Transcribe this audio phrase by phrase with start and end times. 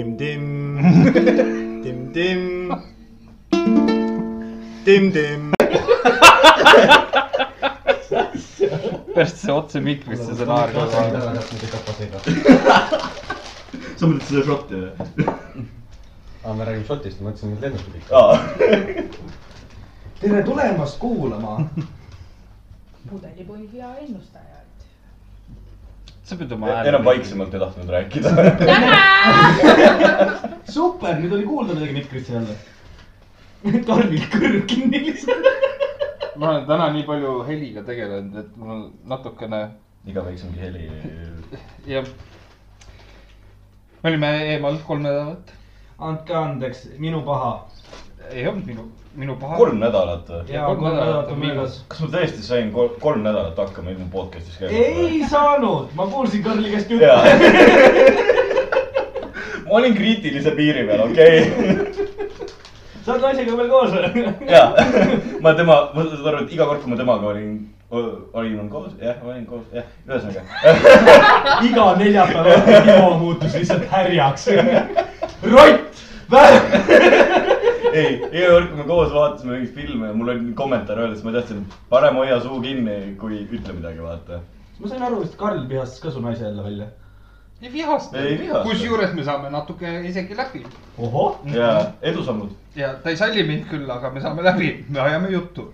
[0.00, 0.44] tim-tim,
[1.84, 2.72] tim-tim,
[4.84, 5.52] tim-tim.
[9.14, 11.12] persse otse mikrisse see naer kogu aeg.
[13.98, 14.92] sa mõtled seda šotti või?
[16.44, 18.16] aa, me räägime šotist, ma mõtlesin nüüd lennukit ikka.
[20.22, 21.58] tere tulemast kuulama.
[23.10, 24.59] pudelipõhi hea ennustaja.
[26.30, 27.04] Sa pead oma enam.
[27.04, 28.30] vaiksemalt ei tahtnud rääkida.
[30.76, 32.54] super, nüüd oli kuulda midagi mikrisse jälle.
[33.88, 35.48] Karlil kõrv kinni lihtsalt.
[36.40, 39.60] ma olen täna nii palju heliga tegelenud, et mul natukene
[40.08, 40.86] iga väiksemgi heli.
[41.90, 42.04] ja.
[44.02, 45.52] me olime eemal kolm nädalat.
[45.98, 47.52] andke andeks, minu paha.
[48.30, 48.84] Ei olnud minu,
[49.16, 49.56] minu paha.
[49.56, 50.42] kolm nädalat või?
[50.52, 51.78] ja kolm nädalat on möödas.
[51.88, 54.76] kas ma tõesti sain kol- kolm nädalat hakkama ilma podcast'is käima?
[54.76, 58.28] ei saanud, ma kuulsin Karli käest jaa juttu..
[59.66, 62.06] ma olin kriitilise piiri peal, okei okay?.
[63.04, 64.24] sa oled naisega veel koos või?
[64.54, 64.86] jaa,
[65.42, 67.54] ma tema, ma saan aru, et iga kord, kui ma temaga olin,
[67.90, 70.42] olin koos, jah, olin koos, jah, ühesõnaga.
[71.70, 74.50] iga neljapäev õhtul Timo muutus lihtsalt härjaks.
[75.50, 77.58] rott, vähem.
[78.00, 81.26] ei, iga kord, kui me koos vaatasime mingit filmi ja mul oli kommentaar öelda, siis
[81.26, 84.40] ma et parem hoia suu kinni, kui ütle midagi, vaata.
[84.80, 86.86] ma sain aru, et Karl vihastas ka su naise jälle välja.
[87.62, 88.62] ei vihasta Ei vihasta..
[88.68, 90.64] kusjuures me saame natuke isegi läbi
[90.98, 91.40] ohoh.
[91.54, 92.50] ja edusammud.
[92.76, 95.70] ja ta ei salli mind küll, aga me saame läbi, me ajame juttu.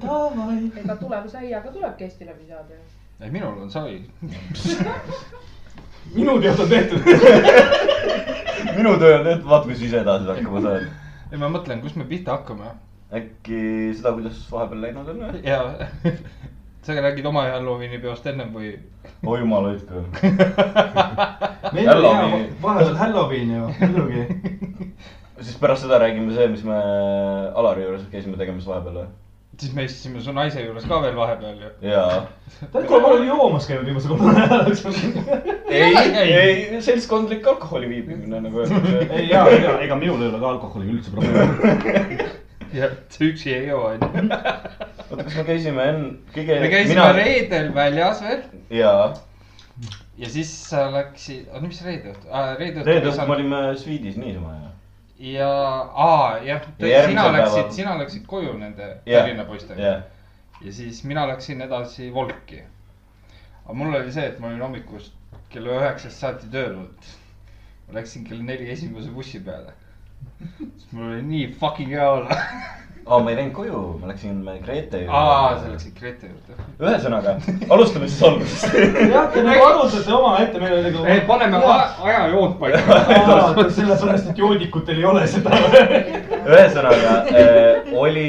[0.84, 2.82] ega tulevase äiaga tulebki hästi läbi saada ju.
[3.20, 4.00] ei, minul on sai.
[6.14, 6.98] minu teada on tehtud.
[8.76, 10.88] minu töö on tehtud, vaata, mis sa ise edasi hakkama saad.
[11.30, 12.72] ei, ma mõtlen, kus me pihta hakkame
[13.14, 13.60] äkki
[13.98, 15.42] seda, kuidas vahepeal läinud on või?
[15.46, 15.60] ja
[16.86, 18.72] sa räägid oma Halloweeni peost ennem või?
[19.26, 20.04] oi jumal hoidku.
[21.76, 22.36] meil oli Halloween.
[22.36, 24.92] hea vahepeal Halloween ju, muidugi.
[25.40, 26.78] siis pärast seda räägime see, mis me
[27.54, 29.10] Alari juures käisime tegemas vahepeal või?
[29.60, 31.70] Siis me istusime su naise juures ka veel vahepeal ju.
[31.90, 32.20] jaa.
[32.60, 34.94] tead, kui ma olin joomas käinud viimase kolme nädala jooksul.
[35.68, 39.06] ei, ei, seltskondlik alkoholi viibimine nagu öeldakse.
[39.18, 42.18] ei, ja, ja ega minul ei ole ka alkoholiga üldse probleemi.
[42.80, 44.10] ja sa üksi ei joo onju.
[45.10, 46.60] oota, kas me käisime enne, kõige.
[46.64, 47.10] me käisime mina...
[47.18, 48.42] reedel väljas veel
[48.80, 49.10] jaa,
[50.20, 52.92] ja siis sa läksid, oota mis reede õhtu ah,, reede õhtu.
[52.92, 54.69] reede õhtul me olime Sweetis niisama ju.
[55.20, 55.50] ja,
[55.94, 60.02] aa jah, sina läksid sina läksid koju nende Jah, Tallinna poistega jah.
[60.64, 62.62] ja siis mina läksin edasi Volki.
[63.64, 65.12] aga mul oli see, et ma olin hommikust
[65.52, 67.12] kella üheksast saati tööl olnud.
[67.88, 69.72] ma läksin kell neli esimese bussi peale.
[70.58, 72.36] siis mul oli nii fucking hea olla.
[73.06, 75.16] aa, ma ei läinud koju, ma läksin Grete juurde.
[75.16, 76.56] aa, sa läksid Grete juurde.
[76.80, 77.34] ühesõnaga,
[77.74, 78.74] alustame siis algusest.
[79.10, 81.04] jah, te nagu arutate omaette, meil oli nagu.
[81.04, 83.00] ei, paneme ajajoont paika.
[83.78, 85.62] sellepärast, et joodikutel ei ole seda.
[86.40, 88.28] ühesõnaga äh, oli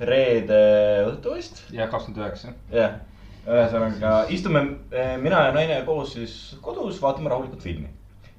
[0.00, 0.60] reede
[1.08, 2.54] õhtu vist, ja kakskümmend üheksa.
[2.74, 2.98] jah.
[3.44, 7.90] ühesõnaga istume äh, mina ja naine koos siis kodus, vaatame rahulikult filmi.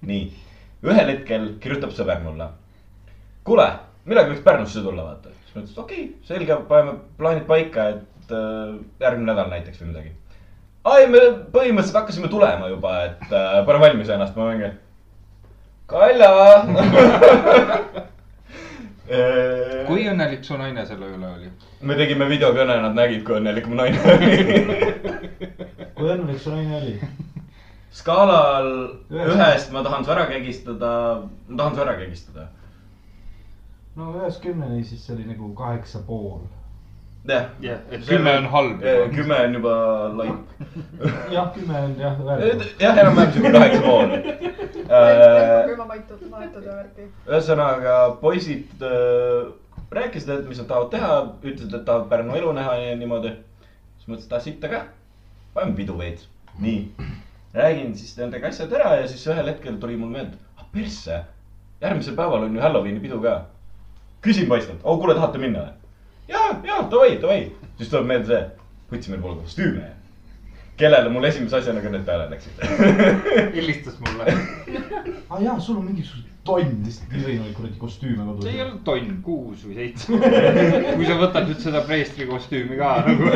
[0.06, 0.30] nii,
[0.86, 2.50] ühel hetkel kirjutab sõber mulle.
[3.46, 3.68] kuule,
[4.06, 5.34] millalgi võiks Pärnusse tulla, vaata.
[5.44, 9.92] siis ma ütlesin, okei okay,, selge, paneme plaanid paika, et äh, järgmine nädal näiteks või
[9.92, 10.16] midagi.
[10.86, 11.22] ai, me
[11.54, 14.74] põhimõtteliselt hakkasime tulema juba, et äh, pane valmis ennast, ma mingi.
[15.86, 16.32] Kalja
[19.06, 21.50] Äh, kui õnnelik su naine selle üle oli?
[21.86, 24.88] me tegime videokõne, nad nägid, kui õnnelik mu naine oli.
[25.98, 26.94] kui õnnelik su naine oli?
[27.94, 28.72] skaalal
[29.14, 30.90] ühest ma tahan su ära kägistada,
[31.22, 32.48] ma tahan su ära kägistada.
[33.96, 36.46] No ühest kümneni, siis see oli nagu kaheksa pool.
[37.28, 38.82] jah jah, kümme on halb.
[39.16, 39.76] kümme on juba
[40.22, 40.56] laip.
[41.36, 42.76] jah, kümme on jah, väärtus.
[42.80, 44.10] jah, enam-vähem siuke kaheksa pool.
[46.76, 47.08] värki.
[47.28, 49.54] ühesõnaga poisid äh,
[49.96, 53.32] rääkisid, et mis nad tahavad teha, ütlesid, et tahavad Pärnu elu näha ja niimoodi.
[53.98, 54.84] siis mõtlesin, et ah sitta ka,
[55.56, 56.28] paneme pidu veits.
[56.60, 56.92] nii,
[57.54, 61.24] räägin siis nendega asjad ära ja siis ühel hetkel tuli mul meelde, ah persse,
[61.82, 63.42] järgmisel päeval on ju Halloweeni pidu ka.
[64.26, 65.74] Küsin poistelt, oh kuule, tahate minna või?
[66.34, 67.42] ja, ja davai, davai,
[67.78, 68.46] siis tuleb meelde see,
[68.94, 69.90] võtsime poole kostüüme.
[70.78, 72.64] kellele mul esimese asjana kõned peale läksid.
[73.58, 74.38] helistas mulle.
[75.30, 78.62] aa Ah, jaa, sul on mingisugused tonn lihtsalt erinevaid kuradi kostüüme kodus see ei.
[78.64, 80.20] olnud tonn, kuus või seitse.
[80.98, 83.32] kui sa võtad nüüd seda preestri kostüümi ka nagu.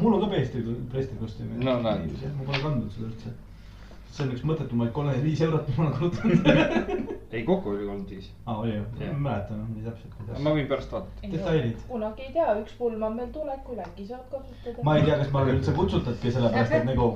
[0.00, 1.52] mul on ka preestri, preestri kostüüm.
[1.62, 2.10] No näed.
[2.34, 3.34] ma pole kandnud seda üldse.
[4.12, 6.42] See on üks mõttetumaid kolmkümmend viis eurot, mis ma olen kulutanud.
[7.32, 8.28] ei, kokku oli kolmkümmend viis.
[8.46, 9.08] aa, oli ju, ma Jah.
[9.08, 10.12] ei mäleta enam nii täpselt.
[10.44, 11.32] ma võin pärast vaadata.
[11.32, 11.80] Detailid.
[11.88, 14.84] kunagi ei tea, üks pulm on veel tulekul, äkki saad kasutada.
[14.88, 17.08] ma ei tea, kas ma olen üldse kutsutudki, sellepärast et nagu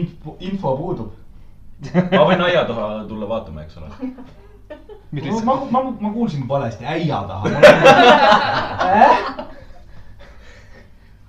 [0.00, 1.12] info, info puudub.
[2.16, 3.88] ma võin aia taha tulla vaatama, eks ole.
[5.44, 7.44] ma, ma, ma kuulsin valesti, äia taha.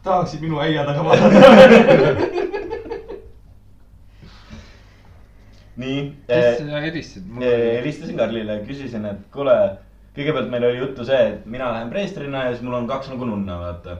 [0.06, 2.44] tahaksid minu äia taga vaadata?
[5.81, 6.04] nii.
[6.27, 7.33] kes sa helistasid?
[7.42, 9.56] helistasin Karlile, küsisin, et kuule,
[10.16, 13.27] kõigepealt meil oli juttu see, et mina lähen preestrina ja siis mul on kaks nagu
[13.27, 14.00] nunna, vaata.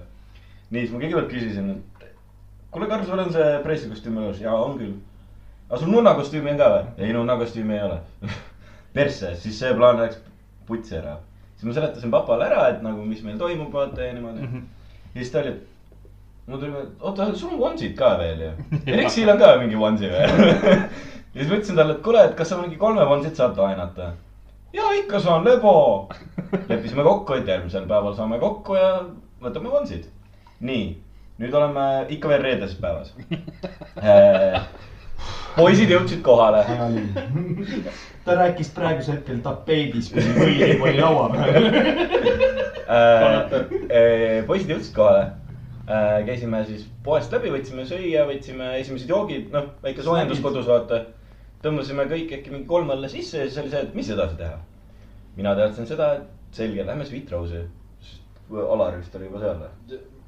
[0.70, 2.08] nii, siis ma kõigepealt küsisin, et
[2.72, 4.42] kuule, Karl, sul on see preestrikostüüm elus?
[4.44, 4.96] jaa, on küll.
[5.70, 6.84] aga sul nunnakostüümi on ka või?
[6.98, 8.02] ei, nunnakostüümi ei ole.
[8.96, 10.20] persse, siis see plaan läks
[10.68, 11.18] putsi ära.
[11.56, 14.48] siis ma seletasin papale ära, et nagu, mis meil toimub, vaata ja niimoodi.
[15.14, 15.56] ja siis ta oli,
[16.48, 18.54] mul tuli, oota, sul on onsid ka veel ju.
[18.96, 20.40] Eriksil on ka mingi onsi veel.
[21.36, 24.14] ja siis ma ütlesin talle, et kuule, et kas sa mingi kolme onsit saad laenata.
[24.74, 26.10] ja ikka saan, lebo.
[26.70, 28.92] leppisime kokku, et järgmisel päeval saame kokku ja
[29.44, 30.08] võtame onsid.
[30.60, 30.86] nii,
[31.44, 33.14] nüüd oleme ikka veel reedeses päevas.
[35.56, 36.64] poisid jõudsid kohale.
[38.26, 41.72] ta rääkis praegusel hetkel tapeedis, kui võim oli laua peal.
[42.86, 45.32] Äh, poisid jõudsid kohale.
[46.26, 51.04] käisime siis poest läbi, võtsime süüa, võtsime esimesed joogid, noh, väike soojendus kodus, vaata.
[51.66, 54.60] Tõmbasime kõik äkki mingi kolm õlle sisse ja siis oli see, et mis edasi teha.
[55.36, 57.66] mina teadsin seda, et selge, lähme Sweet Rose'i.
[58.56, 59.64] Alar vist oli juba seal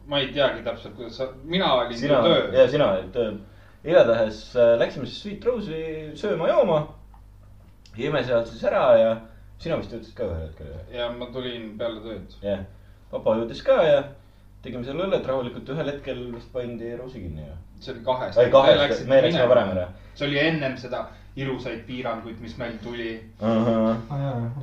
[0.08, 2.54] ma ei teagi täpselt, kuidas sa, mina olin sina tööl.
[2.56, 3.40] ja sina olid tööl.
[3.88, 5.90] igatahes äh, läksime siis Sweet Rose'i
[6.20, 6.80] sööma-jooma.
[7.98, 9.12] jõime sealt siis ära ja
[9.60, 12.40] sina vist jõudsid ka ühel hetkel ja ma tulin peale tööd.
[12.46, 12.64] jah,
[13.12, 14.02] papa jõudis ka ja
[14.64, 17.60] tegime seal õllet rahulikult, ühel hetkel vist pandi Rootsi kinni ju.
[17.84, 18.40] see oli kahest.
[18.40, 19.88] ei kahest, me läksime varem ära.
[20.16, 21.08] see oli ennem seda
[21.38, 23.12] ilusaid piiranguid, mis meil tuli.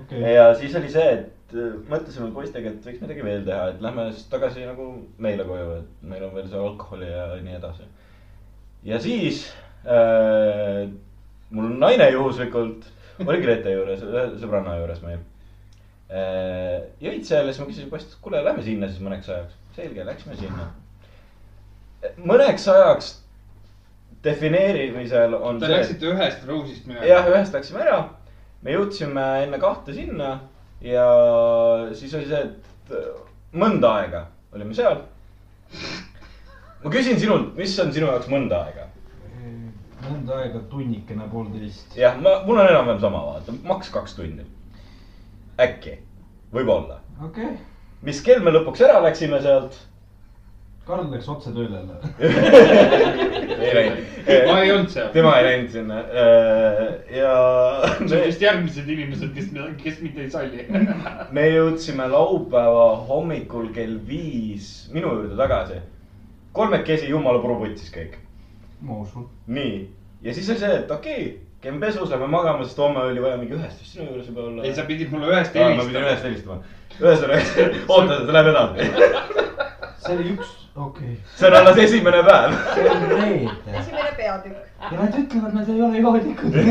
[0.03, 0.21] okei.
[0.35, 4.09] ja siis oli see, et äh, mõtlesime poistega, et võiks midagi veel teha, et lähme
[4.13, 4.89] siis tagasi nagu
[5.23, 7.87] meile koju, et meil on veel seal alkoholi ja nii edasi.
[8.91, 9.47] ja siis
[9.87, 10.91] äh,
[11.55, 12.91] mul naine juhuslikult
[13.25, 15.21] oli Grete juures, ühe sõbranna juures meil
[16.11, 16.81] äh,.
[17.05, 19.61] jõid seal ja siis ma küsisin poissilt, kuule, lähme sinna siis mõneks ajaks.
[19.79, 20.73] selge, läksime sinna.
[22.19, 23.19] mõneks ajaks
[24.25, 25.77] defineerimisel on Te see.
[25.77, 27.07] läksite ühest Rose'ist minema.
[27.09, 27.99] jah, ühest läksime ära.
[28.63, 30.39] me jõudsime enne kahte sinna
[30.85, 31.09] ja
[31.97, 33.13] siis oli see, et äh,
[33.57, 34.25] mõnda aega
[34.55, 35.05] olime seal.
[36.85, 38.89] ma küsin sinult, mis on sinu jaoks mõnda aega?
[40.05, 41.97] mõnda aega tunnikene, poolteist.
[41.99, 44.45] jah, ma, mul on enam-vähem sama, vaata, maks kaks tundi.
[45.61, 45.99] äkki,
[46.53, 47.01] võib-olla.
[47.23, 47.59] okei okay.,
[48.05, 49.79] mis kell me lõpuks ära läksime sealt?
[50.85, 51.95] Karl läks otse tööle jälle.
[53.65, 54.01] ei läinud.
[54.49, 55.07] ma ei olnud seal.
[55.15, 56.01] tema ei läinud sinna
[57.15, 57.37] ja
[57.95, 59.49] see on vist järgmised inimesed, kes,
[59.81, 60.67] kes mind ei salli.
[61.37, 65.81] me jõudsime laupäeva hommikul kell viis minu juurde tagasi.
[66.53, 68.19] kolmekesi jumala puruputsis kõik.
[68.85, 69.25] ma usun.
[69.47, 69.79] nii,
[70.23, 73.39] ja siis oli see, et okei okay,, käime pesus, lähme magama, sest homme oli vaja
[73.41, 74.67] mingi ühest vist sinu juures juba olla.
[74.69, 76.11] ei, sa pidid mulle ühest ma pidin helistama.
[76.13, 76.61] ühest helistama.
[77.01, 77.41] ühesõnaga,
[77.97, 78.91] oota, see läheb edasi.
[80.05, 82.55] see oli üks, okei okay., see on alles esimene päev.
[82.75, 83.79] see oli reede.
[83.81, 84.57] esimene peatükk.
[84.91, 86.57] ja nad ütlevad, nad ei ole joodikud.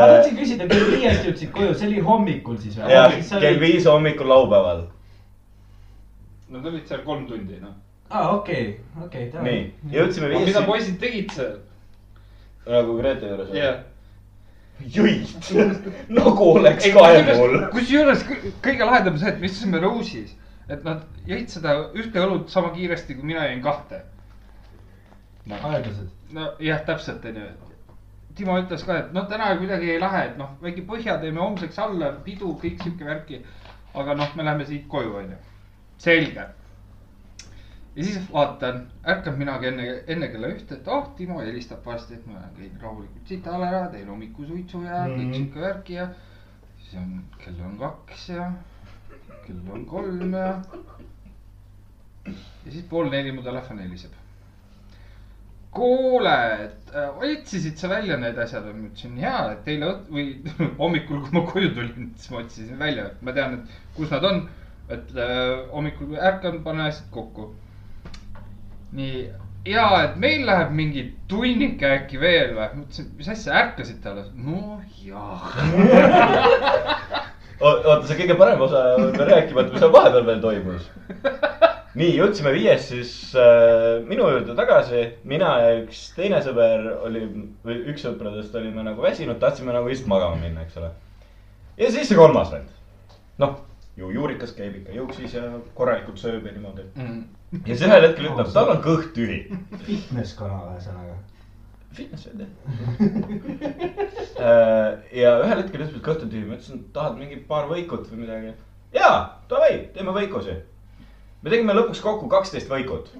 [0.00, 2.90] ma tahtsin küsida, kell viiest jõudsid koju, see oli hommikul siis või?
[2.94, 3.60] jah, kell.
[3.60, 4.86] viis hommikul laupäeval.
[6.50, 7.76] Nad olid seal kolm tundi, noh.
[8.10, 8.72] aa, okei,
[9.04, 9.28] okei.
[9.44, 9.62] nii,
[9.94, 11.58] jõudsime mida viis, poisid tegid seal?
[12.70, 13.78] nagu Grete juures jah.
[14.96, 15.30] jõid,
[16.18, 17.56] nagu oleks kaevul.
[17.74, 20.34] kusjuures kõ- kõige lahedam see, et me istusime Rose'is,
[20.70, 24.04] et nad jõid seda ühte õlut sama kiiresti, kui mina jõin kahte.
[25.50, 26.10] aeglased.
[26.36, 27.48] nojah, täpselt onju.
[28.38, 31.78] Timo ütles ka, et noh, täna kuidagi ei lähe, et noh, väike põhja teeme homseks
[31.82, 33.42] alla, pidu, kõik sihuke värki.
[33.94, 35.36] aga noh, me läheme siit koju onju,
[35.98, 36.46] selge.
[37.96, 38.84] ja siis vaatan,
[39.14, 43.26] ärkan minagi enne, enne kella ühte, et oh, Timo helistab varsti, et ma käin rahulikult
[43.26, 45.16] sitale ära, teen hommikusuitsu ja mm -hmm.
[45.16, 45.34] kõik Mhm.
[45.34, 46.08] sihuke värk ja.
[46.78, 48.52] siis on, kell on kaks ja
[49.50, 50.62] kell on kolm ja.
[52.64, 54.12] ja siis pool neli mu telefon heliseb.
[55.74, 58.74] kuule, et äh, otsisid sa välja need asjad või?
[58.78, 60.24] ma ütlesin jaa, et eile või
[60.80, 64.26] hommikul, kui ma koju tulin, siis ma otsisin välja, et ma tean, et kus nad
[64.26, 64.42] on.
[64.90, 67.52] et äh, hommikul ärkan, panen asjad kokku.
[68.98, 69.28] nii,
[69.70, 72.66] ja et meil läheb mingi tunnike äkki veel või?
[72.66, 74.34] ma ütlesin, mis asja, ärkasite alles?
[74.34, 75.54] no jah.
[77.60, 80.90] oota, see kõige parem osa on veel rääkimata, mis seal vahepeal veel toimus.
[82.00, 87.24] nii, jõudsime viies siis äh, minu juurde tagasi, mina ja üks teine sõber oli,
[87.66, 90.92] või üks sõpradest olime nagu väsinud, tahtsime nagu lihtsalt magama minna, eks ole.
[91.80, 92.70] ja siis see kolmas vend.
[93.42, 93.58] noh,
[93.98, 96.86] ju juurikas käib ikka juuksis ja korralikult sööb ja niimoodi.
[96.94, 97.24] Mm.
[97.66, 99.42] ja siis ühel hetkel ütleb, tal on kõht tühi.
[99.84, 101.18] Fitness kana ühesõnaga.
[101.94, 102.46] Fitness veel
[104.38, 104.98] jah.
[105.12, 108.24] ja ühel hetkel ütles, et kõht on tühi, ma ütlesin, tahad mingi paar võikut või
[108.24, 108.54] midagi.
[108.94, 109.16] jaa,
[109.50, 110.56] davai, teeme võikusi.
[111.42, 113.10] me tegime lõpuks kokku kaksteist võikut,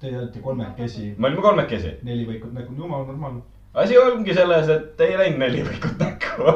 [0.00, 1.90] Teie olete kolmekesi, me olime kolmekesi.
[2.08, 3.42] neli võikut nägu, jumal normaalne.
[3.74, 6.54] asi ongi selles, et ei läinud neli võikut näkku.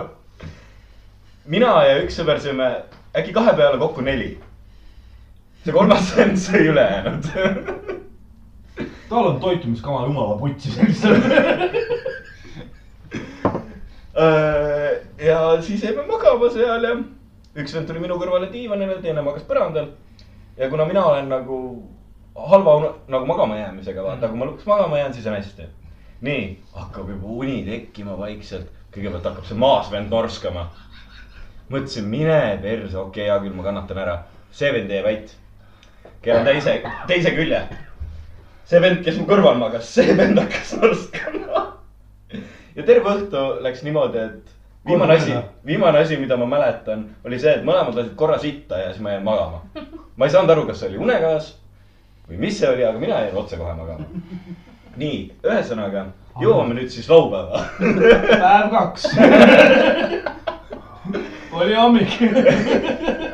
[1.54, 2.70] mina ja üks sõber sõime
[3.12, 4.30] äkki kahe peale kokku neli.
[5.64, 7.28] see kolmas vend sõi ülejäänud
[9.08, 11.24] tal on toitumiskava jumala putsi lihtsalt.
[14.14, 16.92] Äh, ja siis jäime magama seal ja
[17.58, 19.88] üks vend tuli minu kõrvale diivanile, teine magas põrandal.
[20.56, 21.56] ja kuna mina olen nagu
[22.34, 25.66] halva nagu magama jäämisega, vaata, kui ma lõpuks magama jään, siis on hästi.
[26.20, 26.44] nii,
[26.74, 30.68] hakkab juba uni tekkima vaikselt, kõigepealt hakkab see maasvend norskama.
[31.70, 34.18] mõtlesin, mine perse, okei okay,, hea küll, ma kannatan ära.
[34.50, 35.36] see vend jäi vait.
[36.22, 37.62] keeran teise, teise külje.
[38.68, 41.64] See vend, kes mu kõrval magas, see vend hakkas norskama.
[42.74, 44.54] ja terve õhtu läks niimoodi, et
[44.88, 48.92] viimane asi, viimane asi, mida ma mäletan, oli see, et mõlemad lasid korra sitta ja
[48.92, 49.62] siis ma jäin magama.
[50.16, 51.54] ma ei saanud aru, kas see oli unekaas
[52.28, 54.04] või mis see oli, aga mina jäin otsekohe magama.
[54.96, 56.08] nii, ühesõnaga
[56.40, 57.64] jõuame nüüd siis laupäeva.
[57.78, 59.06] päev kaks.
[61.60, 62.18] oli hommik.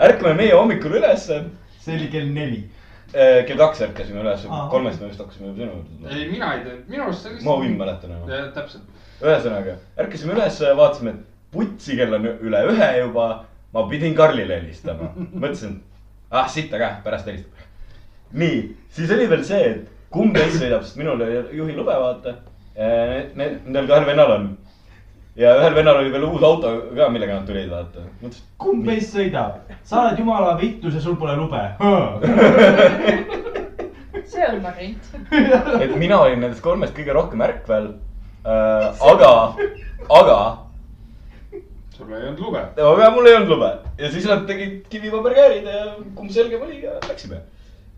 [0.01, 1.45] ärkame meie hommikul ülesse.
[1.81, 2.65] see oli kell neli.
[3.13, 6.89] Kell kaks ärkasime üles kolmest me vist hakkasime juba sinu juurde ei, mina ei teinud,
[6.89, 7.47] minu arust see tulema.
[7.49, 8.31] ma võin mäletan enam.
[8.31, 9.07] jah, täpselt.
[9.21, 13.29] ühesõnaga, ärkasime üles vaatasime, et putsi kell on üle ühe juba.
[13.75, 15.81] ma pidin Karlile helistama, mõtlesin,
[16.31, 17.67] ah sitta ka, pärast helistab.
[18.33, 18.63] nii,
[18.95, 22.39] siis oli veel see, et kumb neist sõidab, sest minul oli juhilube, vaata.
[23.37, 24.51] Nendel kahel vennal on.
[25.41, 28.05] Ja ühel vennal oli veel uus auto ka, millega nad tulid, vaata.
[28.21, 29.53] mõtlesin, kumb meist sõidab?
[29.89, 31.63] sa oled jumala vittus ja sul pole lube.
[34.31, 35.05] see on variant.
[35.85, 37.87] et mina olin nendest kolmest kõige rohkem ärkvel
[38.45, 38.85] äh,.
[39.13, 39.31] aga,
[40.21, 40.37] aga
[41.97, 42.63] sul ei olnud lube.
[42.91, 43.71] aga mul ei olnud lube
[44.01, 45.81] ja siis nad tegid kivipaberkäärid ja
[46.19, 47.41] kumb selgem oli ja läksime.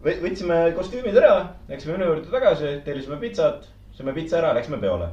[0.03, 1.35] võtsime kostüümid ära,
[1.69, 3.69] läksime minu juurde tagasi, tellisime pitsat,
[3.99, 5.09] sõime pitsa ära, läksime peole.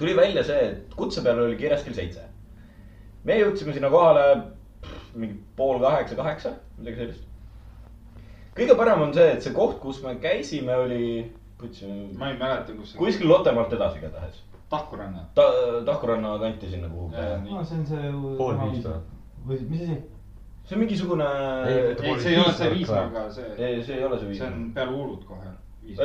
[0.00, 2.26] Tuli välja see, et kutse peal oli kirjas kell seitse.
[3.24, 4.26] me jõudsime sinna kohale
[4.80, 7.26] pff, mingi pool kaheksa, kaheksa, midagi sellist.
[8.56, 11.02] kõige parem on see, et see koht, kus me käisime, oli
[12.16, 13.00] ma ei mäleta, kus see.
[13.02, 14.40] kuskil Lottemaalt edasi igatahes
[14.70, 15.26] Tahkuranna.
[15.34, 15.42] ta,
[15.84, 17.16] Tahkuranna kanti sinna kuhugi.
[17.50, 18.12] no see on see.
[18.38, 19.00] Pool viis või?
[19.48, 19.96] või mis asi?
[20.64, 21.26] see on mingisugune.
[21.68, 24.44] Ei, see ei ole see Viismaaga, see, ei, see ei ole see see viis.
[24.46, 25.52] on peale Uulut kohe.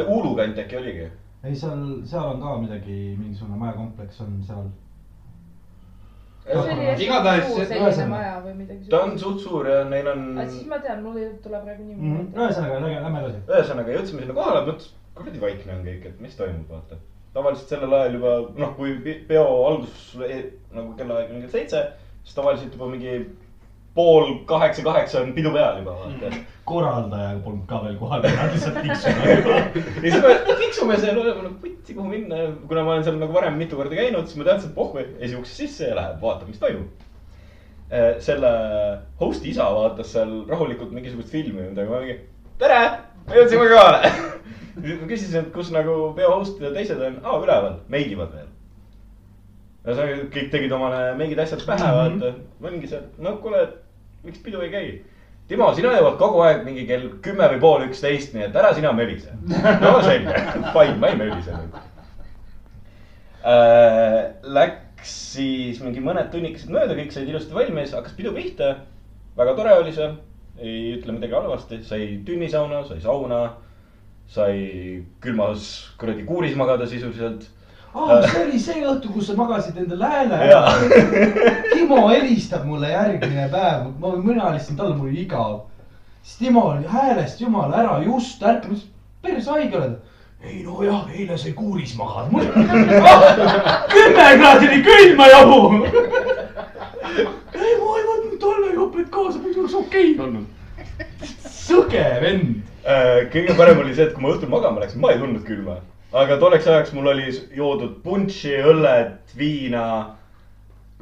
[0.07, 1.07] Uulu kant äkki oligi.
[1.45, 4.65] ei, seal, seal on ka midagi, mingisugune majakompleks on seal.
[6.45, 7.47] Igatahes
[8.89, 11.95] ta on suht suur ja neil on, siis ma tean, mul ei tule praegu nimi
[11.97, 12.13] Mhm.
[12.17, 12.37] meelde.
[12.37, 13.39] ühesõnaga, lähme, edasi.
[13.49, 16.95] ühesõnaga jõudsime sinna kohale, mõtlesin, kuradi vaikne on kõik, et mis toimub, vaata.
[17.33, 18.93] tavaliselt sellel ajal juba noh, kui
[19.27, 20.15] peo algus
[20.71, 21.81] nagu kellaaeg on kell seitse,
[22.23, 23.15] siis tavaliselt juba mingi
[23.95, 26.37] pool kaheksa, kaheksa on pidu peal juba, vaata.
[26.67, 29.77] korraldaja polnud ka veel kohal, lihtsalt tiksuvad.
[30.03, 33.19] ja siis me tiksume seal, oleme nagu putsi, kuhu minna ja kuna ma olen seal
[33.21, 36.17] nagu varem mitu korda käinud, siis ma teadsin, et pohhu, esi uksest sisse ja läheb,
[36.21, 37.03] vaatab, mis toimub.
[38.25, 38.49] selle
[39.19, 42.17] host'i isa vaatas seal rahulikult mingisugust filmi või midagi, ma mingi,
[42.59, 42.79] tere,
[43.29, 44.11] me jõudsime kohale.
[44.81, 48.51] ma küsisin, et kus nagu peo host ja teised on, aa üleval, meigivad veel.
[49.85, 53.61] ühesõnaga kõik tegid omale meigid asjad pähe, vaata, ma olingi seal, no kuule,
[54.25, 54.87] miks pidu ei käi
[55.45, 58.89] Timo, sina jõuad kogu aeg mingi kell kümme või pool üksteist, nii et ära sina
[58.97, 59.35] mölise.
[59.83, 60.39] no selge,
[60.73, 61.75] fine, ma ei mölise nüüd
[63.45, 64.31] äh,.
[64.57, 68.71] Läks siis mingi mõned tunnikesed mööda, kõik said ilusti valmis, hakkas pidu pihta.
[69.37, 70.09] väga tore oli see,
[70.57, 73.43] ei ütle midagi halvasti, sai tünnisauna, sai sauna,
[74.31, 74.55] sai
[75.21, 75.69] külmas
[76.01, 77.45] kuradi kuuris magada sisuliselt.
[77.95, 80.73] aa, see oli see õhtu, kus sa magasid enda lääne Jaa.
[81.71, 85.61] Timo helistab mulle järgmine päev, ma, mina helistasin talle, mul oli igav.
[86.23, 89.95] siis Timo oli häälest jumala ära, just ütlesin, perse haige oled.
[90.45, 92.45] ei nojah, eile sai kuuris magada, mul
[93.93, 95.61] kümme kraadi oli külma jahu.
[97.55, 100.25] ei, ma ei võtnud talvejopet kaasa, muidu oleks okei okay.
[100.27, 100.45] olnud.
[101.65, 102.55] sõge vend.
[102.85, 105.79] Äh, kõige parem oli see, et kui ma õhtul magama läksin, ma ei tundnud külma.
[106.15, 109.85] Aga tolleks ajaks mul oli joodud punši, õllet, viina,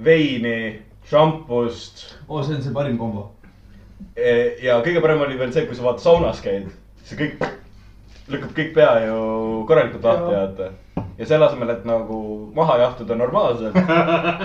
[0.03, 0.58] veini,
[1.10, 2.05] šampust.
[2.27, 3.27] oo, see on see parim kombo.
[4.17, 6.72] ja kõige parem oli veel see, kui sa vaata saunas käid,
[7.05, 7.46] see kõik
[8.32, 9.20] lükkab kõik pea ju
[9.70, 11.05] korralikult lahti, vaata.
[11.20, 12.20] ja selle asemel, et nagu
[12.55, 13.77] maha jahtuda normaalselt.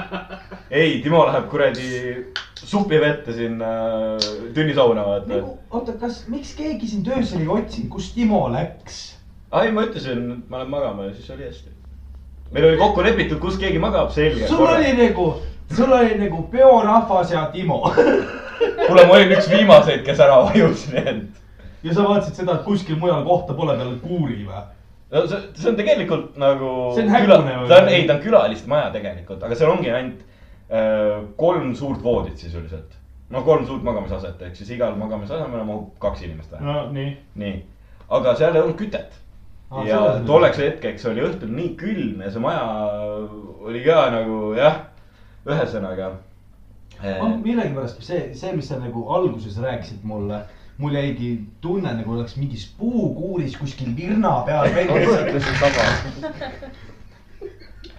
[0.81, 1.93] ei, Timo läheb kuradi
[2.59, 3.71] supivette sinna
[4.55, 5.33] tünnisauna, vaata.
[5.33, 9.18] nagu, oota, kas, miks keegi sind öösel ei otsinud, kus Timo läks?
[9.50, 11.71] ai, ma ütlesin, et ma lähen magama ja siis oli hästi.
[12.52, 14.49] meil oli kokku lepitud, kus keegi magab, selge.
[14.49, 15.28] sul oli nagu,
[15.76, 17.81] sul oli nagu peorahvas ja Timo.
[18.87, 21.45] kuule, ma olin üks viimaseid, kes ära vajus, nii et.
[21.83, 24.64] ja sa vaatasid seda, et kuskil mujal kohta pole peale kuuri või?
[25.12, 26.73] no see, see on tegelikult nagu.
[26.97, 27.69] See on hägune või?
[27.71, 30.25] ta on, ei, ta on külaliste maja tegelikult, aga seal ongi ainult
[30.69, 32.99] äh, kolm suurt voodit sisuliselt.
[33.33, 36.93] no kolm suurt magamisaset, ehk siis igal magamisasemele mahub kaks inimest vähemalt.
[36.93, 37.17] no nii.
[37.40, 37.57] nii,
[38.19, 39.17] aga seal ei olnud kütet
[39.69, 42.63] Aa, ja tolleks hetkeks oli õhtul nii külm ja see maja
[43.69, 44.79] oli ka nagu jah,
[45.49, 46.07] ühesõnaga.
[47.03, 50.39] ma millegipärast see, see, mis sa nagu alguses rääkisid mulle,
[50.81, 54.73] mul jäigi tunne nagu oleks mingis puukuuris kuskil virna peal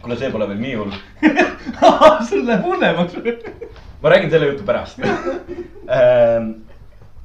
[0.01, 0.93] kuule, see pole veel nii hull.
[2.29, 3.31] sul läheb hullemaks või?
[4.01, 6.45] ma räägin selle jutu pärast ähm.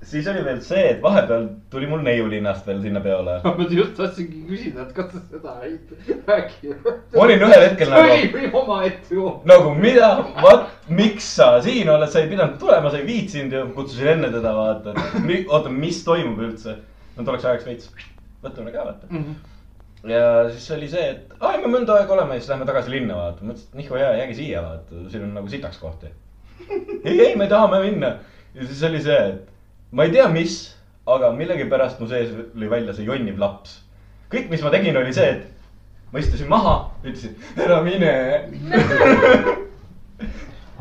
[0.05, 3.37] siis oli veel see, et vahepeal tuli mul neiu linnast veel sinna peole.
[3.45, 5.79] ma just tahtsingi küsida, et kas sa seda ei
[6.29, 6.75] räägi.
[6.85, 9.31] ma olin ühel hetkel oli nagu, või omaette ju.
[9.51, 10.11] nagu mida,
[10.43, 14.31] vaat, miks sa siin oled, sa ei pidanud tulema, sa ei viitsinud ja kutsusin enne
[14.35, 16.77] teda vaata, et oota, mis toimub üldse.
[17.17, 18.11] no tuleks ajaks veits,
[18.45, 19.25] võtame ka vaata.
[20.11, 23.23] ja siis oli see, et aa, me mõnda aega oleme ja siis lähme tagasi linna
[23.23, 23.47] vaata.
[23.47, 26.13] mõtlesin, et nihu hea, jääge siia vaata, siin on nagu sitaks kohti.
[27.09, 28.17] ei, ei, me tahame minna.
[28.55, 29.54] ja siis oli see, et
[29.95, 30.55] ma ei tea, mis,
[31.07, 33.71] aga millegipärast mu sees lõi välja see jonniv laps.
[34.33, 35.45] kõik, mis ma tegin, oli see, et
[36.13, 36.75] ma istusin maha,
[37.05, 37.33] ütlesin,
[37.63, 38.15] ära mine.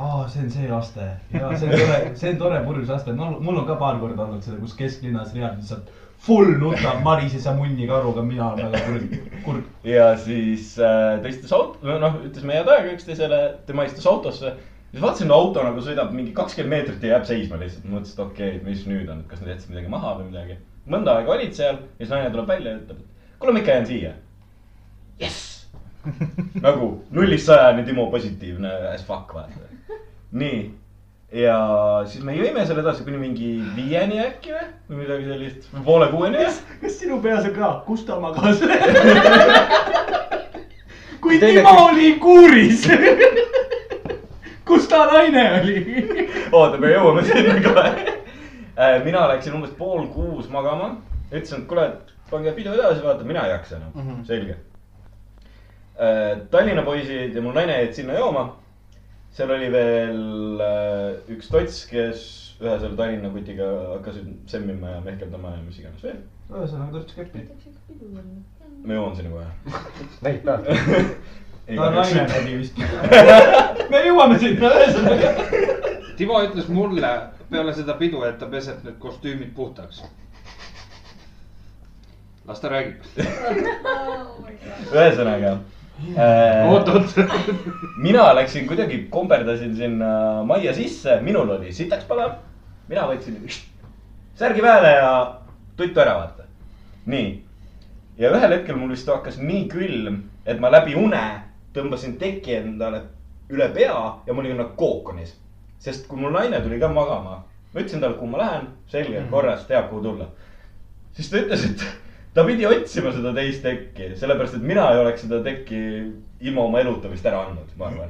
[0.04, 3.26] aa, see on see laste ja see on tore, see on tore purjus laste, no
[3.38, 5.88] mul on ka paar korda olnud seda, kus kesklinnas reaalselt lihtsalt
[6.24, 9.16] full nutab Marise ja munni karuga, mina olen väga kurb,
[9.46, 9.64] kurb.
[9.84, 14.54] ja siis äh, ta istus auto, noh, ütlesime head aega üksteisele, tema istus autosse.
[14.94, 18.52] Siis vaatasin, auto nagu sõidab mingi kakskümmend meetrit ja jääb seisma lihtsalt, mõtlesin, et okei
[18.52, 20.60] okay,, mis nüüd on, kas nad jätsid midagi maha või midagi.
[20.94, 23.78] mõnda aega olid seal ja siis naine tuleb välja ja ütleb, et kuule, ma ikka
[23.78, 24.12] jään siia.
[25.24, 25.66] jess,
[26.62, 29.98] nagu nullist sajani Timo positiivne as fuck, vaata.
[30.44, 30.60] nii,
[31.42, 31.58] ja
[32.06, 36.46] siis me jõime seal edasi kuni mingi viieni äkki või, või midagi sellist, poole kuueni.
[36.84, 38.62] kas sinu peas on ka, kus ta magas?
[41.24, 42.86] kui Timo oli kuuris.
[44.66, 45.78] kus ta naine oli?
[46.58, 48.18] oota, me jõuame sinna kohe.
[49.06, 50.96] mina läksin umbes pool kuus magama,
[51.32, 51.88] ütlesin, et kuule,
[52.32, 54.26] pange pidu edasi, vaata, mina ei jaksa enam mm, -hmm.
[54.26, 54.58] selge.
[56.52, 58.50] Tallinna poisid ja mu naine jäid sinna jooma.
[59.34, 62.20] seal oli veel äh, üks tots, kes
[62.62, 66.20] ühe selle Tallinna kutiga hakkasid semmima ja mehkeldama ja mis iganes veel.
[66.52, 67.48] ühesõnaga torts käppi.
[68.86, 69.48] ma jõuan sinna kohe.
[70.22, 70.70] näid pealt.
[71.68, 72.80] ta naine nägi vist.
[73.92, 75.32] me jõuame sinna ühesõnaga.
[76.18, 77.12] Timo ütles mulle
[77.52, 80.04] peale seda pidu, et ta peseb need kostüümid puhtaks.
[82.48, 83.06] las ta räägib.
[84.92, 85.54] ühesõnaga
[86.18, 87.16] äh, oot, oot.
[87.98, 92.36] mina läksin kuidagi, komberdasin sinna majja sisse, minul oli sitaks palav.
[92.90, 93.40] mina võtsin
[94.36, 95.14] särgi peale ja
[95.78, 96.44] tuttu ära vaata.
[97.06, 97.32] nii.
[98.18, 101.24] ja ühel hetkel mul vist hakkas nii külm, et ma läbi une
[101.74, 103.02] tõmbasin teki endale
[103.54, 105.36] üle pea ja ma olin nagu kookonis.
[105.84, 107.42] sest kui mul naine tuli ka magama,
[107.74, 110.28] ma ütlesin talle, kuhu ma lähen, selge, korras, teab, kuhu tulla.
[111.14, 111.84] siis ta ütles, et
[112.34, 115.82] ta pidi otsima seda teist tekki, sellepärast et mina ei oleks seda tekki
[116.44, 118.10] ilma oma eluta vist ära andnud, ma arvan.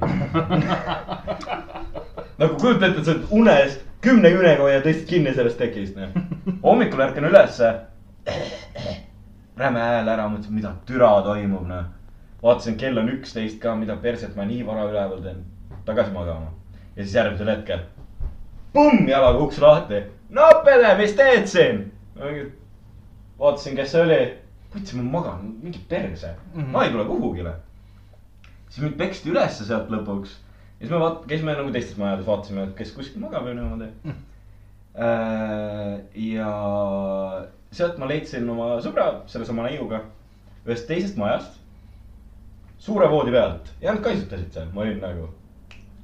[2.41, 6.13] nagu kujuta ette, et sa oled unes kümne kümnega hoiad teist kinni sellest tekist, noh.
[6.63, 7.73] hommikul ärkan ülesse.
[9.61, 11.91] Räme hääl ära, mõtlesin, mida türa toimub, noh.
[12.43, 15.43] vaatasin, kell on üksteist ka, mida perset ma nii vara üleval teen.
[15.85, 16.51] tagasi magama.
[16.95, 17.85] ja siis järgmisel hetkel.
[18.75, 20.03] põmm jalaga uks lahti.
[20.29, 21.83] no pede, mis teed siin?
[23.39, 24.21] vaatasin, kes see oli.
[24.73, 26.61] mõtlesin, ma magan, mingi perse mm.
[26.61, 26.71] -hmm.
[26.75, 27.55] ma ei tule kuhugile.
[28.69, 30.37] siis mind peksti ülesse sealt lõpuks.
[30.79, 33.89] ja siis me vaat-, käisime nagu teistes majades, vaatasime, et kes kuskil magab ja niimoodi
[34.03, 34.21] mm..
[36.27, 36.53] ja
[37.71, 40.03] sealt ma leidsin oma sõbra, sellesama neiuga,
[40.67, 41.62] ühest teisest majast.
[42.83, 45.29] Suure voodi pealt ja nad kaisutasid seal, ma olin nagu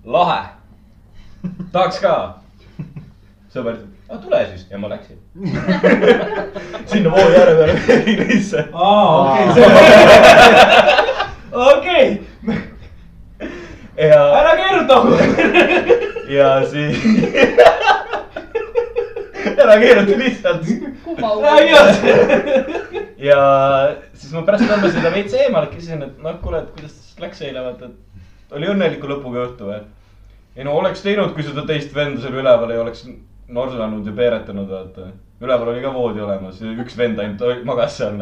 [0.05, 0.43] lahe.
[1.73, 2.13] tahaks ka.
[3.51, 5.17] sõber ütleb, aga tule siis ja ma läksin.
[6.91, 7.73] sinna voodi ääre peale
[8.21, 8.69] lihtsalt.
[8.73, 9.35] aa,
[11.67, 12.07] okei, okei,
[13.97, 14.95] ja, ära keeruta.
[16.37, 17.03] ja siis.
[19.65, 20.63] ära keeruta lihtsalt.
[23.29, 23.39] ja
[24.13, 27.63] siis ma pärast tõmbasin ta veits eemale, küsisin, et noh, kuule, et kuidas läks eile,
[27.65, 29.79] vaata, et oli õnneliku lõpuga õhtu või?
[30.55, 33.01] ei no oleks teinud, kui seda teist venda seal üleval ei oleks
[33.49, 35.09] norsanud ja peeretanud, vaata.
[35.41, 38.17] üleval oli ka voodi olemas üks vend ainult magas seal.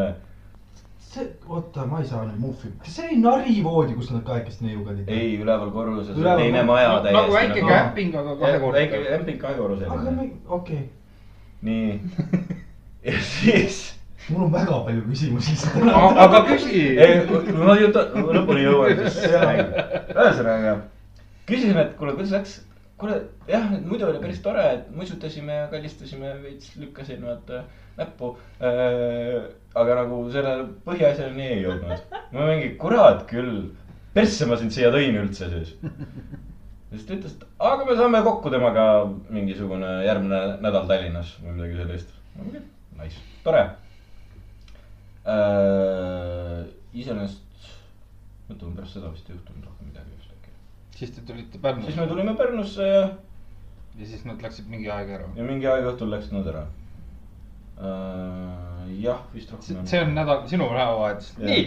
[1.07, 4.93] see, oota, ma ei saa nüüd muffi, kas see oli narivoodi, kus nad kahekesti neiuga
[4.93, 5.07] olid?
[5.07, 7.33] ei, üleval korruses Üleval teine maja nagu täiesti.
[7.37, 8.85] väike kämping, aga väike kahekordne.
[9.07, 10.15] kämping aga kahekorruseline.
[10.19, 10.85] me, okei okay.,
[11.65, 12.01] nii.
[13.07, 13.79] ja siis,
[14.29, 15.89] mul on väga palju küsimusi lihtsalt.
[16.25, 16.83] aga küsi.
[16.99, 17.19] ei,
[17.57, 18.03] ma jutu
[18.37, 20.77] lõpuni jõuan, siis ühesõnaga,
[21.49, 22.55] küsisin, et kuule, kuidas läks.
[22.97, 27.63] kuule, jah, muidu oli päris tore, et muisutasime ja kallistasime, veits lükkasin vaata
[27.97, 28.35] näppu.
[29.77, 32.17] aga nagu selle põhiasjani ei jõudnud.
[32.33, 33.69] ma mingi, kurat küll,
[34.13, 35.77] persse ma sind siia tõin üldse siis.
[36.91, 38.85] Siis ta ütles, et aga me saame kokku temaga
[39.33, 42.13] mingisugune järgmine nädal Tallinnas või midagi sellist.
[42.97, 43.63] Nice, tore
[45.27, 46.63] äh,.
[46.97, 47.71] iseenesest,
[48.47, 50.53] mõtleme pärast seda vist ei juhtunud rohkem midagi vist äkki.
[50.99, 53.01] siis te tulite siis Pärnusse me tulime Pärnusse ja,
[53.99, 55.29] ja siis nad läksid mingi aeg ära.
[55.35, 56.63] ja mingi aeg õhtul läksid nad ära
[57.81, 58.87] äh,.
[59.03, 59.83] jah, vist rohkem.
[59.89, 61.33] see on nädal, sinu nädalavahetus.
[61.41, 61.65] Nii,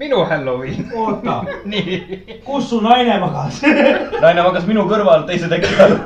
[0.00, 0.88] minu Halloween.
[0.96, 1.38] oota,
[1.72, 2.40] nii.
[2.44, 3.60] kus su naine magas?
[4.24, 5.96] naine magas minu kõrval teise teki all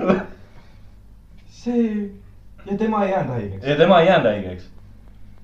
[1.65, 2.11] see
[2.71, 3.67] ja tema ei jäänud haigeks.
[3.67, 4.69] ja tema ei jäänud haigeks.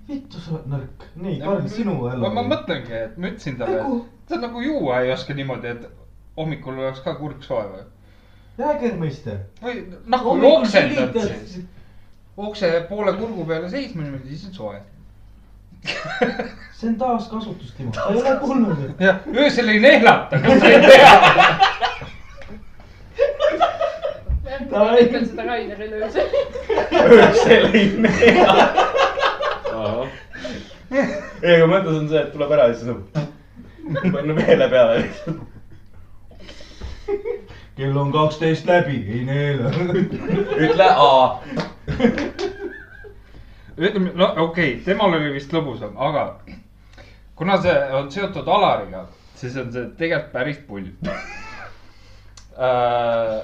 [0.08, 1.06] vittu sa oled nõrk.
[1.16, 2.42] nii, Karl, sinu ma, ma.
[2.54, 5.88] mõtlengi, et ma ütlesin talle, Nagu- et sa nagu juua ei oska niimoodi, et
[6.36, 7.84] hommikul oleks ka kurk soe või?
[8.58, 9.38] Jägermeister.
[9.62, 11.60] või nagu jooksendad siis.
[12.36, 14.80] okse poole kurgu peale seisma niimoodi, siis on soe.
[16.80, 20.66] See on taaskasutus, Timo, sa ei ole kuulnud, et jah, öösel ei neelata, kas sa
[20.66, 21.12] ei tea?
[24.70, 26.26] ma ütlen seda Rainerile öösel.
[26.92, 28.30] öösel ei näe.
[31.42, 33.04] ei, aga mõttes on see, et tuleb ära ja siis on
[34.12, 35.04] panna meele peale.
[37.76, 39.72] kell on kaksteist läbi, ei neela.
[40.56, 41.38] ütle A.
[43.80, 46.24] ütleme, no okei okay,, temal oli vist lõbusam, aga
[47.38, 49.06] kuna see on seotud Alariga,
[49.40, 50.90] siis on see tegelikult päris pull
[52.66, 53.38] äh,.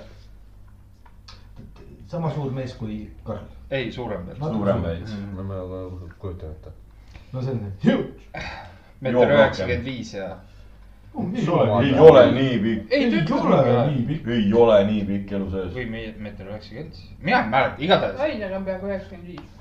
[2.13, 3.47] sama suur mees kui Karl.
[3.71, 4.43] ei, suurem veel.
[4.43, 5.17] suurem veits.
[5.39, 5.81] ma ma
[6.19, 6.75] kujutan ette.
[7.33, 8.45] no see on huge.
[9.01, 10.31] meeter üheksakümmend viis ja.
[11.17, 13.05] ei ole nii pikk, ei,
[13.41, 14.33] ole nii pikk.
[14.37, 15.75] ei ole nii pikk elu sees.
[15.81, 18.19] või me- meeter üheksakümmend, mina ei mäleta, igatahes.
[18.21, 19.56] Rainer on peaaegu üheksakümmend viis,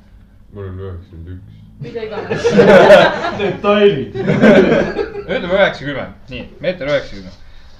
[0.55, 1.55] mul on üheksakümmend üks.
[1.83, 2.43] mida iganes.
[3.39, 4.15] detailid.
[4.15, 7.33] ütleme üheksakümmend, nii, meeter üheksakümmend.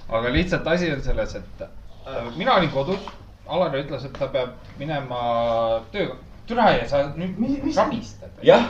[0.10, 1.68] aga lihtsalt asi on selles, et äh,
[2.38, 3.00] mina olin kodus,
[3.48, 5.20] Alar ütles, et ta peab minema
[5.94, 6.16] tööga.
[6.50, 8.30] türa ja sa nüüd Mis- mis- rabistad.
[8.44, 8.66] jah,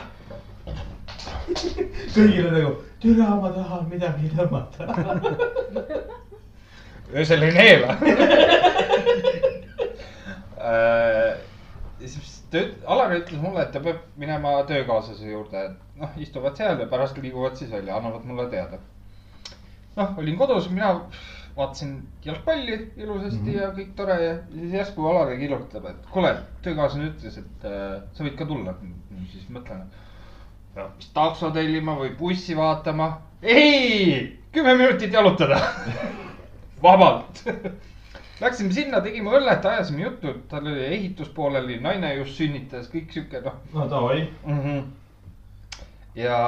[2.14, 4.86] kõigile nagu, türa, ma tahan midagi tõmmata.
[7.14, 7.96] öösel ei neela.
[12.00, 16.18] ja siis ta üt-, Alar ütles mulle, et ta peab minema töökaaslase juurde, et noh,
[16.22, 18.78] istuvad seal ja pärast liiguvad siis välja, annavad mulle teada.
[19.96, 20.92] noh, olin kodus, mina
[21.56, 23.60] vaatasin jalgpalli ilusasti mm -hmm.
[23.60, 28.24] ja kõik tore ja siis järsku Alari kirjutab, et kuule, töökaaslane ütles, et äh, sa
[28.24, 28.74] võid ka tulla.
[29.32, 33.22] siis mõtlen, et peab vist takso tellima või bussi vaatama.
[33.42, 35.60] ei, kümme minutit jalutada.
[36.82, 37.44] vabalt.
[38.40, 43.40] Läksime sinna, tegime õllet, ajasime juttu, tal oli ehitus pooleli, naine just sünnitas, kõik sihuke
[43.44, 44.26] noh no davai.
[44.44, 44.82] mm -hmm..
[46.20, 46.40] ja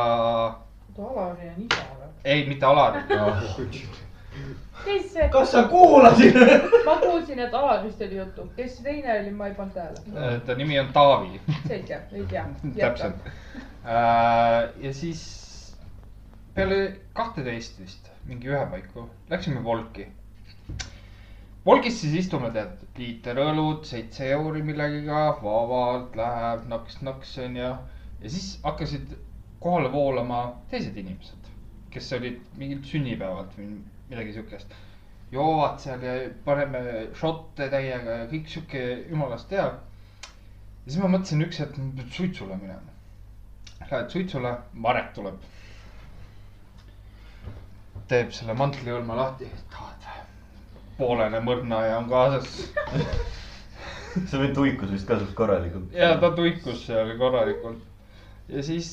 [0.98, 2.10] Alari on isa või?
[2.24, 3.00] ei, mitte Alar.
[4.84, 6.36] kes see, kas sa kuulasid?
[6.88, 10.40] ma kuulsin, et Alarist oli juttu, kes see teine oli, ma ei pannud tähele.
[10.46, 11.40] ta nimi on Taavi.
[11.68, 12.46] selge, ei tea.
[12.76, 13.32] täpselt.
[14.80, 15.24] ja siis
[16.54, 20.08] peale kahteteist vist, mingi ühe paiku, läksime Volki.
[21.68, 27.72] Volgis siis istume, tead, liiter õlut, seitse euri millegiga, vabalt läheb naks-naks onju.
[28.22, 29.10] ja siis hakkasid
[29.60, 30.38] kohale voolama
[30.70, 31.50] teised inimesed,
[31.92, 33.68] kes olid mingilt sünnipäevalt või
[34.08, 34.72] midagi siukest.
[35.32, 36.14] joovad seal ja
[36.48, 36.80] paneme
[37.20, 39.68] šotte täiega ja kõik sihuke jumalast hea.
[39.68, 42.96] ja siis ma mõtlesin üks hetk, ma pean suitsule minema.
[43.90, 45.36] Lähed suitsule, Marek tuleb.
[48.08, 49.97] teeb selle mantliõlma lahti, tahad
[50.98, 52.48] poolene mõrnaja on kaasas
[54.26, 55.92] see vend tuikus vist ka suht korralikult.
[55.94, 57.84] ja ta tuikus seal korralikult.
[58.48, 58.90] ja siis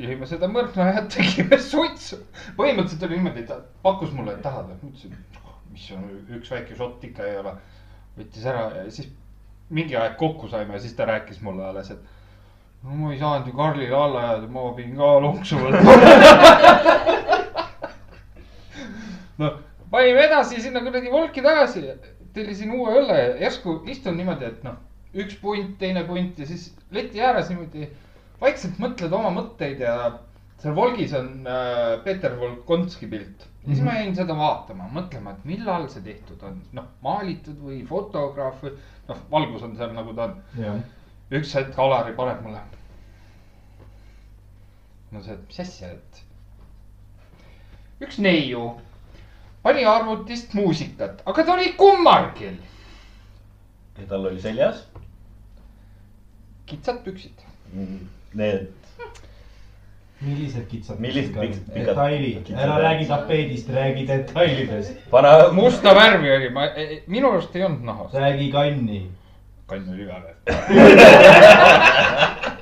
[0.00, 2.20] jõime seda mõrnajat, tegime suitsu.
[2.58, 4.78] põhimõtteliselt oli niimoodi, ta pakkus mulle, et tahad või?
[4.80, 5.18] ma ütlesin,
[5.74, 7.54] mis on üks väike šott ikka ei ole.
[8.18, 9.12] võttis ära ja siis
[9.74, 13.48] mingi aeg kokku saime ja siis ta rääkis mulle alles, et no ma ei saanud
[13.48, 15.92] ju Karlile alla jääda, ma pidin ka lonksu võtma.
[19.42, 19.52] noh,
[19.94, 21.86] panime edasi sinna kuradi volki tagasi,
[22.34, 24.80] tellisin uue õlle ja järsku istun niimoodi, et noh,
[25.14, 27.86] üks punt, teine punt ja siis leti ääres niimoodi
[28.40, 29.94] vaikselt mõtled oma mõtteid ja
[30.62, 35.44] seal Volgis on äh, Peeter Volkonski pilt ja siis ma jäin seda vaatama, mõtlema, et
[35.48, 38.74] millal see tehtud on, noh maalitud või fotograaf või
[39.08, 40.34] noh, valgus on seal nagu ta on.
[40.60, 40.80] jah.
[41.38, 42.60] üks hetk Alari paneb mulle.
[45.14, 46.12] no see, mis asja, et
[48.04, 48.74] üks neiu
[49.64, 52.56] pani arvutist muusikat, aga ta oli kummargil,
[53.98, 54.84] ja tal oli seljas
[56.66, 57.44] kitsad püksid.
[58.34, 58.68] need,
[60.20, 61.34] millised kitsad Millised
[61.74, 65.10] detailid, kitsad ära räägi tapeedist, räägi detailidest.
[65.10, 66.68] pane musta värvi oli, ma,
[67.06, 68.14] minu arust ei olnud nahas.
[68.14, 69.10] räägi kanni.
[69.66, 70.34] kann oli üleval.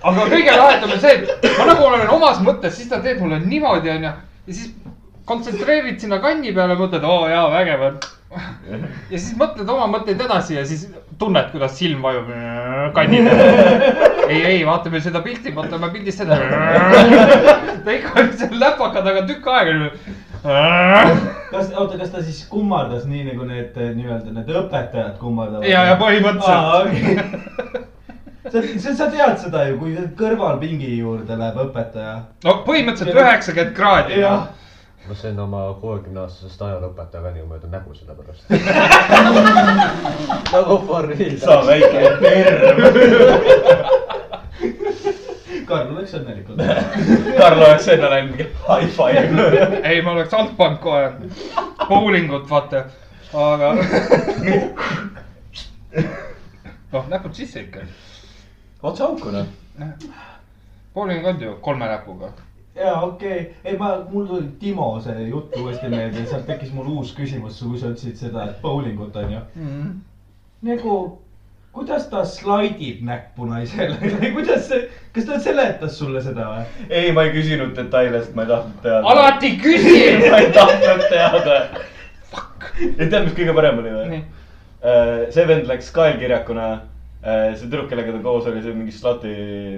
[0.03, 3.41] aga kõige lahedam on see, et ma nagu olen omas mõttes, siis ta teeb mulle
[3.43, 4.13] niimoodi, onju.
[4.47, 4.75] ja siis
[5.29, 7.99] kontsentreerid sinna kanni peale, mõtled, oo jaa, vägev on.
[9.13, 10.87] ja siis mõtled oma mõtteid edasi ja siis
[11.21, 12.31] tunned, kuidas silm vajub
[12.97, 14.09] kanni peale.
[14.29, 16.39] ei, ei, vaatame seda pilti, vaatame pildist seda.
[17.85, 19.91] ta ikka oli seal läpaka taga tükk aega.
[21.53, 25.69] kas, oota, kas ta siis kummardas nii nagu need nii-öelda need õpetajad kummardavad?
[25.69, 26.73] ja, ja põhimõtteliselt.
[26.83, 27.79] okei.
[28.49, 32.17] sa, sa, sa tead seda ju, kui kõrvalpingi juurde läheb õpetaja.
[32.49, 34.19] no põhimõtteliselt üheksakümmend kraadi.
[34.25, 34.51] jah,
[35.09, 38.45] ma sain oma kuuekümneaastasest ajalooõpetaja niimoodi nägu selle pärast.
[40.53, 41.39] nagu Borrell.
[41.43, 42.79] sa väike terv.
[45.67, 46.67] Karl oleks õnnelik olnud.
[47.41, 49.81] Karl oleks enne läinud mingi high five.
[49.89, 51.11] ei, ma oleks altpoolt kohe,
[51.89, 52.85] bowlingut vaata,
[53.33, 53.73] aga.
[56.93, 57.87] noh, näpud sisse ikka.
[58.83, 59.47] otse auku noh.
[60.95, 62.33] bowling on ju kolme näpuga.
[62.75, 66.89] Ja okei okay., ei ma, mul tuli Timo see jutt uuesti meelde, sealt tekkis mul
[66.97, 69.43] uus küsimus, kui sa ütlesid seda, et bowlingut on ju.
[70.69, 70.97] nagu,
[71.77, 73.97] kuidas ta slaidib näppu naisele
[74.37, 76.87] kuidas see, kas ta seletas sulle seda või?
[76.89, 79.03] ei, ma ei küsinud detaile, sest ma ei tahtnud teada.
[79.15, 79.99] alati küsi.
[80.29, 81.59] ma ei tahtnud teada.
[82.79, 84.25] ja tead, mis kõige parem oli või Nii.?
[85.31, 86.71] see vend läks kaelkirjakuna.
[87.23, 89.35] see tüdruk, kellega ta koos oli, see mingi slati,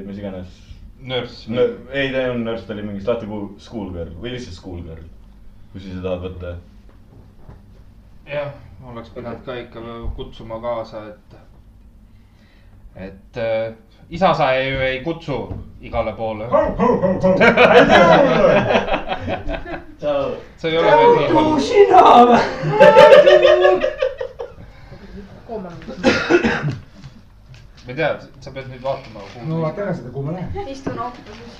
[0.07, 0.63] mis iganes.
[1.05, 1.49] nörss.
[1.93, 3.27] ei, ta ei olnud nörss, ta oli mingi slati
[3.61, 5.05] schoolgirl või lihtsalt schoolgirl.
[5.73, 6.49] kui sa seda tahad võtta.
[8.31, 8.53] jah,
[8.90, 9.79] oleks pidanud ka ikka
[10.17, 11.37] kutsuma kaasa, et,
[13.09, 13.75] et äh,
[14.11, 15.38] isa sa ju ei kutsu
[15.81, 16.49] igale poole.
[20.57, 21.61] see ei ole veel nii halb.
[21.61, 22.40] sina või?
[25.49, 26.83] koomanud.
[27.85, 29.20] Ma ei tea, sa pead nüüd vaatama.
[29.49, 30.68] no ma tean seda, kuhu ma lähen.
[30.68, 31.55] istun autobusis.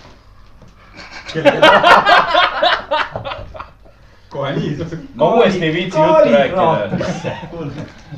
[4.34, 4.78] kohe nii.
[5.14, 6.88] ma uuesti ei viitsi juttu rääkida.
[7.50, 7.70] kuule,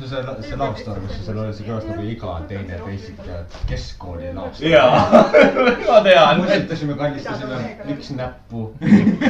[0.05, 3.17] see, see laustor, kus seal oli see kõlas nagu iga teine teisik
[3.69, 4.67] keskkooli laustor.
[4.71, 4.93] jaa,
[5.89, 6.35] ma tean.
[6.45, 7.55] mõtlesime, kandistasime
[7.93, 8.59] üks näppu.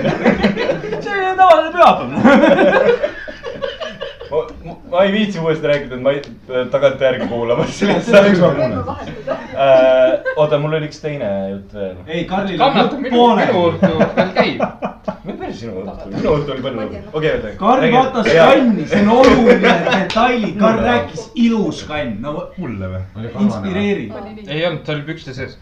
[1.06, 2.12] see on tavaline pühapäev.
[4.32, 6.22] Ma, ma, ei viitsi uuesti rääkida, et ma ei,
[6.72, 7.80] tagantjärgi kuulamas.
[8.08, 9.38] Seda võiks ma võime vahetada.
[9.58, 11.96] Äh, oota, mul oli üks teine jutt veel.
[12.08, 14.64] ei, Karlil kannata minu, minu õhtu veel käib.
[15.28, 17.10] mis päris sinu õhtu minu õhtu oli palju lõbusam.
[17.14, 17.54] okei, oota.
[17.62, 23.30] Karl vaatas kanni, see on oluline detail, Karl rääkis ilus kann, no mulle või?
[23.46, 24.18] inspireeriv.
[24.48, 25.58] ei olnud, ta oli pükste sees.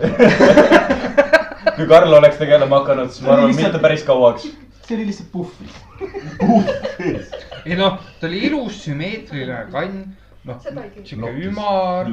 [1.76, 4.48] kui Karl oleks tegelema hakanud, siis ma arvan, mitte päris kauaks.
[4.90, 5.74] See oli lihtsalt puhvis.
[7.64, 10.00] ei noh, ta oli ilus sümmeetriline kann,
[10.44, 10.56] noh
[11.04, 12.10] sihuke ümar.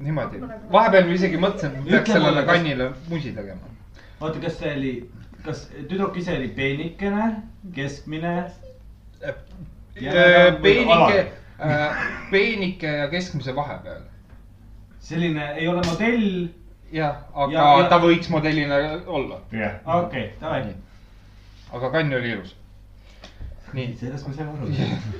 [0.00, 0.38] niimoodi,
[0.72, 3.72] vahepeal ma isegi mõtlesin, et peaks sellele kas- kannile musi tegema.
[4.20, 4.92] oota, kas see oli,
[5.44, 7.26] kas tüdruk ise oli peenikene,
[7.74, 8.36] keskmine?
[10.62, 11.26] peenike,
[12.30, 14.00] peenike ja keskmise vahepeal.
[15.00, 16.46] selline ei ole modell.
[16.92, 19.40] jah, aga Ja- ja- ta võiks modellina olla,
[20.04, 20.64] okei, davai.
[21.72, 22.56] Aga kann oli ilus.
[23.72, 24.72] nii, sellest ma sain aru.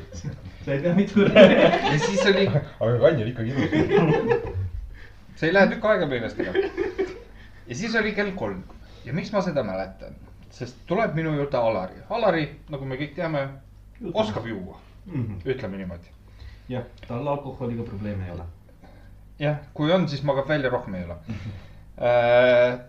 [0.65, 1.93] sa ei pea mitu rääkima.
[1.93, 4.59] ja siis oli, aga kann oli ikkagi ilus.
[5.41, 6.69] see ei lähe tükk aega meelest ära.
[7.67, 8.63] ja siis oli kell kolm
[9.05, 10.17] ja miks ma seda mäletan,
[10.53, 13.47] sest tuleb minu juurde Alari, Alari, nagu me kõik teame,
[14.13, 14.79] oskab juua,
[15.47, 16.17] ütleme niimoodi.
[16.71, 18.47] jah, tal alkoholiga probleeme ei ole.
[19.41, 21.17] jah, kui on, siis magab välja, rohkem ei ole.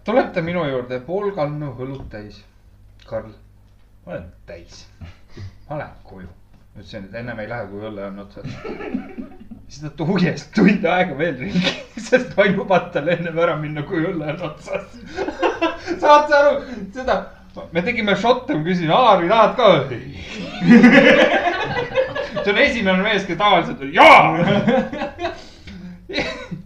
[0.05, 2.43] tuleb ta minu juurde pool kannu õlut täis.
[3.05, 3.31] Karl,
[4.05, 4.87] ma olen täis,
[5.69, 6.27] ma lähen koju.
[6.77, 8.47] ütlesin, et ennem ei lähe, kui õlle on otsas.
[9.67, 11.73] siis ta tuhjes tund aega veel ringi,
[12.09, 14.85] sest ma ei lubanud tal ennem ära minna, kui õlle on otsas.
[16.01, 16.53] saad sa aru,
[16.95, 17.15] seda,
[17.71, 19.65] me tegime šotte, ma küsisin, Alari, tahad ka
[22.41, 24.21] see on esimene mees, kes tavaliselt, jaa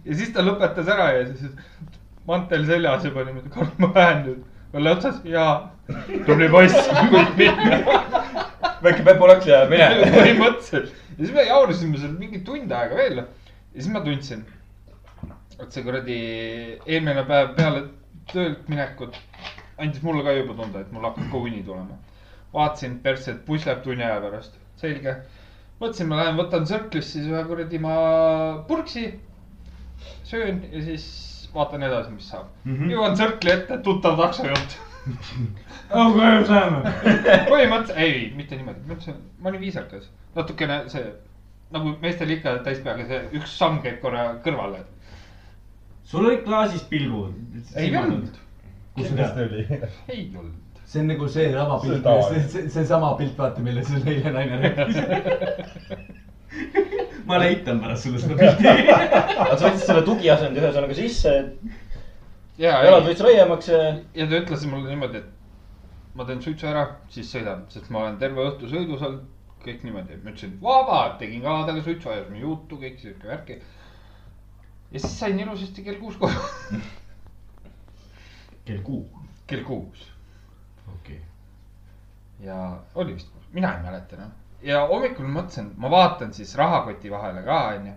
[0.06, 1.50] ja siis ta lõpetas ära ja siis,
[2.26, 4.42] mantel seljas ja panime, Karl, ma lähen nüüd.
[4.76, 5.46] õlle otsas ja
[6.26, 6.76] tubli poiss,
[7.12, 8.00] võib minna.
[8.82, 9.88] väike Pepu läks ja mine.
[10.14, 10.94] põhimõtteliselt.
[11.16, 13.22] ja siis me jaurisime seal mingi tund aega veel.
[13.22, 14.44] ja siis ma tundsin,
[15.60, 16.18] et see kuradi
[16.84, 17.84] eelmine päev peale
[18.32, 19.16] töölt minekut
[19.78, 21.98] andis mulle ka juba tunda, et mul hakkab ka uni tulema.
[22.54, 25.14] vaatasin persse, et buss läheb tunni aja pärast, selge.
[25.80, 27.94] mõtlesin, ma lähen võtan Circle'ist siis ühe kuradi ma
[28.68, 29.06] purksi,
[30.24, 31.06] söön ja siis
[31.54, 32.74] vaatan edasi, mis saab mm.
[32.74, 32.92] -hmm.
[32.92, 36.78] jõuan Circle'i ette, tuttav taksojuht oh, koju saame.
[37.50, 40.04] põhimõtteliselt, ei, mitte niimoodi, ma ütlesin, ma olin viisakas,
[40.36, 41.04] natukene see
[41.74, 44.80] nagu meestel ikka täispeaga see üks samm käib korra kõrvale.
[46.06, 47.34] sul olid klaasis pilgud.
[47.74, 48.26] ei olnud,
[48.98, 49.36] kus tead?
[49.46, 49.62] oli.
[50.14, 50.54] ei olnud.
[50.84, 54.30] see on nagu see lava pilt See see, see, seesama pilt, vaata, millest sul eile
[54.34, 54.98] naine rääkis.
[57.26, 58.64] ma näitan pärast sulle seda pilti.
[59.42, 61.42] aga sa võtsid selle tugiasendi ühesõnaga sisse, ja,
[62.58, 63.80] jalad ja veits laiemaks ja.
[64.14, 68.18] ja ta ütles mulle niimoodi, et ma teen suitsu ära, siis sõidan, sest ma olen
[68.20, 69.26] terve õhtu sõidus olnud,
[69.66, 73.58] kõik niimoodi, ma ütlesin vaba, tegin kaladele suitsu, ajasime juttu, kõik sihuke värki.
[74.92, 76.80] ja siis sain ilusasti kell kuus koju,
[78.68, 79.04] kell kuu.
[79.46, 80.08] kell kuus
[80.94, 81.20] okei.
[82.40, 84.32] ja oli vist, mina ei mäleta enam.
[84.62, 87.92] ja hommikul mõtlesin, ma vaatan siis rahakoti vahele ka onju.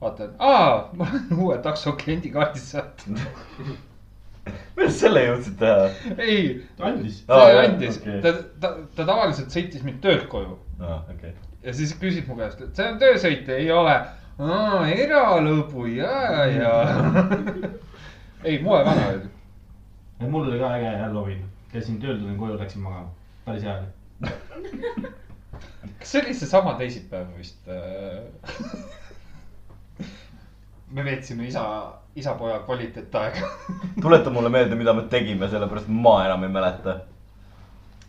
[0.00, 3.20] vaatan, aa, ma olen uue takso kliendikaardi saanud.
[4.74, 5.88] kuidas selle jõudsid teha?
[6.18, 6.46] ei,
[6.78, 7.20] ta andis.
[7.24, 8.32] See jah, andis okei., ta,
[8.62, 11.34] ta, ta tavaliselt sõitis mind töölt koju aa, okei.
[11.66, 13.96] ja siis küsis mu käest, et see on töösõit, ei ole.
[14.94, 16.74] eralõbu ja, ja.
[18.44, 19.32] ei, moe vana oli.
[20.26, 23.10] mul oli ka äge Halloween, käisin tööl, tulin koju, läksin magama,
[23.46, 23.90] päris hea oli.
[25.98, 27.66] kas see oli seesama teisipäev vist?
[30.90, 31.64] me veetsime isa,
[32.16, 33.50] isa-poja kvaliteetaega.
[34.02, 37.00] tuleta mulle meelde, mida me tegime, sellepärast ma enam ei mäleta.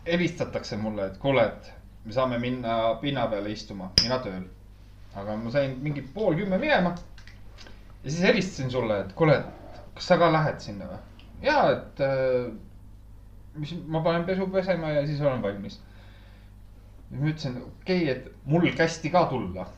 [0.06, 1.72] helistatakse mulle, et kuule, et
[2.04, 4.42] me saame minna pinna peale istuma, mina tööl.
[5.20, 6.94] aga ma sain mingi pool kümme minema.
[8.04, 9.36] ja siis helistasin sulle, et kuule,
[9.94, 11.00] kas sa ka lähed sinna või?
[11.42, 12.50] ja, et äh,
[13.54, 15.80] mis, ma panen pesu pesema ja siis olen valmis.
[17.10, 19.68] ja ma ütlesin, okei okay,, et mul kästi ka tulla.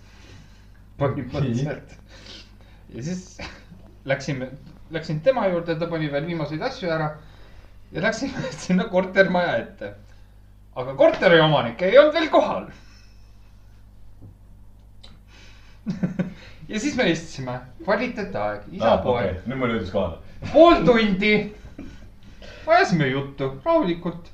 [0.99, 1.99] põhimõtteliselt.
[2.95, 3.39] Ja siis
[4.11, 4.51] läksime,
[4.91, 7.11] läksin tema juurde, ta pani veel viimaseid asju ära
[7.93, 9.95] ja läksime sinna kortermaja ette.
[10.75, 12.67] aga korteri omanik ei olnud veel kohal.
[16.69, 20.17] ja siis me istusime, kvaliteetaeg, isa-poeg, nüüd mul jõudis kohale.
[20.53, 21.35] pool tundi.
[22.67, 24.31] ajasime juttu rahulikult.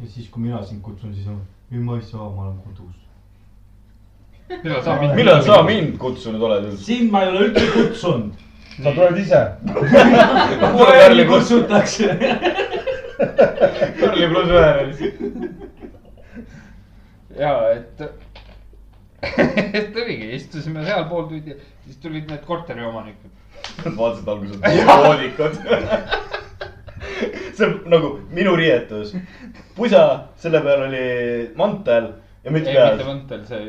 [0.00, 1.42] ja siis, kui mina sind kutsun, siis on,
[1.72, 3.01] ei ma ei saa, ma olen kodus.
[4.62, 5.14] Millal sa mind.
[5.14, 6.84] millal sa mind kutsunud oled üldse?
[6.84, 8.32] sind ma ei ole üldse kutsunud.
[8.82, 9.42] sa tuled ise.
[10.76, 12.08] koeri kutsutakse.
[14.00, 15.50] Karli pluss ühe.
[17.38, 18.02] ja et,
[19.78, 23.30] et oligi, istusime seal pool tundi, siis tulid need korteriomanikud.
[23.84, 24.58] vaatasid alguses
[24.90, 25.54] poolikud.
[27.52, 29.14] see on nagu minu riietus.
[29.76, 30.04] pusa,
[30.36, 31.06] selle peal oli
[31.56, 32.12] mantel
[32.44, 33.06] ja müts ei, mitte peas.
[33.06, 33.62] Mõntel, see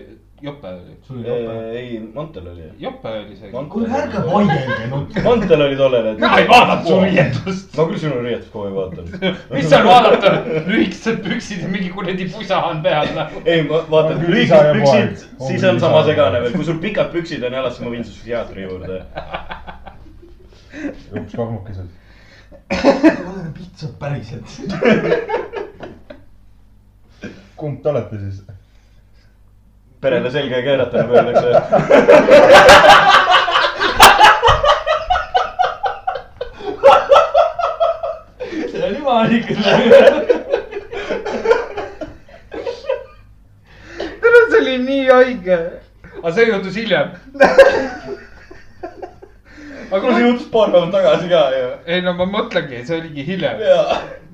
[0.44, 0.98] jope oli.
[1.08, 1.72] sul oli jope.
[1.72, 2.64] ei, mantel oli.
[2.78, 3.52] jope oli see.
[3.70, 5.20] kuule, ärge vaielge nüüd.
[5.24, 6.26] mantel oli tollel hetkel.
[6.26, 7.78] mina ei vaadanud su riietust.
[7.78, 9.06] ma küll sinu riietust kogu aeg vaatan.
[9.56, 10.34] mis seal vaadata,
[10.68, 13.08] lühikesed püksid ja mingi kuradi pusa on peal
[13.46, 17.56] ei, ma vaatan lühikesed püksid, siis on sama segane veel, kui sul pikad püksid on
[17.60, 19.00] jalas, siis ma viin su psühhiaatri juurde.
[21.22, 21.88] üks kahmukesed.
[22.74, 24.50] oleme pitsad päriselt.
[27.56, 28.44] kumb te olete siis?
[30.04, 31.50] Perele selga keerata, nagu öeldakse.
[38.72, 39.48] see on imelik.
[44.22, 45.60] tere, see oli nii haige.
[46.18, 47.08] aga see juhtus hiljem.
[49.92, 51.72] aga kuule, see ma, juhtus paar päeva tagasi ka ju.
[51.86, 53.56] ei no ma mõtlengi, see oligi hiljem,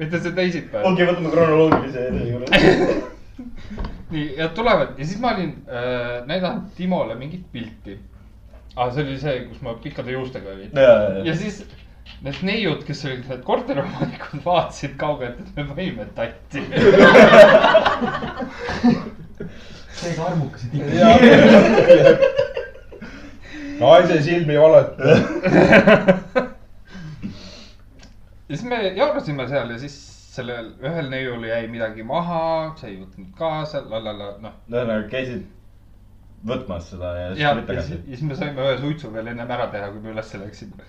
[0.02, 0.84] mitte see teisipäev.
[0.93, 3.88] okei, võtame kronoloogilise järjekorra.
[4.10, 7.99] nii ja tulevad ja siis ma olin äh, näidanud Timole mingit pilti
[8.76, 8.93] ah,.
[8.93, 10.72] see oli see, kus ma pikkade juustega olin.
[11.26, 11.64] ja, siis
[12.26, 16.64] need neiud, kes olid need korteriomanikud, vaatasid kaugelt, et me võime tatti.
[19.99, 21.07] seega armukesed ikka.
[23.80, 25.03] naise silmi valeta.
[28.49, 29.95] ja siis me jaurasime seal ja siis
[30.40, 32.42] sellel ühel neiul jäi midagi maha,
[32.80, 34.60] see ei võtnud kaasa, la la la, noh.
[34.72, 35.48] ühesõnaga käisid
[36.48, 37.98] võtmas seda ja siis tulid tagasi.
[37.98, 40.88] ja siis me saime ühe suitsu veel ennem ära teha, kui me ülesse läksime.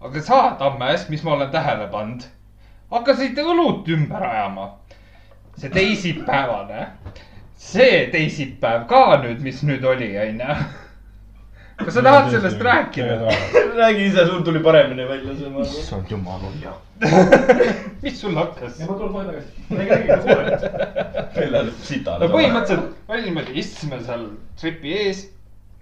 [0.00, 2.24] aga sa, Tammes, mis ma olen tähele pannud,
[2.92, 4.70] hakkasid õlut ümber ajama.
[5.56, 6.86] see teisipäevane,
[7.56, 10.56] see teisipäev ka nüüd, mis nüüd oli, onju.
[11.76, 13.18] kas sa tahad sellest rääkida??
[13.76, 16.74] räägi ise, sul tuli paremini välja see, issand jumal, on
[18.02, 18.78] mis sul hakkas?
[18.78, 19.48] ma tulen kohe tagasi.
[19.70, 22.18] räägi, räägi, meil läheb sita.
[22.18, 24.28] no põhimõtteliselt oli niimoodi, istusime seal
[24.60, 25.24] tripi ees,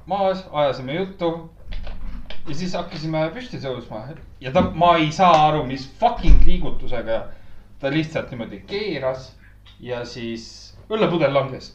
[0.06, 1.32] maas, ajasime juttu.
[2.48, 4.06] ja siis hakkasime püsti tõusma
[4.40, 7.22] ja ta, ma ei saa aru, mis fucking liigutusega
[7.80, 9.32] ta lihtsalt niimoodi keeras
[9.80, 11.74] ja siis õllepudel langes.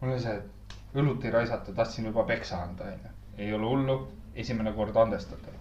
[0.00, 0.57] mul oli see, et
[0.94, 3.14] õlut ei raisata, tahtsin juba peksa anda, onju.
[3.38, 3.98] ei ole hullu,
[4.34, 5.54] esimene kord andestatav.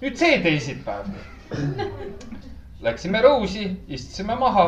[0.00, 1.08] nüüd see teisipäev.
[2.86, 4.66] Läksime Rose'i, istusime maha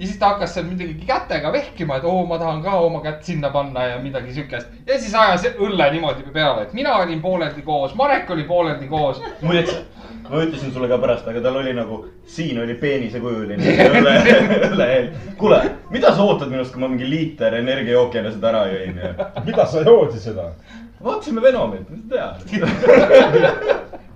[0.00, 3.24] ja siis ta hakkas seal midagi kätega vehkima, et oo, ma tahan ka oma kätt
[3.28, 4.68] sinna panna ja midagi siukest.
[4.86, 9.20] ja siis ajas õlle niimoodi peale, et mina olin pooleldi koos, Marek oli pooleldi koos.
[9.42, 9.76] muideks,
[10.30, 14.16] ma ütlesin sulle ka pärast, aga tal oli nagu, siin oli peenisekujuline õlle,
[14.70, 14.90] õlle.
[15.36, 19.32] kuule, mida sa ootad minust, kui ma mingi liiter energiajooki enne seda ära jõin ja
[19.44, 20.52] mida sa joodi seda?
[21.04, 23.76] vaatasime Venomit, mis sa tead.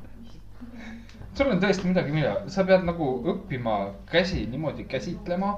[1.34, 3.78] sul on tõesti midagi, mida, sa pead nagu õppima
[4.10, 5.54] käsi niimoodi käsitlema,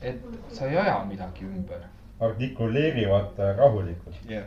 [0.00, 0.22] et
[0.54, 1.84] sa ei aja midagi ümber.
[2.20, 4.16] artikuleeri vaata rahulikult.
[4.28, 4.44] jah.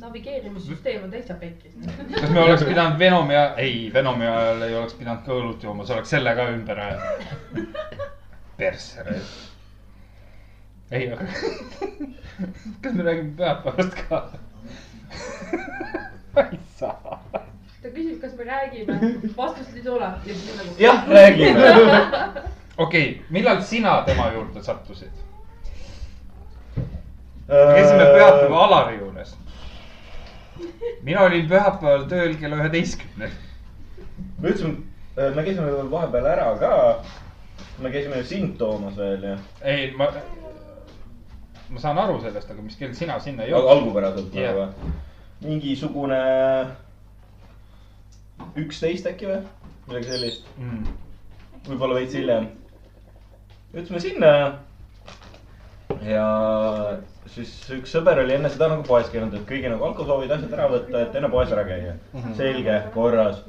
[0.00, 1.74] navigeerimissüsteem on täitsa pekkis.
[2.20, 5.84] kas me oleks pidanud Venomi ajal, ei, Venomi ajal ei oleks pidanud ka õlut jooma,
[5.84, 7.76] sa oleks selle ka ümber ajanud.
[8.56, 9.52] persse raisk.
[10.90, 11.24] ei, aga
[12.82, 14.22] kas me räägime pühapäevast ka?
[16.34, 17.15] ma ei saa.
[18.20, 20.74] Ta küsis, kas me räägime, vastust ei tule nagu.
[20.78, 21.60] jah, räägime.
[22.76, 25.12] okei okay,, millal sina tema juurde sattusid?
[27.48, 29.36] käisime pühapäeval Alari juures.
[31.02, 33.30] mina olin pühapäeval tööl kella üheteistkümnel.
[34.40, 34.74] me ütlesime,
[35.34, 37.02] me käisime veel vahepeal ära ka.
[37.78, 40.10] me käisime sind toomas veel ja, ei, ma,
[41.68, 43.70] ma saan aru sellest, aga mis kell sina sinna jõudsid?
[43.76, 44.56] algupäraselt Jah.
[44.56, 44.92] nagu.
[45.44, 46.20] mingisugune
[48.56, 49.40] üksteist äkki või,
[49.88, 50.86] midagi sellist, Mm.
[51.68, 52.46] võib-olla veits hiljem.
[53.74, 54.30] jõudsime sinna
[56.06, 56.26] ja,
[57.32, 60.68] siis üks sõber oli enne seda nagu poes käinud, et kõigi nagu alkosoovid, asjad ära
[60.72, 61.94] võtta, et enne poes ära käia.
[62.36, 63.42] selge, korras.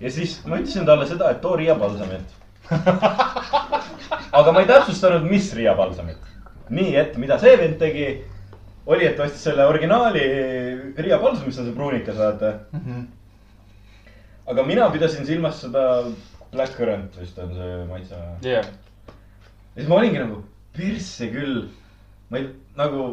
[0.00, 2.36] ja siis ma ütlesin talle seda, et too Riia palsamit.
[4.38, 6.18] aga ma ei täpsustanud, mis Riia palsamit.
[6.70, 8.10] nii et mida see vend tegi,
[8.86, 10.22] oli, et ostis selle originaali
[10.98, 12.52] Riia palsam, mis on see pruunikas, vaata.
[14.46, 15.84] Aga mina pidasin silmas seda
[16.52, 18.20] Black Currant vist on see maitse.
[18.42, 20.40] jah, ja siis ma olingi nagu,
[20.76, 21.68] persse küll.
[22.30, 23.06] ma ei, nagu,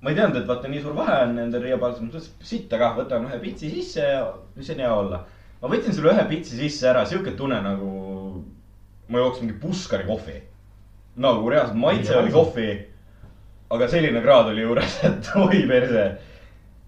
[0.00, 3.26] ma ei teadnud, et vaata nii suur vahe on nendel Riia palsamis, sitta kah, võtan
[3.28, 4.24] ühe pitsi sisse ja
[4.56, 5.24] mis on hea olla.
[5.60, 7.90] ma võtsin selle ühe pitsi sisse ära, sihuke tunne nagu
[9.10, 10.38] ma jooks mingi puskari kohvi.
[11.20, 12.68] nagu reaalselt maitse oli kohvi.
[13.70, 16.04] aga selline kraad oli juures, et oi perse.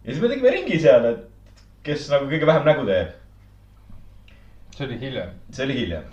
[0.04, 1.28] ja siis me tegime ringi seal, et
[1.86, 3.18] kes nagu kõige vähem nägu teeb.
[4.76, 5.28] See oli hiljem.
[5.50, 6.04] see oli hiljem.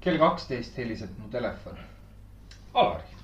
[0.00, 1.78] kell kaksteist heliseb mu telefon.
[2.74, 3.14] Alari.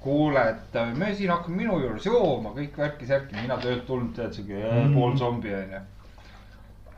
[0.00, 4.34] kuule, et äh, me siin hakkame minu juures jooma, kõik värki-särki, mina töölt tulnud, tead
[4.36, 4.92] siuke mm.
[4.92, 5.80] pool zombi onju.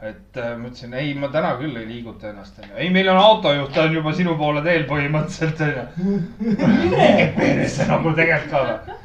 [0.08, 3.20] et äh, ma ütlesin, ei, ma täna küll ei liiguta ennast onju, ei, meil on
[3.20, 6.18] autojuht, ta on juba sinu poole teel põhimõtteliselt onju.
[6.82, 8.98] mine persse nagu tegelikult ka või.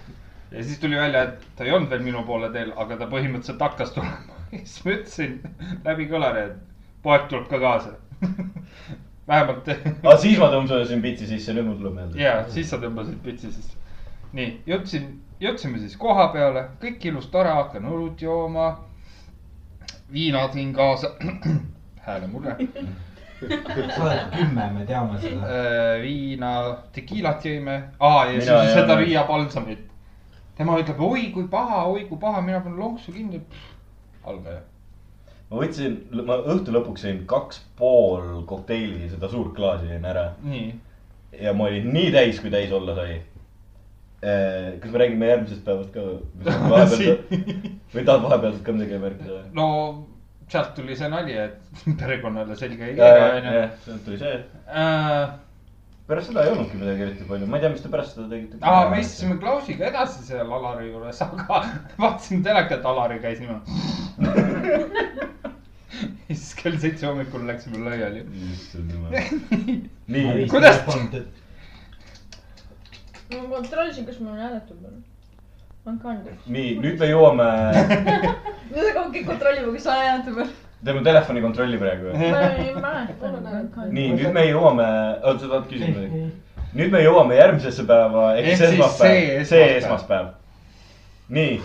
[0.57, 3.61] ja siis tuli välja, et ta ei olnud veel minu poole teel, aga ta põhimõtteliselt
[3.69, 4.41] hakkas tulema.
[4.57, 5.39] siis ma ütlesin
[5.85, 6.70] läbi kõlari, et
[7.03, 7.95] poeg tuleb ka kaasa.
[9.31, 12.21] vähemalt aga siis ma tõmbasin pitsi sisse, nüüd mul tuleb meelde.
[12.21, 13.77] ja siis sa tõmbasid pitsi sisse.
[14.37, 15.07] nii, jõudsin,
[15.43, 18.71] jõudsime siis koha peale, kõik ilus tore, hakkan õlut jooma.
[20.11, 21.13] viina tõin kaasa,
[22.07, 22.57] häälemurre.
[23.41, 25.61] sa oled kümme, me teame seda.
[26.01, 26.51] viina,
[26.93, 28.99] tekiilat jõime, aa ja Mina siis seda.
[28.99, 29.87] Riia palsamit.
[30.57, 33.41] tema ütleb, oi kui paha, oi kui paha, mina panen lonksu kinni.
[34.23, 34.61] algaja.
[35.51, 40.29] Ma võtsin, ma õhtu lõpuks jõin kaks pool kokteili, seda suurt klaasi jõin ära
[41.39, 43.19] ja ma olin nii täis, kui täis olla sai.
[44.21, 48.03] kas me räägime järgmisest päevast ka või?
[48.07, 49.43] tahad vahepealselt ka midagi märkida?
[49.57, 49.67] no
[50.51, 51.61] sealt tuli see nali, et
[52.01, 53.63] perekonnale selge ei keera, onju.
[53.85, 54.35] sealt tuli see.
[54.67, 55.33] Äh,
[56.07, 58.57] pärast seda ei olnudki midagi eriti palju, ma ei tea, mis te pärast seda tegite.
[58.61, 61.61] aa, me istusime Klausiga edasi seal Alari juures, aga
[62.01, 63.69] vaatasin telekat, Alari käis niimoodi.
[66.31, 68.25] siis kell seitse hommikul läksime laiali.
[70.15, 70.83] nii, Kuidas-
[73.31, 74.97] ma kontrollisin, kas mul on hääletus peal.
[75.85, 76.43] andke andeks.
[76.51, 77.45] nii nüüd me jõuame,
[78.71, 80.49] nüüd hakkame kõik kontrollima, kas sa hääletad või?
[80.85, 82.13] Teeme telefonikontrolli praegu.
[82.13, 83.31] ma ei mäleta.
[83.97, 84.87] nii, nüüd me jõuame,
[85.21, 86.23] oota, sa tahad küsida midagi?
[86.77, 90.31] nüüd me jõuame järgmisesse päeva ehk siis esmaspäev, see esmaspäev.
[91.37, 91.57] nii,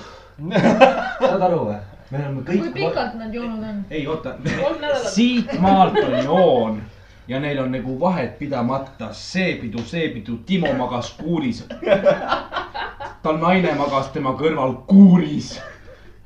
[1.28, 1.78] saad aru või?
[2.10, 2.74] me oleme kui kõik.
[2.74, 3.80] pikalt nad joonud on?
[3.90, 5.08] ei oota, kolm nädalat.
[5.14, 6.82] siit maalt on joon
[7.28, 11.64] ja neil on nagu vahet pidamata see pidu, see pidu, Timo magas kuuris.
[13.22, 15.56] tal naine magas tema kõrval kuuris.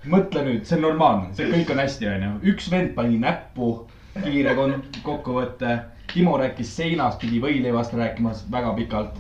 [0.09, 2.35] Mõtle nüüd, see on normaalne, see kõik on hästi, onju.
[2.53, 3.73] üks vend pani näppu,
[4.21, 4.57] kiire
[5.05, 5.79] kokkuvõte.
[6.11, 9.19] Timo rääkis seinast, pidi võileivast rääkimas väga pikalt.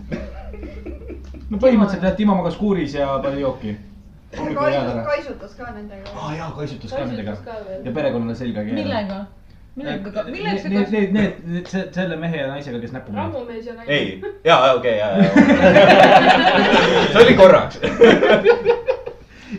[1.50, 3.76] no põhimõtteliselt jah, Timo magas kuuris ja pani jooki.
[4.34, 5.04] ära.
[5.06, 6.10] kaisutas ka nendega.
[6.16, 8.82] aa jaa, kaisutas ka nendega Kaisutas ka ja perekonnale selga keerab.
[8.82, 9.26] millega?
[9.76, 10.92] millega, milleks see Need, kas-?
[10.92, 13.92] need, need, need, see, selle mehe ja naisega, kes näppu rammumees ja naine.
[13.92, 15.24] ei, ja, okei, ja, ja.
[17.12, 17.78] see oli korraks.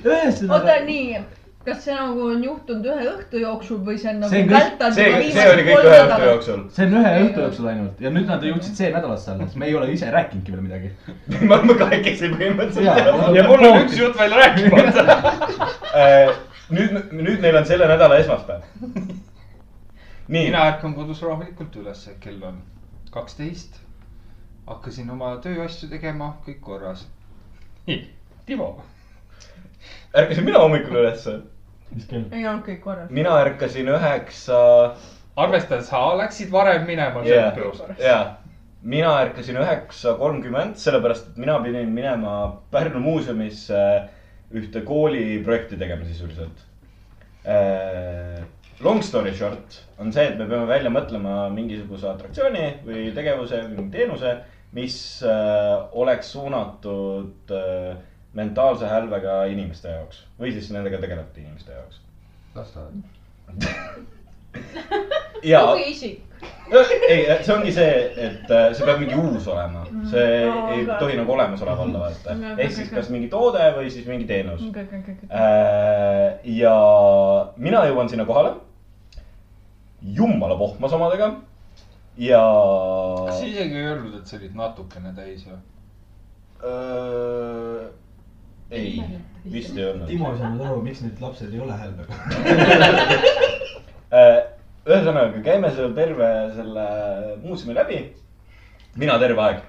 [0.06, 1.22] oota ühesõnaga, nii,
[1.66, 4.54] kas see nagu on juhtunud ühe õhtu jooksul või see on See nagu on kõik-
[4.56, 6.26] vältanud see juba, see oli kõik ühe õhtu.
[6.30, 6.62] jooksul.
[6.78, 9.76] see on ühe õhtu jooksul ainult ja nüüd nad jõudsid see nädalasse alles, me ei
[9.76, 10.92] ole ise rääkinudki veel midagi.
[11.42, 13.36] me oleme kahekesi põhimõtteliselt.
[13.36, 15.06] Ja mul on üks jutt veel rääkimata.
[15.92, 16.30] Äh,
[16.72, 18.62] nüüd, nüüd neil on selle nädala esmaspäev.
[20.32, 22.62] nii mina, ärkan kodus rahulikult ülesse, kell on
[23.12, 23.76] kaksteist.
[24.68, 27.04] hakkasin oma tööasju tegema, kõik korras.
[27.88, 28.06] nii,
[28.46, 28.70] Timo.
[30.18, 31.40] Ärkasin mina hommikul ülesse.
[31.96, 32.28] mis kell?
[32.32, 33.10] ei olnud kõik korras.
[33.10, 34.62] mina ärkasin üheksa,
[35.36, 37.96] arvestades, sa läksid varem minema ja, tööle.
[38.00, 38.20] ja
[38.82, 42.36] mina ärkasin üheksa kolmkümmend, sellepärast et mina pidin minema
[42.72, 43.84] Pärnu muuseumisse
[44.52, 46.66] ühte kooliprojekti tegema sisuliselt.
[48.82, 53.86] Long story short on see, et me peame välja mõtlema mingisuguse atraktsiooni või tegevuse või
[53.94, 54.40] teenuse,
[54.74, 54.96] mis
[55.28, 58.00] äh, oleks suunatud äh,
[58.34, 62.00] mentaalse hälvega inimeste jaoks või siis nendega tegelevate inimeste jaoks.
[62.56, 62.94] lasteaed.
[65.44, 66.22] ja tugi isik.
[67.10, 67.92] ei, see ongi see,
[68.26, 71.76] et äh, see peab mingi uus olema, see No, ei aga- tohi nagu olemas olla,
[72.00, 72.60] vaata Mm,.
[72.60, 74.62] ehk siis kas mingi toode või siis mingi teenus.
[75.30, 76.76] Äh, ja
[77.58, 78.56] mina jõuan sinna kohale.
[80.02, 81.28] jumala pohmas omadega
[82.18, 82.42] ja.
[83.28, 85.60] kas sa isegi ei öelnud, et sa olid natukene täis või?
[88.72, 89.04] ei,
[89.52, 90.08] vist ei olnud.
[90.08, 92.14] Timo ei saanud aru, miks need lapsed ei ole hälvega.
[94.12, 94.42] Äh,
[94.84, 96.82] ühesõnaga, käime seal terve selle
[97.40, 98.00] muuseumi läbi.
[99.00, 99.62] mina terve aeg.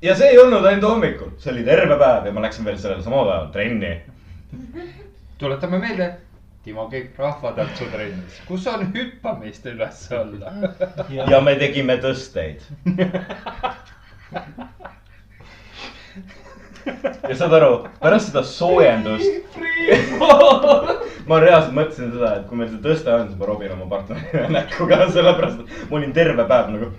[0.00, 3.04] ja see ei olnud ainult hommikul, see oli terve päev ja ma läksin veel sellel
[3.04, 3.92] samal päeval trenni.
[5.36, 6.08] tuletame meelde,
[6.64, 10.56] Timo käib rahvatantsutrennis, kus on hüppameeste üles-alla.
[11.28, 12.64] ja me tegime tõsteid.
[17.28, 19.56] ja saad aru, pärast seda soojendust.
[21.28, 24.48] ma reaalselt mõtlesin seda, et kui meil see tõste on, siis ma robin oma partnerile
[24.54, 26.92] näkku ka, sellepärast et ma olin terve päev nagu.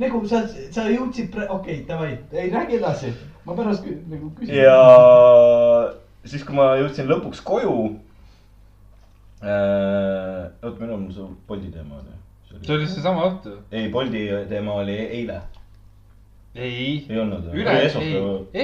[0.00, 3.12] nagu sa, sa jõudsid, okei davai, ei räägi edasi.
[3.44, 4.54] ma pärast nagu küsin.
[4.54, 4.78] ja
[6.24, 7.76] siis, kui ma jõudsin lõpuks koju
[9.44, 10.48] äh,.
[10.62, 12.18] oota, millal mul see Bolti teema oli?
[12.64, 13.56] see oli seesama õhtu.
[13.72, 15.42] ei, Bolti teema oli eile,
[16.54, 17.60] ei, ei olnud või?
[17.62, 17.84] üle, ei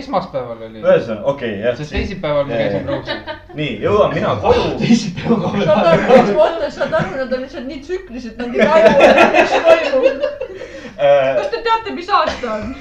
[0.00, 0.62] esmaspäeval,.
[0.66, 0.80] oli.
[0.80, 1.76] ühesõnaga, okei okay,, jah.
[1.78, 3.20] sest teisipäeval ma käisin Rootsil.
[3.60, 4.64] nii, jõuan mina koju.
[4.80, 8.88] teisipäeva ka saad aru, oota, saad aru, nad on lihtsalt nii tsüklilised, nad ei taju,
[9.36, 10.26] mis toimub.
[10.96, 12.74] Äh, kas te teate, mis aasta on?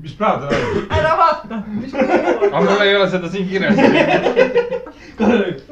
[0.00, 0.88] mis päev ta on?
[0.96, 3.76] ära vaata, mis aga mul ei ole seda siin kirjas.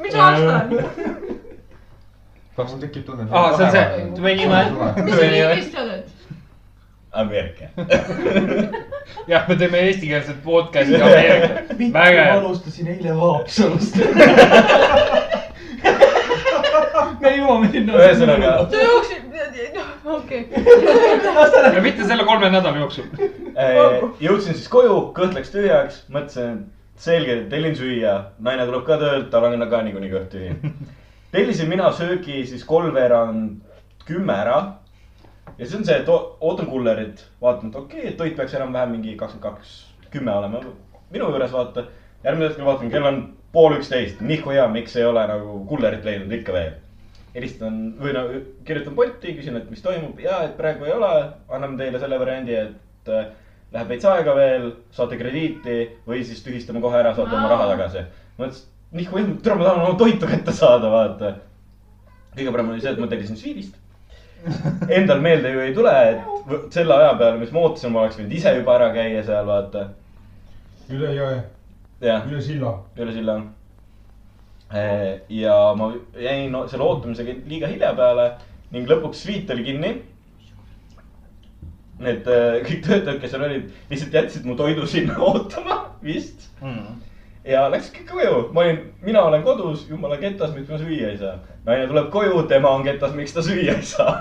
[0.05, 0.69] mis aasta on?
[2.59, 3.31] mul tekib tunne.
[3.31, 3.85] aa, see on see
[5.09, 5.27] mis sa.
[5.57, 6.18] Eestis oled?
[7.23, 7.65] Ameerika.
[9.31, 11.79] jah, me teeme eestikeelset podcast'i Ameerikas.
[11.79, 12.33] ma vägev.
[12.37, 13.97] alustasin eile Haapsalust.
[17.21, 17.93] me jõuame sinna.
[17.99, 19.23] Ühesõnaga- sa jooksid,
[20.05, 20.49] okei.
[21.75, 23.07] ja mitte selle kolme nädala jooksul.
[24.21, 26.59] Jõudsin siis koju, kõht läks tühjaks, mõtlesin,
[26.95, 30.75] et selge, tellin süüa, naine tuleb ka töölt, tal on ka niikuinii kõht tühi.
[31.33, 33.61] tellisin mina söögi siis kolmveerand
[34.09, 34.78] kümme ära.
[35.59, 39.17] Ja siis on see, et ootan kullerit, vaatan, et okei okay,, toit peaks enam-vähem mingi
[39.19, 39.79] kakskümmend kaks,
[40.13, 40.63] kümme olema
[41.11, 41.85] minu juures, vaata.
[42.25, 46.35] järgmisel hetkel vaatan, kell on pool üksteist, nihku hea, miks ei ole nagu kullerit leidnud
[46.41, 46.77] ikka veel.
[47.35, 48.23] helistan või no
[48.67, 51.11] kirjutan Bolti, küsin, et mis toimub ja et praegu ei ole,
[51.49, 53.29] anname teile selle variandi, et äh,
[53.73, 55.77] läheb veits aega veel, saate krediiti
[56.09, 58.07] või siis tühistame kohe ära, saate oma raha tagasi.
[58.39, 61.35] mõtlesin, nihku jah, tule ma tahan oma toitu kätte saada, vaata.
[62.35, 63.77] kõige parem oli see, et ma tellisin Sweetist.
[64.97, 68.35] Endal meelde ju ei tule, et selle aja peale, mis ma ootasin, ma oleks võinud
[68.39, 69.89] ise juba ära käia seal, vaata.
[70.91, 71.39] üle jõe,
[72.03, 72.75] üle silla.
[72.97, 73.39] üle silla.
[75.33, 78.31] ja ma jäin no, selle ootamisega liiga hilja peale
[78.73, 79.93] ning lõpuks sviit oli kinni.
[81.99, 86.99] Need äh, kõik töötajad, kes seal olid, lihtsalt jätsid mu toidu sinna ootama vist Mm.
[87.47, 91.19] ja läks kõik koju, ma olin, mina olen kodus, jumala ketas, miks ma süüa ei
[91.21, 91.37] saa.
[91.69, 94.17] Naine tuleb koju, tema on ketas, miks ta süüa ei saa.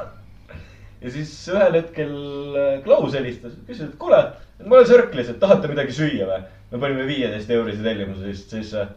[1.02, 2.14] ja siis ühel hetkel
[2.60, 4.22] äh, Klaus helistas, küsis, et kuule,
[4.66, 6.42] ma olen Circle'is, et tahate midagi süüa või?
[6.72, 8.88] me panime viieteist eurise tellimuse vist sisse.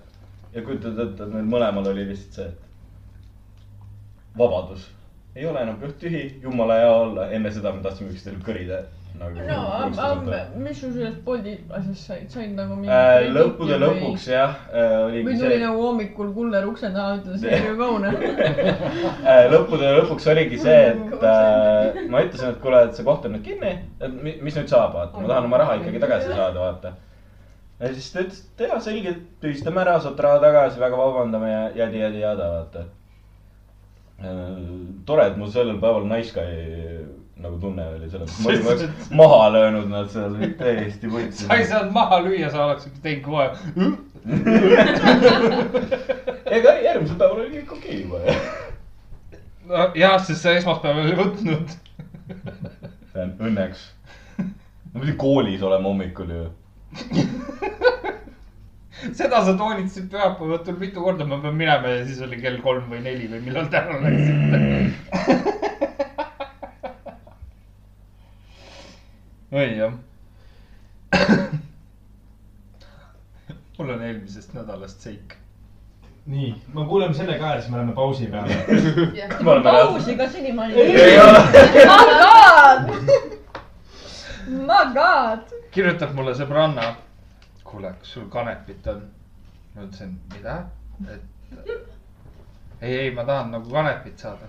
[0.54, 4.88] ja kujutad ette, et meil mõlemal oli lihtsalt see, et vabadus
[5.38, 8.82] ei ole enam kõht tühi, jumala hea olla, enne seda me tahtsime üksteisel kõrida
[9.18, 9.40] nagu.
[9.48, 9.58] no,
[10.04, 13.26] aga mis sul sellest Bolti asjast said, said nagu mingi äh,.
[13.34, 14.94] lõppude lõpuks jah äh,,
[15.26, 18.12] või tuli nagu hommikul kuller ukse taha, ütles, see on kaune.
[19.30, 23.36] Äh, lõppude lõpuks oligi see, et äh, ma ütlesin, et kuule, et see koht on
[23.36, 26.60] nüüd kinni, et mi- mis nüüd saab, vaata, ma tahan oma raha ikkagi tagasi saada,
[26.60, 26.94] vaata.
[27.80, 31.62] ja siis ta ütles, et jaa, selge, tühistame ära, saad raha tagasi, väga vabandame ja
[31.84, 32.86] jadi, jadi, jada, vaata.
[35.08, 39.40] tore, et mul sellel päeval nice guy nagu tunne oli, selles mõttes, ma oleks maha
[39.54, 41.46] löönud nad seal täiesti võtsid.
[41.46, 43.46] sa ei saanud maha lüüa, sa oleks teinud kohe.
[46.58, 48.16] ega järgmisel päeval oli kõik okei juba.
[49.96, 51.66] jah, sest sa esmaspäeval ei võtnud.
[53.20, 53.80] Õnneks.
[54.38, 56.42] ma pidin koolis olema hommikul ju
[59.16, 62.86] seda sa toonitasid pühapäeva õhtul mitu korda, ma pean minema ja siis oli kell kolm
[62.92, 64.58] või neli või millal te ära läksite.
[69.52, 69.92] Oi jah.
[73.78, 75.34] mul on eelmisest nädalast seik.
[76.26, 78.54] nii, me kuuleme selle ka ja siis me läheme pausi peale.
[79.64, 80.74] Pausi ka senimaani.
[80.74, 80.82] My
[82.20, 82.80] god.
[84.68, 85.40] My god.
[85.70, 86.94] kirjutab mulle sõbranna.
[87.64, 89.02] kuule, kas sul kanepit on?
[89.74, 90.54] ma ütlesin, mida?
[91.10, 91.22] et
[92.80, 94.46] ei, ei, ma tahan nagu kanepit saada.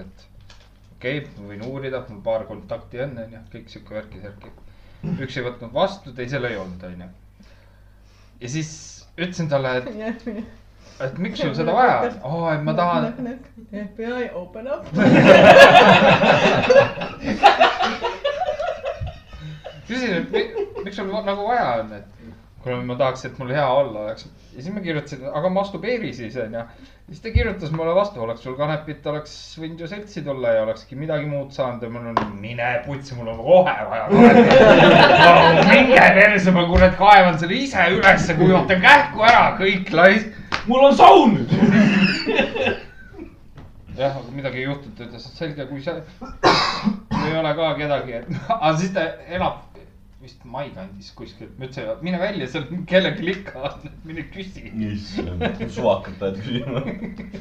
[0.00, 0.28] et
[0.98, 4.50] okei okay,, ma võin uurida, mul paar kontakti on, onju, kõik sihuke värki-särki.
[5.22, 7.08] üks ei võtnud vastu, teisel ei olnud, onju.
[8.40, 8.70] ja siis
[9.14, 9.86] ütlesin talle, et,
[11.06, 12.18] et miks sul seda vaja on?
[12.32, 13.02] aa, et ma tahan.
[13.84, 14.82] FBI open up.
[19.86, 20.50] küsin, et mi-
[20.82, 22.08] miks sul nagu vaja on, et
[22.64, 24.26] kuule, ma tahaks, et mul hea olla oleks.
[24.58, 26.60] Ja siis ma kirjutasin, aga masturbeeri siis onju.
[27.06, 30.98] siis ta kirjutas mulle vastu, oleks sul kanepit, oleks võinud ju seltsi tulla ja olekski
[30.98, 34.50] midagi muud saanud ja mul on, mine putsi, mul on kohe vaja kanepit.
[35.70, 40.34] minge perse, ma kurat kaevan selle ise ülesse, kuivatan kähku ära, kõik laisk.
[40.66, 41.38] mul on saun.
[43.94, 46.00] jah, aga midagi ei juhtunud, ta ütles, et selge, kui sa,
[47.28, 49.67] ei ole ka kedagi, et, aga siis ta elab
[50.22, 54.64] vist Mai kandis kuskil, ma ütlesin, mine välja, seal kellelgi ikka on, mine küsi.
[54.88, 56.82] issand, suvakalt lähed küsima.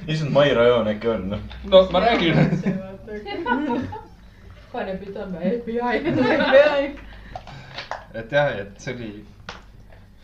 [0.05, 1.41] issand, Mai rajoon äkki on, noh.
[1.71, 2.37] no ma räägin,
[5.23, 5.55] on või?
[5.55, 6.03] FBI.
[6.11, 6.83] FBI.
[8.21, 9.09] et jah, et see oli,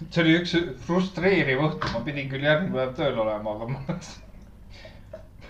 [0.04, 0.54] see oli üks
[0.86, 3.98] frustreeriv õhtu, ma pidin küll järgmine päev tööl olema, aga ma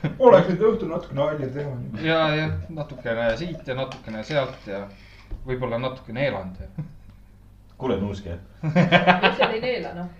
[0.29, 1.75] oleks nüüd õhtul natuke nalja teha.
[2.03, 4.85] ja, ja natukene siit ja natukene sealt ja
[5.47, 6.85] võib-olla natukene eeland ja.
[7.77, 8.29] kuule, Nuuski.
[8.63, 10.11] miks sa ei neela noh?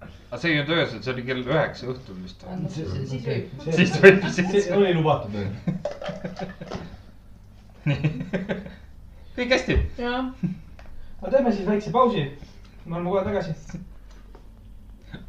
[0.00, 2.44] aga see ei olnud öösel, see oli kell üheksa õhtul vist.
[2.74, 3.44] siis võib.
[3.66, 5.76] siis võib, see siis oli lubatud onju.
[7.86, 8.12] nii.
[9.36, 9.76] kõik hästi.
[10.00, 10.32] jah.
[11.22, 12.24] no teeme siis väikse pausi.
[12.84, 13.54] me oleme kohe tagasi.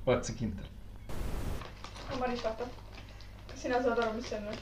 [0.06, 0.74] oled sa kindel?
[2.18, 2.66] Maris, vaata.
[3.52, 4.58] kas sina saad aru, mis see on või?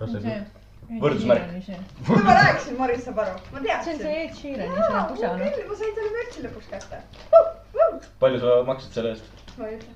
[0.00, 0.48] kas see on?
[0.88, 1.50] Võrdusmärk.
[1.66, 3.32] see kui ma rääkisin, Maris saab aru.
[3.52, 3.98] ma see on teadsin.
[4.00, 5.50] see Ed Sheerani selle pusa noh.
[5.56, 7.02] küll, ma sain selle mürtsi lõpuks kätte.
[8.22, 9.44] palju sa maksid selle eest?
[9.58, 9.92] ma ei ütle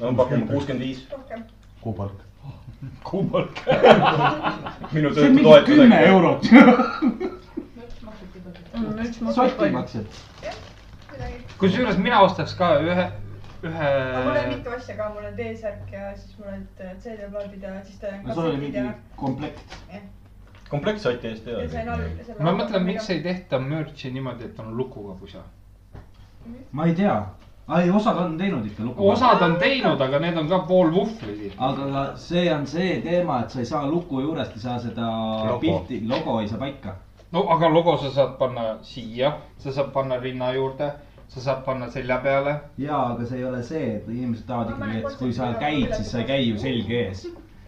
[0.00, 1.04] no pakun kuuskümmend viis.
[1.12, 1.44] rohkem.
[1.84, 2.24] kuupalk.
[3.10, 3.60] kuumalt.
[4.92, 6.00] minu see on mingi kümme.
[6.08, 6.48] eurot.
[9.06, 10.18] üks sotti maksab.
[11.60, 13.06] kusjuures mina ostaks ka ühe,
[13.70, 13.88] ühe.
[14.24, 17.98] mul oli mitu asja ka, mul oli T-särk ja siis mul olid CD-plaadid ja siis
[18.02, 18.84] ta no sul oli mingi
[19.16, 19.78] komplekt.
[20.70, 21.96] komplektsotti eest ei selle.
[22.40, 25.44] ma mõtlen, miks ei tehta merch'i niimoodi, et on lukuga pusa.
[26.72, 27.16] ma ei tea.
[27.78, 29.08] ei, osad on teinud ikka lugu.
[29.10, 31.56] osad on teinud, aga need on ka pool vuhvlid.
[31.58, 35.10] aga see on see teema, et sa ei saa luku juurest, ei saa seda
[35.46, 35.58] Logo.
[35.64, 36.96] pilti, logo ei saa paika.
[37.32, 40.92] no aga logo sa saad panna siia, sa saad panna rinna juurde,
[41.28, 42.60] sa saad panna selja peale.
[42.78, 46.10] ja, aga see ei ole see, et inimesed tahavad ikkagi, et kui sa käid, siis
[46.10, 47.26] sa ei käi ju selg ees.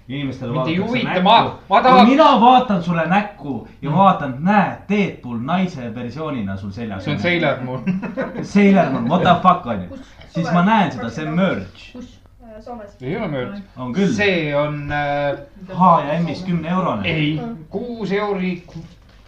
[0.09, 1.59] inimestele vaadatakse huvita, ma- näkku.
[1.68, 7.04] ma tahan- mina vaatan sulle näkku ja vaatan, näed, Deadpool naise versioonina sul seljas.
[7.04, 7.84] see on Sailor Moon.
[8.54, 9.98] Sailor Moon, what the fuck on ju.
[10.28, 11.92] siis ma näen seda, see on merch.
[11.92, 12.14] kus?
[12.61, 12.96] Soomes.
[13.02, 13.61] ei ole mööda.
[13.76, 14.12] on küll.
[14.12, 15.38] see on äh,,
[15.74, 17.09] H ja M-is kümne eurone.
[17.09, 17.40] ei,
[17.70, 18.64] kuus euri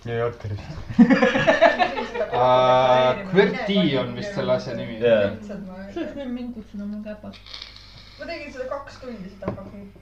[0.49, 0.61] vist.
[2.33, 3.27] äh,.
[3.31, 4.97] QWERTY on vist selle asja nimi.
[5.01, 5.11] Sa
[6.01, 7.37] oleks võinud mind kutsuda, mul käpad.
[8.21, 9.53] ma tegin seda kaks tundi seda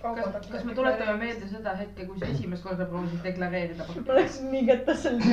[0.03, 3.87] kaubad kas, kas me tuletame meelde seda hetke, kui sa esimest korda proovisid deklareerida?
[4.07, 5.25] ma läksin nii ketas selle.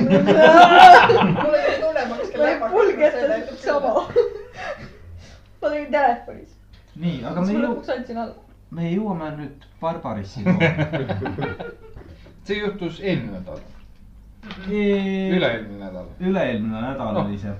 [1.34, 2.70] mul oli tunne, ma hakkasin läbi.
[2.74, 3.94] mul ketas sama.
[5.62, 6.58] ma tegin telefonis.
[6.94, 8.38] nii, aga me jõu-, lõpuks andsin alla.
[8.70, 10.46] me jõuame nüüd Barbarissi.
[12.46, 13.64] see juhtus eelmine nädal.
[14.68, 16.10] Üle-eelmine nädal.
[16.20, 17.24] üle-eelmine nädal No.
[17.24, 17.54] oli see.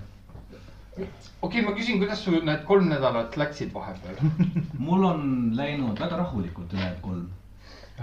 [0.97, 1.09] okei
[1.43, 4.21] okay,, ma küsin, kuidas sul need kolm nädalat läksid vahepeal?
[4.89, 5.27] mul on
[5.57, 7.27] läinud väga rahulikult ülejäänud kolm.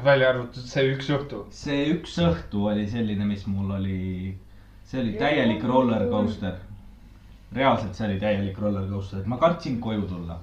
[0.04, 1.46] välja arvatud see üks õhtu.
[1.52, 4.38] see üks õhtu oli selline, mis mul oli,
[4.90, 6.60] see oli täielik roller coaster.
[7.54, 10.40] reaalselt see oli täielik roller coaster, et ma kartsin koju tulla.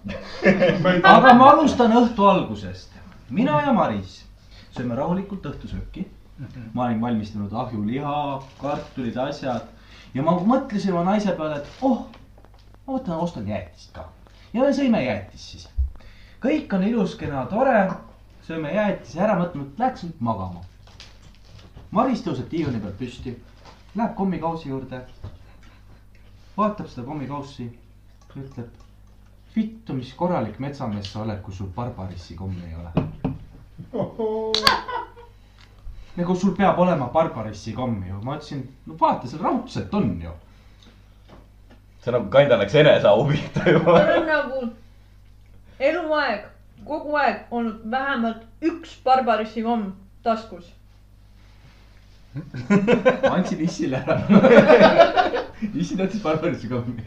[1.16, 2.98] aga ma alustan õhtu algusest.
[3.30, 4.20] mina ja Maris
[4.74, 6.06] sööme rahulikult õhtusööki.
[6.74, 9.68] Ma olin valmistanud ahjuliha, kartulid, asjad
[10.14, 12.06] ja ma mõtlesin oma naise peale, et oh,
[12.86, 14.06] ma võtan, ostan jäätist ka.
[14.52, 15.68] ja me sõime jäätist siis.
[16.42, 17.90] kõik on ilus, kena, tore.
[18.46, 20.64] sööme jäätise ära, mõtleme, et läheks nüüd magama.
[21.90, 23.36] Maris tõuseb diivani pealt püsti,
[23.94, 25.04] läheb kommikausi juurde.
[26.56, 27.70] vaatab seda kommikaussi,
[28.36, 28.68] ütleb.
[29.56, 32.90] vittu, mis korralik metsamees sa oled, kui sul barbarissi kommi ei ole.
[36.16, 40.32] nagu sul peab olema barbarissi komm ju, ma ütlesin, no vaata, seal raudselt on ju.
[42.02, 43.92] see nagu kanda läks eneseau pihta juba.
[43.92, 44.62] mul on nagu
[45.80, 46.44] eluaeg,
[46.84, 49.92] kogu aeg olnud vähemalt üks Barbarissi komm
[50.22, 50.66] taskus.
[53.30, 54.20] andsin issile ära.
[55.74, 57.02] issi tahtis barbarissi kommi.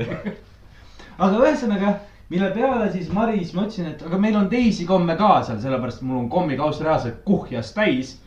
[1.17, 1.93] aga ühesõnaga,
[2.29, 6.03] mille peale siis Maris, ma ütlesin, et aga meil on teisi komme ka seal, sellepärast
[6.03, 8.17] mul on kommikauss reaalselt kuhjas täis.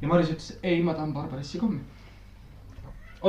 [0.00, 1.80] Ja Maris ütles, ei, ma tahan barbarissi kommi.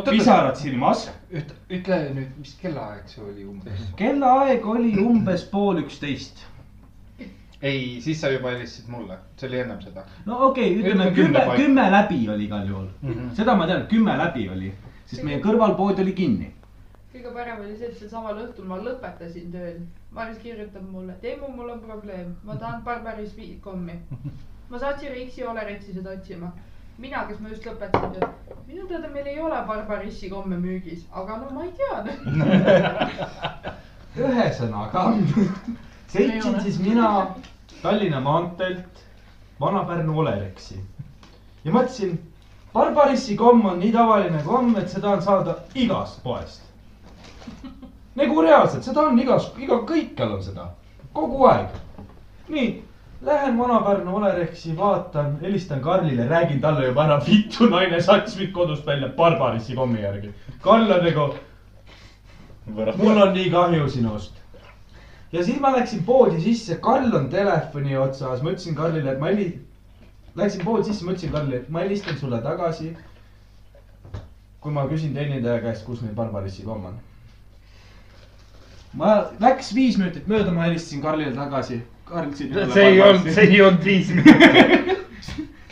[0.09, 1.07] pisarad silmas.
[1.31, 3.87] ütle, ütle nüüd, mis kellaaeg see oli umbes?
[3.99, 6.43] kellaaeg oli umbes pool üksteist.
[7.61, 10.03] ei, siis sa juba helistasid mulle, see oli ennem seda.
[10.25, 13.13] no okei okay,, ütleme kümme, kümme läbi oli igal juhul mm.
[13.13, 13.33] -hmm.
[13.39, 14.73] seda ma tean, kümme läbi oli,
[15.05, 16.51] sest meie kõrvalpood oli kinni.
[17.13, 19.79] kõige parem oli see, et sel samal õhtul ma lõpetasin tööl.
[20.11, 23.93] Maris kirjutab mulle, Teemu, mul on probleem, ma tahan Barbaris kommi.
[24.69, 26.51] ma saatsin Riksi Oleritsi seda otsima.
[26.97, 28.27] mina, kes ma just lõpetasin
[28.67, 32.03] minu teada meil ei ole Barbarissi komme müügis, aga no ma ei tea.
[34.27, 35.03] ühesõnaga
[36.13, 37.11] sõitsin siis mina
[37.81, 39.03] Tallinna maanteelt
[39.61, 40.79] Vana-Pärnu Olerexi
[41.63, 42.17] ja mõtlesin,
[42.73, 46.61] Barbarissi komm on nii tavaline komm, et seda on saada igast poest.
[48.17, 50.67] nagu reaalselt, seda on igas, iga, kõikjal on seda,
[51.13, 51.71] kogu aeg.
[52.49, 52.69] nii,
[53.21, 58.85] lähen Vana-Pärnu Olerexi, vaatan, helistan Karlile, räägin talle juba ära, vittu naine saatis mind kodust
[58.87, 60.33] välja Barbarissi kommi järgi.
[60.61, 61.33] Karl on nagu
[62.97, 64.33] mul on nii kahju sinust.
[65.31, 69.27] ja siis ma läksin poodi sisse, Karl on telefoni otsas, ma ütlesin Karlile, et ma
[69.27, 69.59] heli-,
[70.35, 72.95] läksin poodi sisse, ma ütlesin Karlile, et ma helistan sulle tagasi.
[74.61, 76.95] kui ma küsin teenindaja käest, kus neil Barbarissi komm on.
[78.93, 81.81] ma, läks viis minutit mööda, ma helistasin Karlile tagasi.
[82.07, 82.73] Siin ole.
[82.73, 85.07] see ei olnud, see ei olnud viis minutit.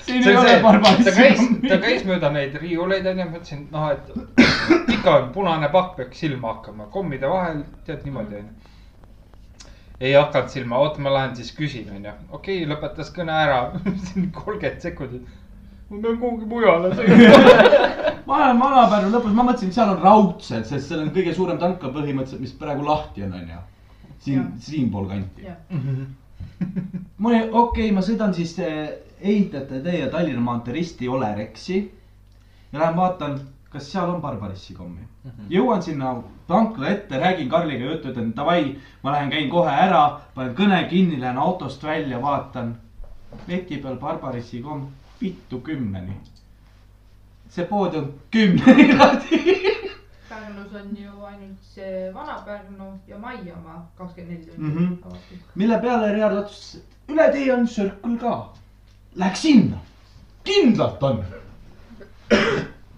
[0.03, 1.77] siin see ei on ole see, ta käis, ta.
[1.83, 7.29] käis mööda neid riiuleid onju, mõtlesin, noh, et ikka punane pakk peaks silma hakkama, kommide
[7.31, 8.73] vahel, tead niimoodi onju.
[10.01, 13.61] ei hakanud silma, oota, ma lähen siis küsin onju, okei okay,, lõpetas kõne ära,
[14.41, 15.31] kolmkümmend sekundit.
[15.89, 17.79] ma pean kuhugi mujale sõitma.
[18.27, 21.63] ma olen Vana-Pärnu lõpus, ma mõtlesin, et seal on raudselt, sest seal on kõige suurem
[21.63, 23.63] tanka põhimõtteliselt, mis praegu lahti on, onju.
[24.27, 25.47] siin, siinpool kanti.
[27.17, 28.89] mul oli okei okay,, ma sõidan siis eh,
[29.21, 31.81] ehitajate tee ja Tallinna maantee risti Olereksi.
[32.71, 33.39] ja lähen vaatan,
[33.69, 35.31] kas seal on Barbarissi kommi mm.
[35.31, 35.49] -hmm.
[35.49, 36.15] jõuan sinna
[36.47, 41.19] tankla ette, räägin Karliga juttu, ütlen davai, ma lähen käin kohe ära, panen kõne kinni,
[41.21, 42.75] lähen autost välja, vaatan.
[43.47, 44.87] leti peal Barbarissi komm,
[45.21, 46.17] vittu kümneni.
[47.49, 49.74] see pood on kümneni lahti.
[50.45, 54.93] Pärnus on ju ainult see Vana-Pärnu ja Maiamaa kakskümmend neli tundi Mhm.
[55.05, 55.37] avatud.
[55.55, 58.49] mille peale Riard otsustas, üle tee on Circle ka.
[59.15, 59.77] Läks sinna,
[60.43, 61.23] kindlalt on.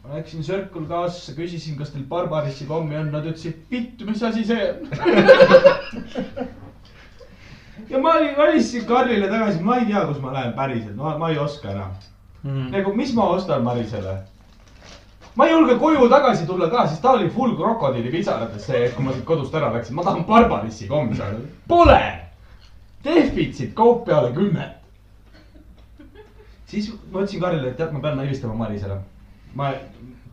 [0.03, 4.43] ma läksin Circle K-sse, küsisin, kas teil Barbarissi kommi on, nad ütlesid, vittu, mis asi
[4.45, 4.89] see on.
[7.89, 11.29] ja ma olin, valisin Karlile tagasi, ma ei tea, kus ma lähen päriselt, no ma
[11.29, 11.91] ei oska enam
[12.43, 12.71] mm..
[12.71, 14.17] nagu, mis ma ostan Marisele?
[15.37, 19.13] Ma ei julge koju tagasi tulla ka, sest ta oli full krokodillipisarates see, kui ma
[19.13, 21.43] siit kodust ära läksin, ma tahan Barbarissi kommi saada.
[21.67, 21.99] Pole.
[23.05, 24.73] defitsiit, kaup peale kümmet.
[26.65, 28.97] siis ma ütlesin Karile, et tead, ma pean helistama Marisele.
[29.53, 29.71] ma,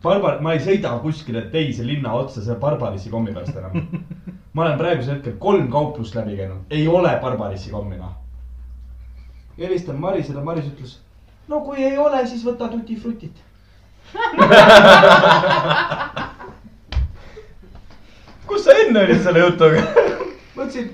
[0.03, 4.03] Barbar, ma ei sõida kuskile teise linna otsa selle Barbarissi kommi pärast enam.
[4.53, 8.17] ma olen praegusel hetkel kolm kauplust läbi käinud, ei ole Barbarissi kommi noh.
[9.57, 10.99] helistan Marisele, Maris ütles,
[11.47, 13.45] no kui ei ole, siis võta tuti frutit.
[18.47, 19.81] kus sa enne olid selle jutuga?
[20.57, 20.87] mõtlesin,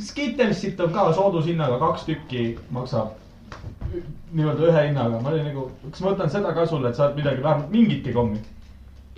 [0.00, 2.42] Skittelsit on ka soodushinnaga kaks tükki,
[2.72, 3.08] maksab
[4.32, 7.40] nii-öelda ühe hinnaga, ma olin nagu, kas ma võtan seda ka sulle, et saad midagi
[7.44, 8.38] vähemalt mingitki kommi.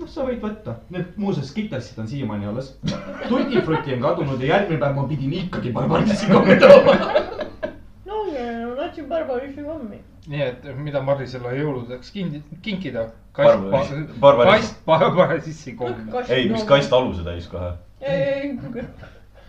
[0.01, 2.67] noh, sa võid võtta, need muuseas Skittelsid on siiamaani alles.
[3.31, 6.95] Tutti Frutti on kadunud ja järgmine päev ma pidin ikkagi Barbarissi kommi tooma.
[8.95, 10.01] Tahtsin Barbarissi kommi.
[10.27, 12.13] nii et mida Marisele jõuludeks
[12.63, 13.09] kinkida?
[13.37, 14.05] Barbarissi.
[14.21, 16.23] kast Barbarissi kommi.
[16.29, 17.73] ei, mis kast aluse täis kohe.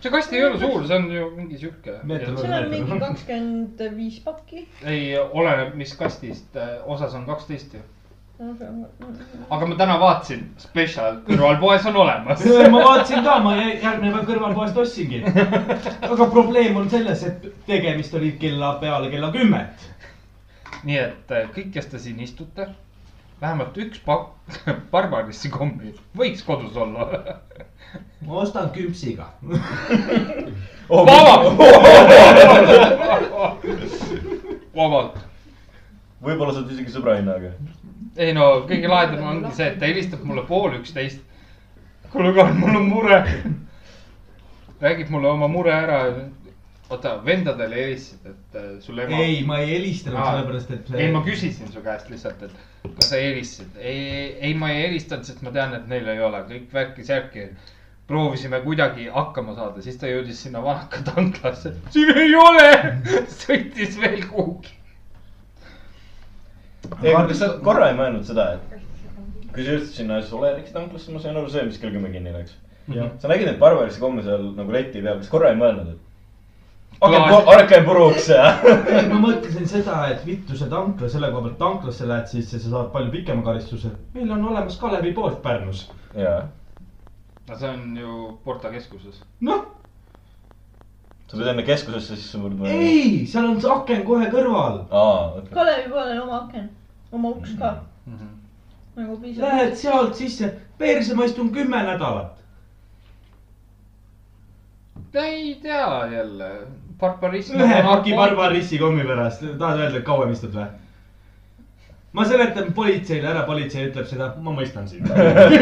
[0.00, 1.98] see kast ei ole suur, see on ju mingi sihuke.
[2.06, 4.66] Seal on mingi kakskümmend viis pakki.
[4.84, 7.84] ei, oleneb, mis kastist, osas on kaksteist ju.
[8.38, 12.42] Aga ma täna vaatasin, spetsial kõrvalpoes on olemas.
[12.74, 15.22] ma vaatasin ka, ma jä- järgmine päev kõrvalpoest ostsingi.
[16.10, 19.86] aga probleem on selles, et tegemist oli kella peale kella kümmet.
[20.84, 22.68] nii et äh, kõik, kes te siin istute,
[23.40, 24.60] vähemalt üks pakk
[24.92, 27.08] Barbarissi kommi võiks kodus olla.
[28.26, 29.26] ma ostan küpsiga.
[34.76, 35.16] vabalt.
[36.24, 37.52] Võib-olla saad isegi sõbra hinnaga.
[38.16, 41.20] ei no kõige lahedam ongi see, et ta helistab mulle pool üksteist.
[42.12, 43.20] kuule, Karl, mul on mure.
[44.80, 46.00] räägib mulle oma mure ära.
[46.88, 49.20] oota, vendadele helistasid, et äh, sul ema.
[49.20, 50.90] ei, ma ei helistanud sellepärast, et.
[50.94, 53.80] ei, ma küsisin su käest lihtsalt, et kas sa helistasid.
[53.80, 57.50] ei, ei, ma ei helistanud, sest ma tean, et neil ei ole kõik värki-särki.
[58.06, 61.74] proovisime kuidagi hakkama saada, siis ta jõudis sinna Vanaka tanklasse.
[61.90, 62.72] siin ei ole,
[63.42, 64.76] sõitis veel kuhugi.
[66.90, 71.36] Kas sa korra ei mõelnud seda, et kui sa jõudsid sinna Soleriksi tanklasse, ma sain
[71.36, 72.56] aru, see, mis kell kümme kinni läks.
[73.18, 76.02] sa nägid neid Barbarissi komme seal nagu leti peal, kas korra ei mõelnud, et
[77.00, 78.44] Klaas- aken puruks ja.
[79.10, 82.92] ma mõtlesin seda, et vittu see tankla, selle koha pealt tanklasse lähed, siis sa saad
[82.94, 83.90] palju pikema karistuse.
[84.14, 85.90] meil on olemas Kalevi pood Pärnus.
[86.16, 86.46] jaa,
[87.48, 89.20] no see on ju Porta keskuses.
[89.40, 89.66] noh,
[91.26, 92.68] sa pead enne keskusesse sisse murdma.
[92.68, 94.80] ei, seal on see aken kohe kõrval.
[94.90, 95.52] aa, okei.
[95.54, 96.70] Kalevi poolel oma aken,
[97.12, 97.74] oma uks ka
[98.06, 98.28] Mhm.
[98.96, 99.42] nagu piisab.
[99.42, 102.32] Lähed sealt sisse, perse ma istun kümme nädalat.
[105.14, 106.50] ei tea jälle,
[107.00, 107.54] barbarism.
[107.60, 108.14] ühe paki.
[108.16, 110.66] Barbarissi kommi pärast, tahad öelda, et kauem istud või?
[112.16, 115.10] Ma seletan politseile ära, politsei ütleb seda, ma mõistan sind.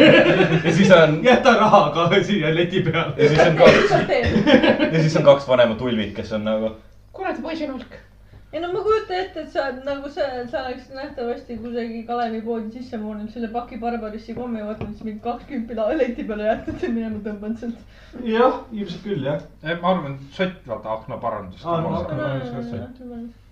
[0.65, 3.11] ja siis on, jäta raha ka siia leti peale.
[3.19, 3.93] ja siis on kaks,
[4.85, 6.75] ja siis on kaks vanemat ulvit, kes on nagu.
[7.15, 7.99] kuradi poisinurk.
[8.55, 12.39] ei no ma kujutan ette, et sa oled nagu see, sa oleks nähtavasti kusagil Kalevi
[12.45, 16.47] poodi sisse murnud selle paki Barbarissi kommi, võtnud siis mingi kaks kümpi la- leti peale
[16.53, 17.97] jätnud ja minema tõmmanud sealt.
[18.23, 19.41] jah, ilmselt küll jah.
[19.81, 23.44] ma arvan, sott vaata aknaparandust Aa, no ah,.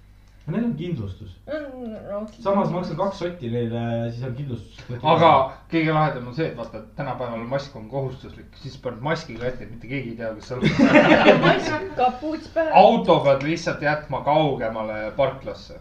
[0.47, 1.35] Akna- Neil on kindlustus.
[1.45, 4.79] samas samas maksan kaks sotti neile, siis on kindlustus.
[5.03, 9.47] aga kõige lahedam on see, et vaata, tänapäeval mask on kohustuslik, siis paned maski ka
[9.47, 10.69] ette, et mitte keegi ei tea, kas sa oled.
[11.45, 12.71] mask, kapuuts pähe.
[12.73, 15.79] auto pead lihtsalt jätma kaugemale parklasse.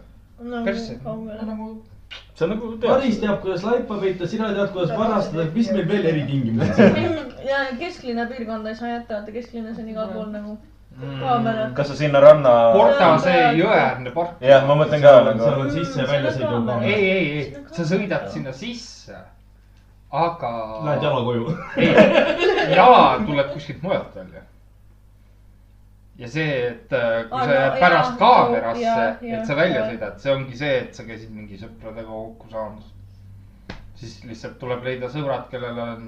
[0.65, 0.99] persse.
[1.03, 1.45] kaugele.
[1.45, 1.83] nagu
[2.35, 6.05] see on nagu Maris teab, kuidas laipa peita, sina tead, kuidas varastada, mis meil veel
[6.05, 6.99] eritingimused on?
[7.51, 10.57] ja kesklinna piirkonda ei saa jätta, vaata kesklinnas on igal pool nagu
[11.01, 11.73] kaamerad.
[11.75, 12.53] kas sa sinna ranna.
[12.73, 14.39] Porta see jõeäärne park.
[14.41, 15.61] jah, ma mõtlen ka seal nagu.
[15.61, 16.95] on sisse- ja väljasõidu ei, kaamera.
[16.95, 19.17] ei, ei, sa sõidad sinna sisse,
[20.11, 20.53] aga.
[20.85, 21.57] Lähed jala koju.
[22.77, 24.41] jala tuleb kuskilt mujalt välja.
[26.17, 29.87] ja see, et äh, kui Aa, sa no jääd jaa, pärast kaamerasse et sa välja
[29.89, 32.91] sõidad, see ongi see, et sa käisid mingi sõpradega kokku saamas.
[33.95, 36.05] siis lihtsalt tuleb leida sõbrad, kellel on,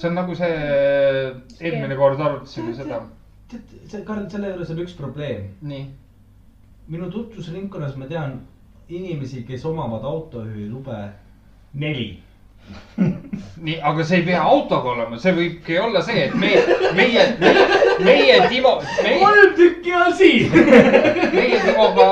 [0.00, 0.52] see on nagu see,
[1.60, 3.02] eelmine kord arutasime seda,
[3.50, 5.50] tead, see, Karl, selle juures on üks probleem.
[5.60, 5.84] nii.
[6.90, 8.40] minu tutvusringkonnas ma tean
[8.88, 10.96] inimesi, kes omavad autojuhilube
[11.84, 12.08] neli.
[13.66, 16.60] nii, aga see ei pea autoga olema, see võibki olla see, et meie,
[16.96, 17.24] meie,
[18.04, 20.54] meie, Timo, meie, kolm tükki on siin.
[21.36, 22.08] meie Timoga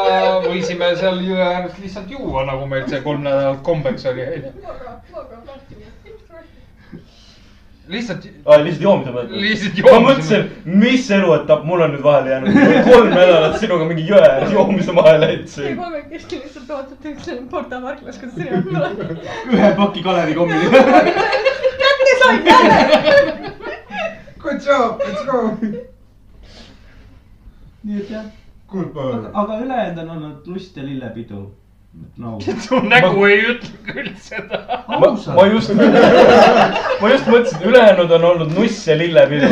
[0.46, 4.28] võisime seal jõe ääres lihtsalt juua, nagu meil see kolm nädalat kombeks oli.
[7.88, 9.40] lihtsalt, aa, lihtsalt joomise mõttes.
[9.42, 10.48] lihtsalt ma joomise mõtlesin,
[10.82, 12.58] mis eluetapp mul on nüüd vahele jäänud,
[12.88, 15.76] kolm nädalat sinuga mingi jõe ääres joomise vahele jätsin.
[15.78, 19.22] kolmekesti lihtsalt ootate üldse Porta parklas, kuidas sina tuled.
[19.52, 20.54] ühe paki Kalevi kommi.
[21.84, 23.54] kätte sain, kätte.
[24.38, 25.38] Good job, let's go.
[27.88, 28.26] nii et jah,
[28.68, 31.46] aga, aga ülejäänud on olnud lust ja lillepidu.
[32.18, 34.60] No su nägu ei ütle küll seda.
[34.88, 35.74] ma, ma just,
[37.02, 39.50] ma just mõtlesin, ülejäänud on olnud nuss ja lillepidu.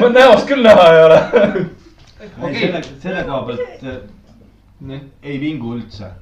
[0.00, 1.20] ma näost küll näha ei ole.
[2.38, 2.54] okay.
[2.60, 6.12] selle, selle koha pealt äh, ei vingu üldse.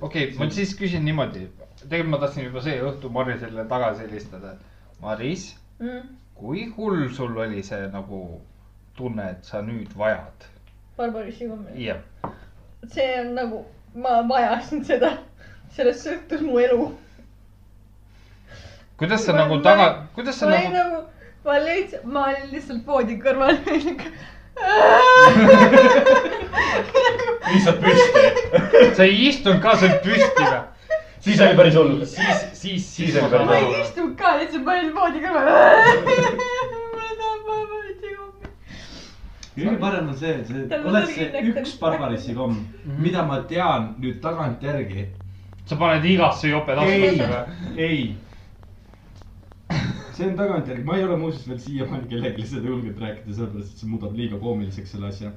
[0.00, 1.48] okei, ma siis küsin niimoodi.
[1.84, 4.56] tegelikult ma tahtsin juba see õhtu Marisele tagasi helistada.
[5.02, 6.16] Maris, mm..
[6.38, 8.24] kui hull sul oli see nagu
[8.96, 10.48] tunne, et sa nüüd vajad?
[10.96, 11.74] Barbarissi kommi.
[11.84, 12.00] jah,
[12.92, 13.64] see on nagu,
[13.94, 15.10] ma vajasin seda,
[15.76, 16.90] sellest sõltus mu elu.
[18.98, 20.98] kuidas sa Ma- nagu ma- taga, kuidas sa ma nagu, nagu,
[21.44, 23.56] ma lihtsalt, ma olin lihtsalt voodi kõrval.
[27.52, 28.22] lihtsalt püsti.
[28.96, 30.60] sa ei istunud ka seal püsti või?
[31.24, 31.94] siis oli päris hull.
[32.06, 33.82] siis, siis, siis ma oli ma päris aru ei.
[33.86, 35.46] istunud ka, lihtsalt ma olin voodi kõrval.
[36.94, 38.23] ma tahan barbarissi kommi.
[39.54, 42.56] Kõige parem on see, see oleks see üks barbarissi komm,
[42.98, 45.06] mida ma tean nüüd tagantjärgi.
[45.66, 47.44] sa paned igasse jope ei taskusse või?,
[47.78, 48.16] ei.
[50.16, 53.84] see on tagantjärgi, ma ei ole muuseas veel siiamaani kellelegi seda julgenud rääkida, sellepärast et
[53.84, 55.30] see muudab liiga koomiliseks selle asja.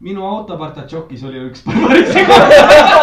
[0.00, 2.46] minu autopartatšokis oli üks barbarissi komm.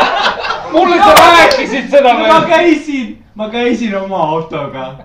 [0.73, 2.47] mulle sa rääkisid seda ma veel.
[2.49, 4.95] käisin, ma käisin oma autoga.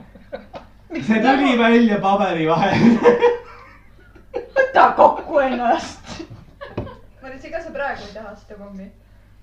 [1.02, 2.86] see tuli välja paberi vahel.
[4.57, 6.24] võta kokku ennast.
[7.22, 8.91] Maris, ega sa praegu ei taha seda kommi?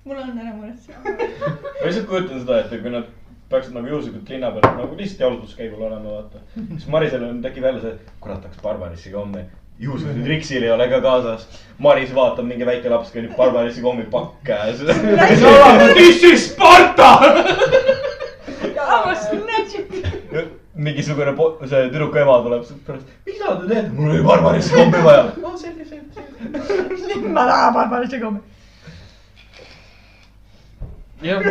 [0.06, 1.04] mul on ära muretsenud.
[1.80, 3.08] ma lihtsalt kujutan seda, et kui nad
[3.50, 6.42] peaksid nagu juhuslikult linna peal nagu lihtsalt jalutuskäigul olema, vaata.
[6.54, 9.42] siis Marisel on, tekib jälle see, kurat, tahaks Barbarissi kommi.
[9.82, 11.48] juhuslikult Riksil ei ole ka kaasas.
[11.78, 14.86] Maris vaatab, mingi väike laps kõnnib Barbarissi kommi pakk käes.
[15.98, 17.10] This is Sparta.
[18.86, 20.22] I was snatched.
[20.76, 23.08] Mingisugune po- see tüdruku ema tuleb pärast.
[23.26, 23.88] mida te teete?
[23.96, 25.24] mul oli Barbarissi kommi vaja.
[25.42, 26.26] no selge, selge,
[27.06, 27.28] selge.
[27.28, 28.40] ma tahan barbarissi kommi.
[31.22, 31.42] jah.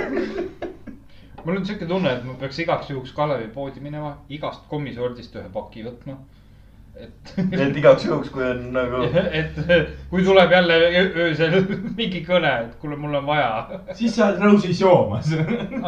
[1.45, 5.49] mul on siuke tunne, et ma peaks igaks juhuks Kalevi poodi minema, igast kommisordist ühe
[5.53, 6.17] paki võtma.
[6.99, 9.01] et, et igaks juhuks, kui on nagu.
[9.39, 9.57] et
[10.09, 11.57] kui tuleb jälle öö- öösel
[11.99, 13.81] mingi kõne, et kuule, mul on vaja.
[13.93, 15.31] siis sa oled Rose'is joomas.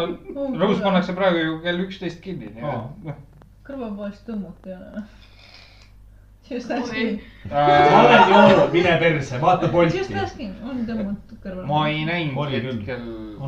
[0.61, 3.23] Rõus pannakse praegu ju kell üksteist kinni, nii et noh.
[3.67, 5.07] kõrvapoest tõmmut ei ole.
[6.49, 7.19] Just asking,
[7.51, 10.19] ma olen joonud, mine perse, vaata just Bolti.
[10.23, 11.65] asking, on tõmmut kõrval.
[11.67, 13.01] ma ei näinud hetkel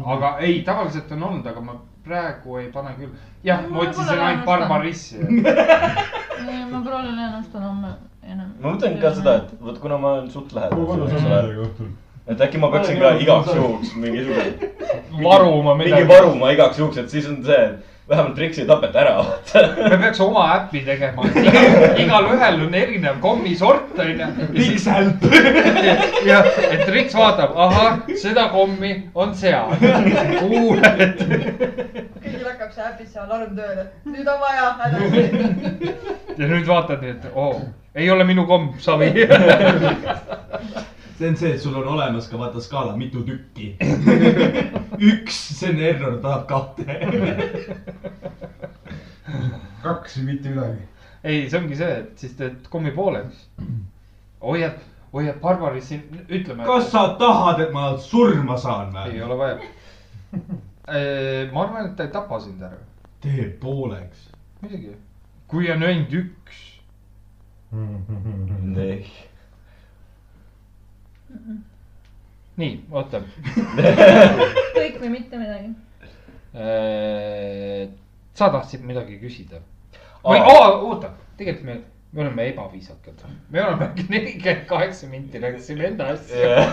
[0.05, 3.15] aga ei, tavaliselt on olnud, aga ma praegu ei pane küll.
[3.43, 5.17] jah, ma Ma otsisin ainult Barbarissi.
[6.71, 7.93] ma proovin ennast homme
[8.23, 8.53] enam.
[8.59, 10.79] ma mõtlen ka seda, et vot kuna ma olen suht lähedal.
[10.79, 11.91] mul kodus on midagi õhtul.
[12.27, 14.73] et äkki ma peaksin ka igaks juhuks mingisugune.
[15.23, 16.11] varuma mingi midagi.
[16.13, 19.89] varuma igaks juhuks, et siis on see, et vähemalt Riksi ei tapeta ära, vaata.
[19.89, 21.25] me peaks oma äppi tegema,
[21.97, 24.27] igalühel on erinev kommisort onju.
[24.53, 25.11] Pixel.
[26.25, 29.75] ja, et Riks vaatab, ahah, seda kommi on seal.
[30.39, 31.21] kuuled.
[32.23, 33.85] kõigil hakkab see äpis see alarm tööle.
[34.05, 35.93] nüüd on vaja hädasti.
[36.37, 37.53] ja nüüd vaatad nii, et oo,
[37.95, 39.13] ei ole minu komm, savi.
[41.19, 43.73] See on see, et sul on olemas ka vaata skaala mitu tükki.
[45.11, 46.85] üks, see on error, tahab kahte.
[49.83, 50.85] kaks või mitte midagi.
[51.23, 53.43] ei, see ongi see, et siis teed kommi pooleks.
[54.43, 54.79] hoiad,
[55.13, 55.99] hoiad Barbarissi,
[56.29, 56.63] ütleme.
[56.67, 59.23] kas sa tahad, et ma surma saan ei või?
[59.27, 59.59] ole vaja.
[61.51, 62.79] ma arvan, et ta ei tapa sind ära.
[63.19, 64.29] tee pooleks.
[64.63, 64.95] muidugi.
[65.51, 66.63] kui on ainult üks.
[67.75, 69.28] nii.
[72.59, 73.21] nii, oota.
[74.75, 75.69] kõik või mitte midagi.
[78.33, 79.61] sa tahtsid midagi küsida?
[80.23, 81.77] või oota, tegelikult me,
[82.11, 83.23] me oleme ebaviisakad.
[83.49, 86.65] me oleme nelikümmend kaheksa minti rääkisime enda asja.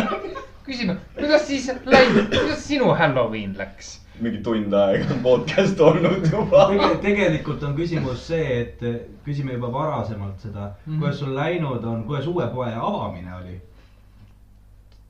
[0.66, 3.98] küsime, kuidas siis läinud, kuidas sinu Halloween läks?
[4.20, 6.68] mingi tund aega on podcast olnud juba.
[6.70, 11.00] Tege, tegelikult on küsimus see, et eh, küsime juba varasemalt seda mm, -hmm.
[11.00, 13.56] kuidas sul läinud on, kuidas uue poe avamine oli?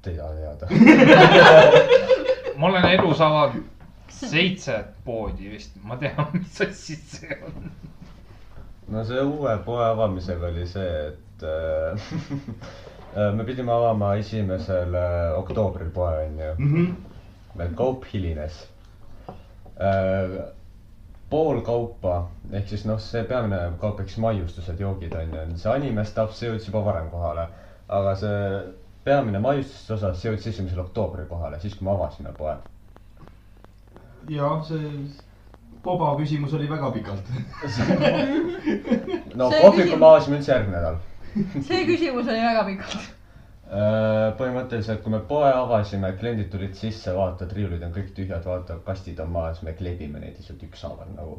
[0.06, 0.66] Ei taha teada.
[2.58, 3.62] ma olen elus avanud
[4.14, 7.70] seitse poodi vist, ma tean, mis asi see on.
[8.94, 15.90] no see uue poe avamisega oli see, et äh, me pidime avama esimesel äh, oktoobril
[15.94, 16.52] poe onju.
[17.54, 18.64] meil kaup hilines
[19.78, 20.38] äh,.
[21.30, 26.36] pool kaupa ehk siis noh, see peamine kaup siis maiustused, joogid onju, see anime stuff,
[26.36, 27.48] see jõudis juba varem kohale.
[27.88, 28.38] aga see
[29.04, 32.56] peamine maiustuste osa, see jõudis esimesel oktoobril kohale, siis kui me avasime poe.
[34.28, 34.90] jah, see
[35.84, 37.26] Boba küsimus oli väga pikalt.
[39.34, 40.96] no kohviku me avasime üldse järgmine nädal.
[41.66, 43.10] see küsimus oli väga pikalt.
[43.74, 48.76] Äh, põhimõtteliselt, kui me poe avasime, kliendid tulid sisse, vaatad, riiulid on kõik tühjad, vaata,
[48.86, 51.38] kastid on maas, me kleebime neid lihtsalt ükshaaval nagu.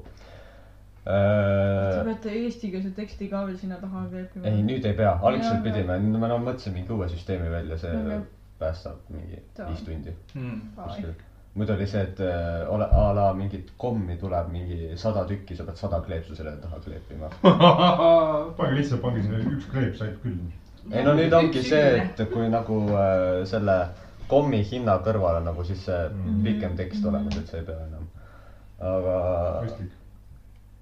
[1.05, 4.47] Te peate eestikeelse teksti ka veel sinna taha kleepima.
[4.49, 7.91] ei, nüüd ei pea, algselt Jaa, pidime, me no, mõtlesime mingi uue süsteemi välja, see
[7.93, 8.19] Okei.
[8.59, 9.73] päästab mingi Davai.
[9.73, 10.61] viis tundi mm..
[10.79, 11.11] kuskil.
[11.53, 15.63] muidu oli see, et äh, ole a la mingit kommi tuleb mingi sada tükki, sa
[15.67, 17.29] pead sada kleepsu selle taha kleepima.
[18.57, 20.39] pange lihtsalt, pange sinna üks kleep, said küll.
[20.91, 23.77] ei no nüüd ongi see, et kui nagu äh, selle
[24.27, 26.41] kommi hinna kõrval on nagu siis see Mhm.
[26.43, 28.09] pikem tekst olemas, et sa ei pea enam.
[28.79, 29.19] aga
[29.61, 29.93] mõistlik.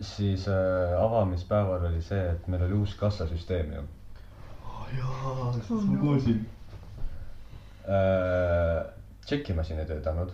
[0.04, 3.84] Siis äh, avamispäeval oli see, et meil oli uus kassasüsteem ju
[4.98, 6.46] jaa, ma kuulsin.
[7.88, 8.86] äh,.
[9.26, 10.30] tšekimasin ei töötanud.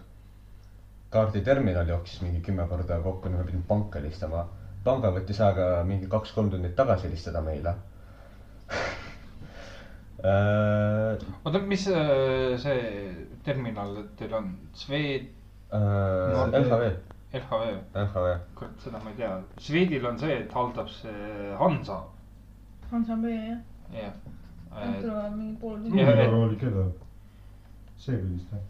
[1.10, 4.48] kaarditerminal jooksis mingi kümme korda kokku, nüüd ma pidin panka helistama.
[4.84, 7.70] panga võttis aega mingi kaks-kolm tundi tagasi helistada meile
[10.30, 11.28] äh,.
[11.46, 12.80] oota, mis äh, see
[13.44, 15.30] terminal teil on, Swed,
[15.74, 15.80] äh,
[16.52, 16.92] LHV,
[17.34, 18.40] LHV, LHV.
[18.56, 19.44] kurat, seda ma ei tea.
[19.62, 22.00] Swedil on see, et haldab see Hansa,
[22.90, 23.60] Hansa B jah,
[23.94, 24.14] jah.
[24.74, 26.02] nad tulevad mingi pool tundi.
[26.02, 26.88] Luulerool oli keda?
[27.98, 28.66] see vist jah?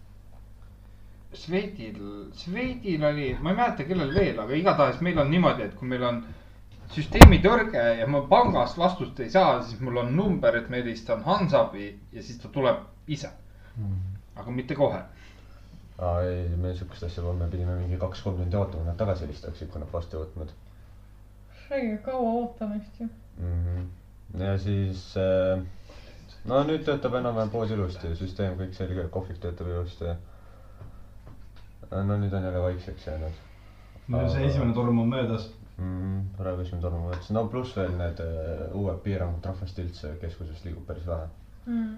[1.31, 5.87] Swedil, Swedil oli, ma ei mäleta, kellel veel, aga igatahes meil on niimoodi, et kui
[5.87, 6.23] meil on
[6.93, 11.21] süsteemi tõrge ja ma pangast vastust ei saa, siis mul on number, et ma helistan
[11.23, 13.29] Hansabi ja siis ta tuleb ise,
[14.35, 15.03] aga mitte kohe.
[15.99, 19.69] Aa ei, meil siukest asja polnud, me pidime mingi kaks-kolm tundi ootama, nad tagasi helistaksid,
[19.73, 20.55] kui nad vastu ei võtnud
[21.69, 23.07] räägige kaua ootamist ju.
[23.37, 23.65] mm.
[23.65, 24.43] -hmm.
[24.43, 25.61] ja siis äh,,
[26.45, 30.05] no nüüd töötab enam-vähem pood ilusti, süsteem kõik selge, kohvik töötab ilusti.
[31.91, 33.37] no nüüd on jälle vaikseks jäänud
[34.07, 35.49] no see esimene torm on möödas.
[35.77, 36.21] mm,.
[36.37, 40.65] praegu esimene torm on võetud, no pluss veel need äh, uued piirangud, rahvast üldse keskuses
[40.65, 41.27] liigub päris vähe
[41.67, 41.97] äh,.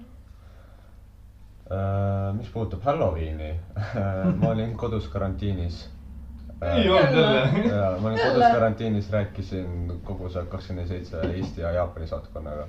[2.38, 3.51] Mis puudutab Halloweeni
[4.41, 5.89] ma olin kodus karantiinis.
[6.62, 7.70] Ei olnud jälle.
[7.76, 12.68] ja ma olin kodus karantiinis, rääkisin kogu see kakskümmend seitse Eesti ja Jaapani saatkonnaga.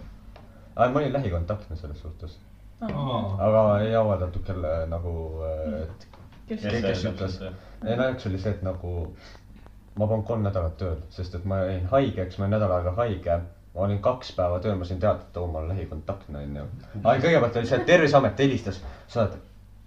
[0.77, 2.39] ma olin lähikontaktne selles suhtes,
[3.39, 5.15] aga ei avaldatud kelle nagu,
[5.83, 6.09] et
[6.49, 7.39] kes Kes ütles.
[7.87, 8.95] ei no üks oli see, et nagu
[9.99, 13.41] ma polnud kolm nädalat tööl, sest et ma jäin haigeks, ma olin nädal aega haige.
[13.75, 16.65] Ma olin kaks päeva tööl, ma sain teada, et oo, ma olen lähikontaktne onju.
[17.03, 19.39] aga kõigepealt oli see, et Terviseamet helistas, sa oled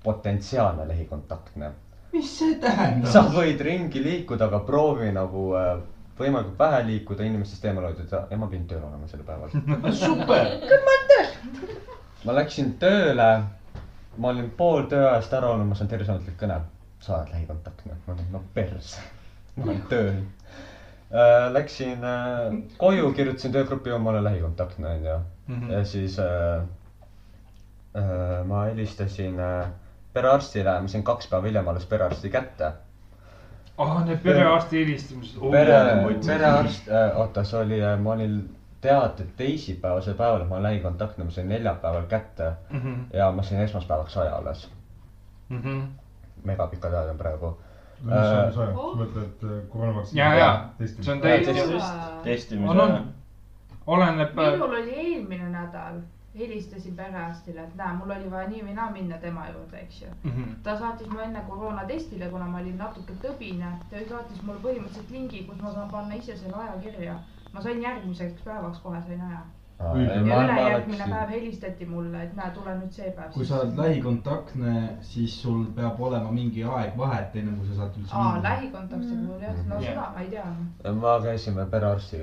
[0.03, 1.71] potentsiaalne lähikontaktne.
[2.13, 3.11] mis see tähendab?
[3.11, 5.75] sa võid ringi liikuda, aga proovi nagu äh,
[6.19, 9.49] võimalikult vähe liikuda, inimestest eemal hoida ja- ma pidin tööl olema sel päeval.
[10.05, 10.47] super.
[12.25, 13.29] ma läksin tööle,
[14.17, 16.59] ma olin pool tööajast ära olnud, ma saan Terviseametilt kõne,
[17.03, 18.95] sa oled lähikontaktne, ma olin no pers,
[19.57, 20.23] ma olen tööl.
[21.51, 25.71] Läksin äh, koju, kirjutasin töögruppi, ma olen lähikontaktne onju Mhm.
[25.71, 26.61] ja siis äh,
[27.95, 29.67] äh, ma helistasin äh,
[30.13, 32.71] perearstile, ma sain kaks päeva hiljem alles perearsti kätte
[33.77, 35.51] ah, need perearsti helistamised oh,.
[35.51, 35.79] pere,
[36.25, 38.39] perearst, oota, see oli, ma olin
[38.81, 42.81] teate teisipäevasel päeval, et ma olen lähikontaktne, ma sain neljapäeval kätte mm.
[42.81, 43.17] -hmm.
[43.17, 44.69] ja ma sain esmaspäevaks aja alles.
[45.49, 45.81] Mm -hmm.
[46.43, 47.57] megapikad ajad on praegu.
[48.05, 48.65] Mis sa, Äh, mis sa,
[49.01, 50.19] mõtled koroonavaktsiini?
[50.21, 50.49] ja, ja
[50.85, 51.53] see on täiesti,
[52.23, 53.07] testimise on, on,
[53.87, 54.35] oleneb.
[54.37, 55.99] minul oli eelmine nädal,
[56.37, 60.07] helistasin perearstile, et näe, mul oli vaja nii või naa minna tema juurde, eks ju.
[60.23, 60.55] Mhm.
[60.63, 65.45] ta saatis mu enne koroonatestile, kuna ma olin natuke tõbine, ta saatis mulle põhimõtteliselt lingi,
[65.47, 67.19] kus ma saan panna ise selle aja kirja.
[67.53, 69.45] ma sain järgmiseks päevaks kohe sain aja.
[69.79, 73.31] Ja ülejärgmine päev helistati mulle, et näe, tule nüüd see päev.
[73.33, 77.97] kui sa oled lähikontaktne, siis sul peab olema mingi aeg vahet, enne kui sa saad
[77.99, 79.87] üldse aa, lähikontaktse puhul jah, no Jah.
[79.89, 80.93] seda ma ei tea.
[81.03, 82.21] ma käisime perearsti,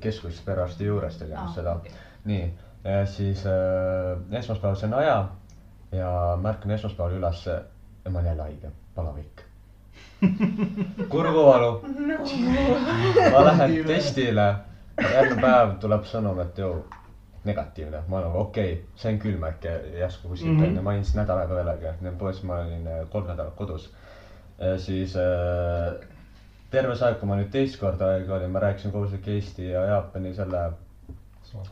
[0.00, 1.76] keskuses perearsti juures tegemas seda.
[2.24, 2.46] nii,
[2.84, 5.18] ja siis äh, esmaspäeval sain aja
[5.92, 6.10] ja
[6.40, 9.46] märkan esmaspäeval üles ja ma olen jälle haige, palavik.
[11.12, 11.80] kurguvalu.
[13.32, 14.54] ma lähen testile,
[15.00, 16.84] järgmine päev tuleb sõnum, et jõu,
[17.44, 20.90] negatiivne, ma olen nagu okei okay,, sain külma äkki järsku kuskilt onju mm -hmm., ma
[20.90, 21.56] olin siis nädal aega
[22.12, 23.94] et poes ma olin äh, kolm nädalat kodus.
[24.76, 25.94] siis äh,
[26.70, 29.70] terve see aeg, kui ma nüüd teist korda haige olin, ma rääkisin kogu selle Eesti
[29.70, 30.70] ja Jaapani selle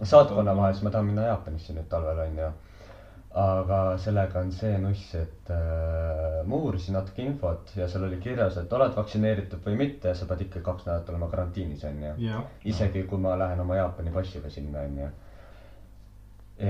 [0.03, 2.51] saatkonna vahel, siis ma tahan minna Jaapanisse nüüd talvel onju.
[3.39, 8.57] Aga sellega on see nuss, et äh, ma uurisin natuke infot ja seal oli kirjas,
[8.61, 12.15] et oled vaktsineeritud või mitte, sa pead ikka kaks nädalat olema karantiinis onju.
[12.25, 15.11] jah, isegi kui ma lähen oma Jaapani passiga sinna onju.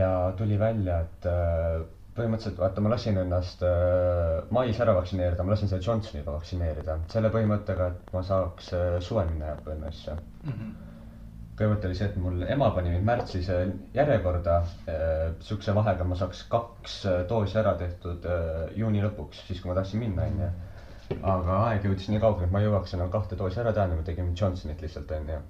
[0.01, 1.87] ja tuli välja, et äh,
[2.19, 7.31] põhimõtteliselt vaata, ma lasin ennast äh, mais ära vaktsineerida, ma lasin selle Johnsoniga vaktsineerida selle
[7.35, 10.19] põhimõttega, et ma saaks äh, suvel minna Jaapanisse.
[10.45, 10.77] Mhm.
[11.59, 13.67] Kõigepealt oli see, et mul ema pani mind märtsis äh,
[13.97, 14.61] järjekorda.
[15.45, 19.79] Siukse vahega ma saaks kaks äh, doosi ära tehtud äh, juuni lõpuks, siis kui ma
[19.79, 20.51] tahtsin minna, onju.
[21.25, 24.01] aga aeg jõudis nii kaugele, et ma ei jõuaks enam kahte doosi ära teha, nii
[24.01, 25.41] ma tegin Johnsonit lihtsalt, onju.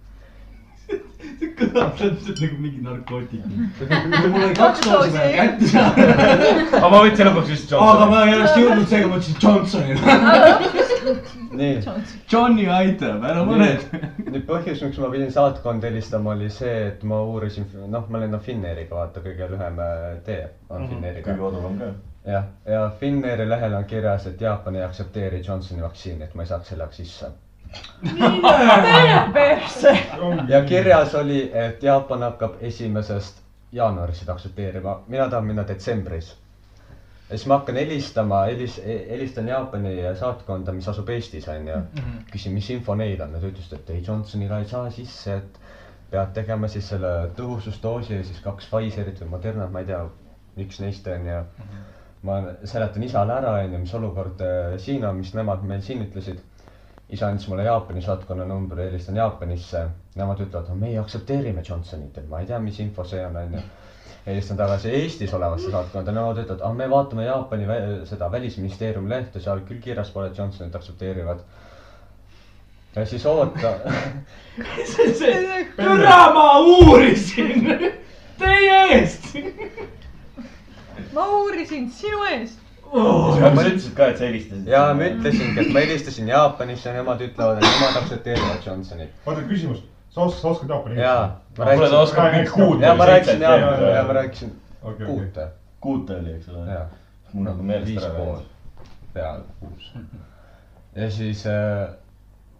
[0.88, 3.48] see kõlab täpselt nagu mingi narkootik.
[4.32, 6.10] mul oli kaks doosi vaja kätte saada,
[6.80, 8.12] aga ma võtsin lõpuks aga Johnsoni.
[8.14, 10.84] ma ei oleks jõudnud seega, ma ütlesin Johnsonile.
[11.58, 11.80] nii,
[12.32, 14.00] Johnny aitab, ära muretse.
[14.26, 18.44] nüüd põhjus, miks ma pidin saatkonda helistama, oli see, et ma uurisin, noh, ma lendan
[18.44, 21.90] Finnairiga, vaata kõige lühem äh, tee on Finnairiga kõige odavam ka.
[22.28, 26.52] jah, ja Finnairi lehel on kirjas, et Jaapan ei aktsepteeri Johnsoni vaktsiini, et ma ei
[26.52, 27.32] saaks sellega sisse.
[28.02, 29.98] mine persse.
[30.48, 36.36] ja kirjas oli, et Jaapan hakkab esimesest jaanuarist aktsepteerima, mina tahan minna detsembris.
[37.28, 41.80] Ja siis ma hakkan helistama, helis-, helistan Jaapani saatkonda, mis asub Eestis, onju.
[42.32, 45.60] küsin, mis info neil on, nad ütlesid, et ei Johnsoniga ei saa sisse, et
[46.10, 50.02] pead tegema siis selle tõhususdoosi ja siis kaks Pfizerit või Modernat, ma ei tea,
[50.64, 51.42] üks neist onju.
[52.26, 56.40] ma seletan isale ära, onju, mis olukord äh, siin on, mis nemad meil siin ütlesid
[57.08, 59.84] isa andis mulle Jaapani saatkonna numbri, helistan Jaapanisse.
[60.18, 63.62] Nemad ütlevad, meie aktsepteerime Johnsonit, et ma ei tea, mis info see on, onju.
[64.28, 67.78] Helistan tagasi Eestis olevasse saatkonda, nemad ütlevad, ah me vaatame Jaapani vä
[68.08, 71.40] seda välisministeeriumi lehte, seal küll kirjas pole, et Johnsonit aktsepteerivad.
[72.96, 73.74] ja siis oota,
[75.76, 77.68] türa, ma uurisin
[78.42, 79.34] teie eest.
[81.12, 82.58] ma uurisin sinu eest.
[82.92, 84.66] aga sa ütlesid ka, et sa helistasid.
[84.66, 89.14] ja ma ütlesingi, et ma helistasin Jaapanisse, nemad ütlevad, et nemad aktsepteerivad Johnsonit.
[89.26, 91.14] oota, küsimus, sa oskad, sa oskad jaapani ja,
[91.58, 93.56] ma kuule, ta rääkisin, oskab mingi kuud ja ma rääkisin ja,
[93.96, 94.56] ja, ma rääkisin
[95.06, 95.48] kuute,
[95.80, 96.66] kuute oli, eks ole.
[96.72, 96.84] ja.
[97.32, 98.50] mul nagu meelest ära läinud.,
[99.14, 99.92] peaaegu kuus.
[100.96, 101.88] ja siis äh,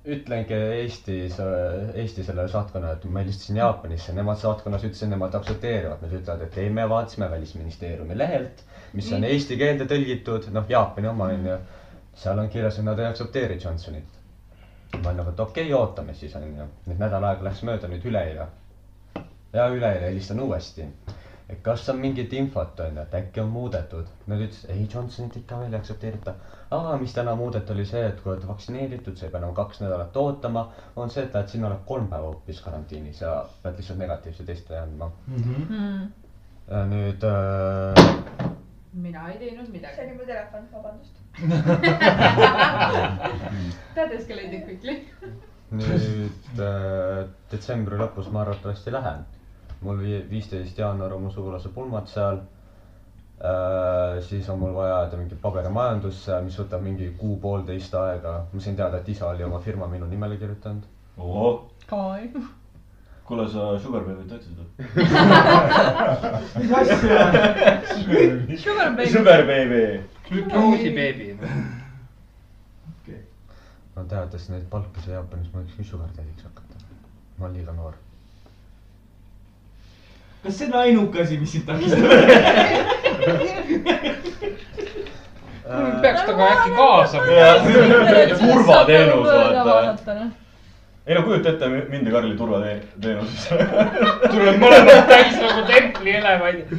[0.09, 6.05] ütlengi Eestis äh,, Eesti sellele saatkonnale, et ma helistasin Jaapanisse, nemad saatkonnas ütlesid, nemad aktsepteerivad,
[6.05, 8.63] nad ütlevad, et ei, me vaatasime välisministeeriumi lehelt,
[8.97, 11.59] mis on eesti keelde tõlgitud, noh, Jaapani oma on ju.
[12.19, 14.18] seal on kirjas, et nad ei aktsepteeri Johnsonit.
[14.95, 17.89] Ma olen nagu, et okei okay,, ootame siis on ju, nüüd nädal aega läks mööda,
[17.89, 18.49] nüüd üleeile.
[19.53, 20.87] ja üleeile helistan uuesti
[21.49, 24.09] et kas on mingit infot on ju, et äkki on muudetud.
[24.29, 26.35] Nad ütlesid, ei Johnsonit ikka veel ei aktsepteerita.
[26.71, 29.81] aga mis täna muudeti, oli see, et kui oled vaktsineeritud, sa ei pea enam kaks
[29.81, 30.67] nädalat ootama.
[30.97, 34.77] on see, et lähed sinna, oled kolm päeva hoopis karantiinis ja pead lihtsalt negatiivse testi
[34.77, 35.11] andma.
[36.69, 38.49] ja nüüd äh,
[38.93, 40.01] mina ei teinud see midagi.
[40.01, 41.15] oli mu telefon, vabandust.
[43.95, 44.95] That escalated quickly.
[45.69, 49.25] nüüd äh, detsembri lõpus ma arvatavasti lähen.
[49.85, 52.39] mul vi- viisteist jaanuar on mu sugulase pulmad seal
[53.45, 54.21] äh,.
[54.25, 58.39] siis on mul vaja ajada mingit paberimajandusse, mis võtab mingi kuu-poolteist aega.
[58.53, 60.83] ma sain teada, et isa oli oma firma minu nimele kirjutanud.
[61.89, 62.31] Kai.
[63.29, 64.69] kuule, sa Sugar Baby't otsid või?
[66.63, 66.97] mis asja?
[68.63, 69.11] Sugar baby.
[69.13, 69.83] Sugar Baby.
[70.55, 71.27] Roosi beebi.
[73.97, 76.75] no teades neid palkasid Jaapanis, ma võiks sugar daddy'ks hakata.
[77.39, 77.95] ma olen liiga noor.
[80.45, 81.99] kas see on ainuke asi, mis sind takistab?
[86.03, 87.19] peaks temaga äkki kaasa
[88.39, 89.65] turvateenus, vaata.
[89.65, 90.15] vaata.
[91.09, 93.47] Ei no kujuta ette mind ja Karli turvateenuses.
[94.33, 96.75] tuleb mõlemad täis nagu templi elevaid.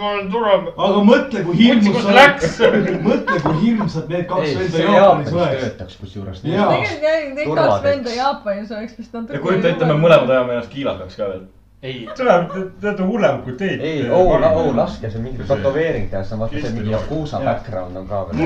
[0.00, 0.56] mul on turva.
[0.88, 2.90] aga mõtle, kui hirmus sa oled.
[3.06, 5.64] mõtle, kui hirmsad need kaks ei, venda Jaapanis oleks.
[5.64, 6.42] töötaks kusjuures.
[6.42, 9.38] Tegelikult jah, need kaks venda Jaapanis oleks vist natuke.
[9.38, 11.46] ja kujuta ette, me mõlemad ajame ennast kiilakaks ka veel.
[11.82, 13.80] ei, tuleb, te olete hullem kui teid.
[13.82, 17.98] ei, oo, oo, laske, see mingi tätoveering teha, see on vaata see mingi Yakuusa background
[17.98, 18.38] on ka veel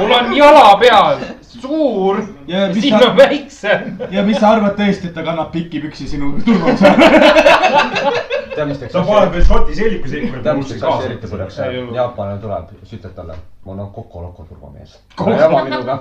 [0.00, 2.18] mul on jala peal suur,
[2.50, 3.96] ja mis siin sa on, väiksem.
[4.10, 6.82] ja mis sa arvad tõesti, et ta kannab pikipüksi sinu turvas?
[6.88, 8.31] tead,
[8.68, 10.42] mis teeks sa paned veel šoti selliku seikme.
[10.42, 11.82] tead, mis teeks asja eriti põleks Ei?
[11.96, 14.98] Jaapanile tuleb, siis ütled talle, mul on Coco Loco turvamees.
[15.26, 15.98] ära jama minuga.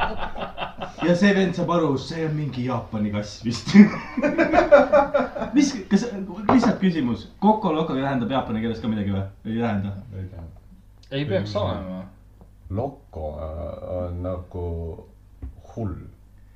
[1.08, 3.74] ja see vend saab aru, see on mingi Jaapani kass vist.
[5.56, 6.06] mis, kas,
[6.52, 9.26] lihtsalt küsimus, Coco Loco tähendab jaapani keeles ka midagi või?
[9.46, 9.94] ei tähenda?
[11.10, 12.04] ei peaks olema.
[12.70, 13.52] Loco äh,
[13.98, 14.66] on nagu
[15.74, 15.94] hull.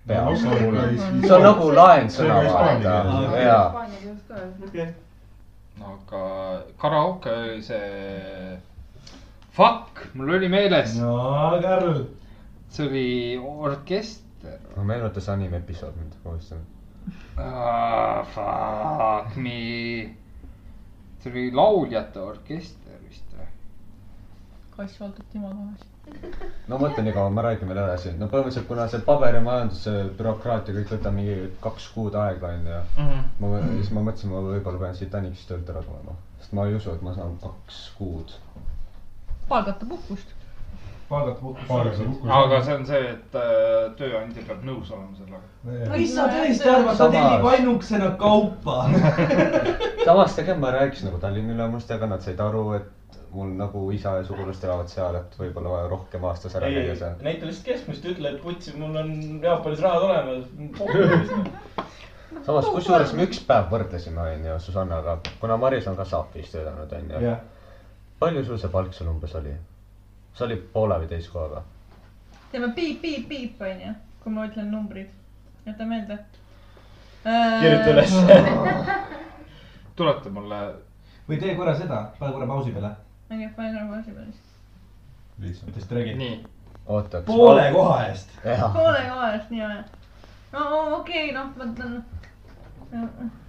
[0.07, 1.05] Peas on hull päris-.
[1.25, 1.71] see on nagu
[2.21, 3.85] on hispaania vaata jaa.
[5.85, 6.21] Aga
[6.79, 8.59] karaoke oli see,
[9.57, 11.15] fuck, mul oli meeles, no
[11.63, 12.05] Karl.
[12.69, 13.07] see oli
[13.65, 16.61] orkester meenutas anime episood mind, uuesti.
[17.41, 18.27] ah,.
[18.35, 19.59] Fuck me,
[21.23, 23.49] see oli lauljate orkester vist või?
[24.77, 25.94] kass valdab Timo tagasi.
[26.69, 28.13] No mõtle nii kaua, ma räägin veel edasi.
[28.19, 32.79] no põhimõtteliselt, kuna see paberimajandus, see bürokraatia kõik võtab mingi kaks kuud aega, onju.
[33.41, 33.51] ma,
[33.81, 36.17] siis ma mõtlesin, ma võib-olla pean Titanicist töölt ära tulema.
[36.41, 38.33] sest ma ei usu, et ma saan kaks kuud.
[39.49, 40.33] palgata puhkust.
[41.09, 41.69] palgata puhkust.
[41.69, 42.33] palgata puhkust.
[42.39, 45.93] aga see on see, et äh, tööandja peab nõus olema sellega.
[45.97, 48.81] mis sa tõesti arvad, ta tellib ainukesena kaupa.
[50.09, 52.94] samas tegelikult ma rääkisin nagu Tallinna ülemustega, nad said aru, et
[53.35, 56.97] mul nagu isa ja sugulased elavad seal, et võib-olla vaja rohkem aastas ära ei käia,
[57.01, 57.17] seal.
[57.27, 59.13] näita lihtsalt keskmist, ütle, et putsi, mul on
[59.43, 60.47] Jaapanis rahad olemas.
[62.47, 67.23] samas, kusjuures me üks päev võrdlesime, onju, Susannaga, kuna Maris on ka Saapis töötanud, onju.
[67.25, 67.41] jah,
[68.23, 69.55] palju sul see palk seal umbes oli?
[70.35, 71.63] see oli poole või teise kohaga?
[72.53, 75.11] teeme piip, piip, piip onju, kui ma ütlen numbrid.
[75.67, 76.19] jäta meelde.
[77.25, 78.19] kirjuta üles.
[79.99, 80.61] tuleta mulle,
[81.29, 82.93] või tee korra seda, pane korra pausi peale.
[83.35, 84.33] onju, panen nagu asi peale.
[85.39, 85.71] lihtsalt.
[85.71, 86.15] ütlesid räägi.
[86.19, 86.45] nii,
[86.87, 87.23] oota.
[87.27, 87.71] poole.
[87.73, 88.29] koha eest.
[88.73, 89.85] poole kohast nii on.
[90.53, 92.05] no okei okay,, noh, ma ütlen.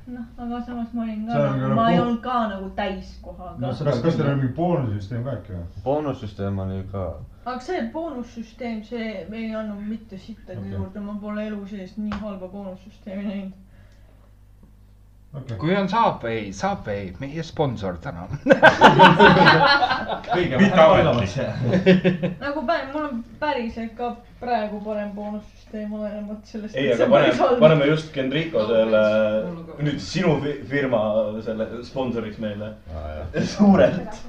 [0.08, 3.68] noh, aga samas ma olin ka ka, ma ei nagu- olnud ka nagu täiskohaga No
[3.68, 5.84] kas, kas teil on mingi boonussüsteem ka äkki või?
[5.84, 7.06] boonussüsteem oli ka.
[7.46, 10.72] aga see boonussüsteem, see ei andnud mitte sittagi okay.
[10.72, 13.62] juurde, ma pole elu sees nii halba boonussüsteemi näinud.
[15.38, 15.58] okei.
[15.58, 18.28] kui on Subway, Subway, meie sponsor täna.
[22.40, 26.76] nagu pä-, mul on päriselt ka praegu parem boonussüsteem olenemata sellest.
[26.76, 29.02] ei, aga paneme, paneme just Enrico selle,
[29.80, 31.02] nüüd sinu fi- firma
[31.46, 32.74] selle sponsoriks meile.
[33.56, 34.24] suurelt.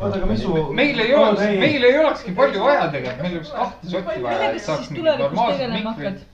[0.00, 0.54] oota, aga mis su.
[0.72, 4.62] meil ei oleks, meil ei olekski palju vaja tegelikult, meil oleks kahte sotti vaja, et
[4.62, 6.24] sa saaks mingit normaalset hakkad?.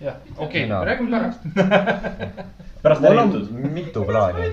[0.00, 1.40] jah, okei okay,, räägime pärast.
[2.82, 3.50] pärast mul on jutud.
[3.74, 4.48] mitu plaani.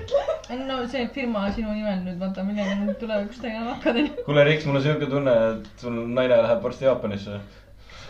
[0.66, 4.12] no see firma sinu nimel nüüd vaata, millega nüüd tulevikus tegelema hakkad, onju.
[4.26, 7.40] kuule, Riks, mul on siuke tunne, et sul naine läheb varsti Jaapanisse.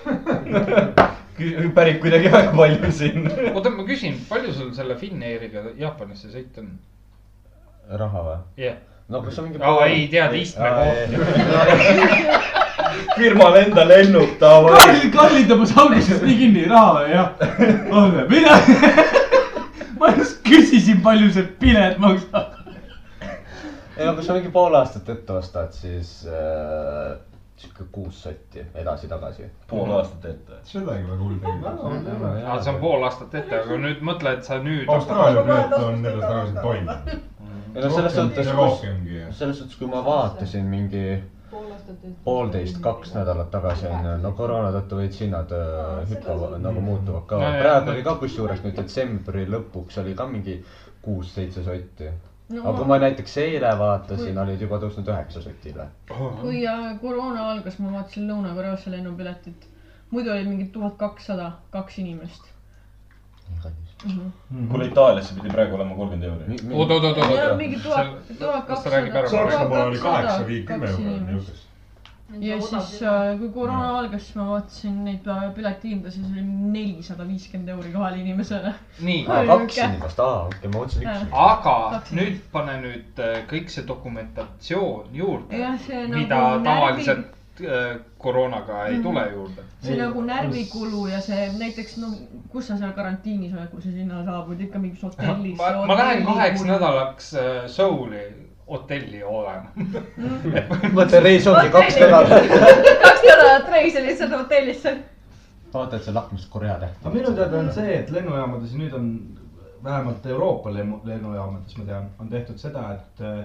[1.79, 3.31] pärib kuidagi väga palju siin.
[3.55, 6.71] oota, ma küsin, palju sul selle Finnairiga Jaapanisse sõita on?
[8.03, 8.39] raha või?
[8.65, 8.77] jah.
[9.09, 9.63] no kas on mingi.
[9.63, 11.15] aa, ei tea, istmekoht.
[13.19, 14.75] firmal enda lennutama.
[14.77, 17.29] Karl, Karl tõmbas alguses nii kinni, raha või jah?
[17.95, 18.59] oota, mida?
[19.99, 22.57] ma just küsisin, palju see pilet maksab.
[23.97, 27.17] ei no kui sa mingi pool aastat ette ostad, siis äh,
[27.59, 29.49] sihuke kuus sotti edasi-tagasi.
[29.71, 30.61] pool aastat ette.
[30.73, 32.45] sellega väga hull tegelikult.
[32.45, 34.85] aa, see on pool aastat ette, aga nüüd mõtle, et sa nüüd.
[34.99, 37.01] Austraalia pilet on edasi-tagasi toime.
[37.75, 38.87] ei no selles suhtes, kus,
[39.41, 41.05] selles suhtes, kui ma vaatasin mingi
[42.25, 47.39] poolteist, kaks nädalat tagasi onju, no koroona tõttu veits hinnad äh, hüppavad nagu muutuvad ka
[47.41, 50.59] praegu oli ka kusjuures nüüd detsembri lõpuks oli ka mingi
[51.03, 52.11] kuus-seitse sotti.
[52.49, 55.89] No aga kui ma näiteks eile vaatasin, olid juba tõusnud üheksa sotile.
[56.41, 59.67] kui äh, koroona algas, ma vaatasin Lõuna-Koreasse lennupiletit.
[60.11, 62.49] muidu oli mingi tuhat kakssada, kaks inimest
[64.05, 64.33] mm.
[64.55, 64.69] -hmm.
[64.69, 66.57] kuule, Itaaliasse pidi praegu olema kolmkümmend euri.
[66.73, 67.57] oot, oot, oot, oot.
[67.57, 68.07] mingi tuhat,
[68.39, 69.29] tuhat kakssada.
[69.31, 71.68] Saksamaal oli kaheksa, viiskümmend eurot niisugust.
[72.41, 77.73] Ja siis äh,, kui koroona algas, siis ma vaatasin neid piletihindasid, siis oli nelisada viiskümmend
[77.73, 78.75] euri kahele inimesele.
[79.01, 81.25] nii, kaks inimest, aa okei, ma mõtlesin üks.
[81.45, 87.63] aga Kaks nüüd pane nüüd äh, kõik see dokumentatsioon juurde, see mida nagu närvi, tavaliselt
[87.65, 87.87] äh,
[88.21, 89.65] koroonaga ei tule juurde.
[89.87, 92.13] see nagu närvikulu ja see näiteks no
[92.53, 95.57] kus sa seal karantiinis oled, kui sa sinna saabud ikka mingis hotellis.
[95.57, 96.69] ma, ma lähen kaheks.
[96.75, 98.27] nädalaks äh, Souli
[98.69, 99.71] hotelli olema.
[100.97, 102.51] mõtle, reis ongi kaks nädalat.
[103.05, 104.97] kaks nädalat reisi lihtsalt hotellisse.
[105.75, 107.13] vaata, et see lakmus Korea aga täht.
[107.15, 109.09] minu teada on see, et lennujaamades nüüd on,
[109.85, 113.43] vähemalt Euroopa lennu, lennujaamades ma tean, on tehtud seda, et äh,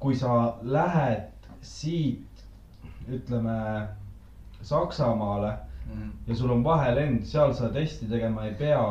[0.00, 1.28] kui sa lähed
[1.62, 2.44] siit,
[3.10, 3.56] ütleme
[4.62, 5.52] Saksamaale
[6.26, 8.82] ja sul on vahelend, seal sa testi tegema ei pea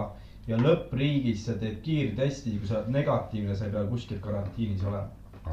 [0.48, 5.08] ja lõppriigis sa teed kiirtesti, kui sa oled negatiivne, sa ei pea kuskil karantiinis olema.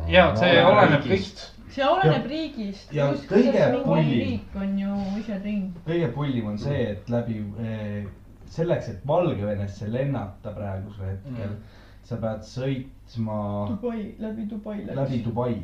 [0.08, 1.44] Ja see oleneb kõik.
[1.76, 2.92] see oleneb riigist.
[2.94, 5.80] ja kõige pullim- riik on ju ise teinud.
[5.86, 8.04] kõige pullim on see, et läbi eh,,
[8.50, 11.56] selleks, et Valgevenesse lennata praegusel hetkel mm.,
[12.06, 13.40] sa pead sõitma
[13.72, 14.96] Dubai, läbi Dubai läks.
[15.00, 15.56] läbi Dubai.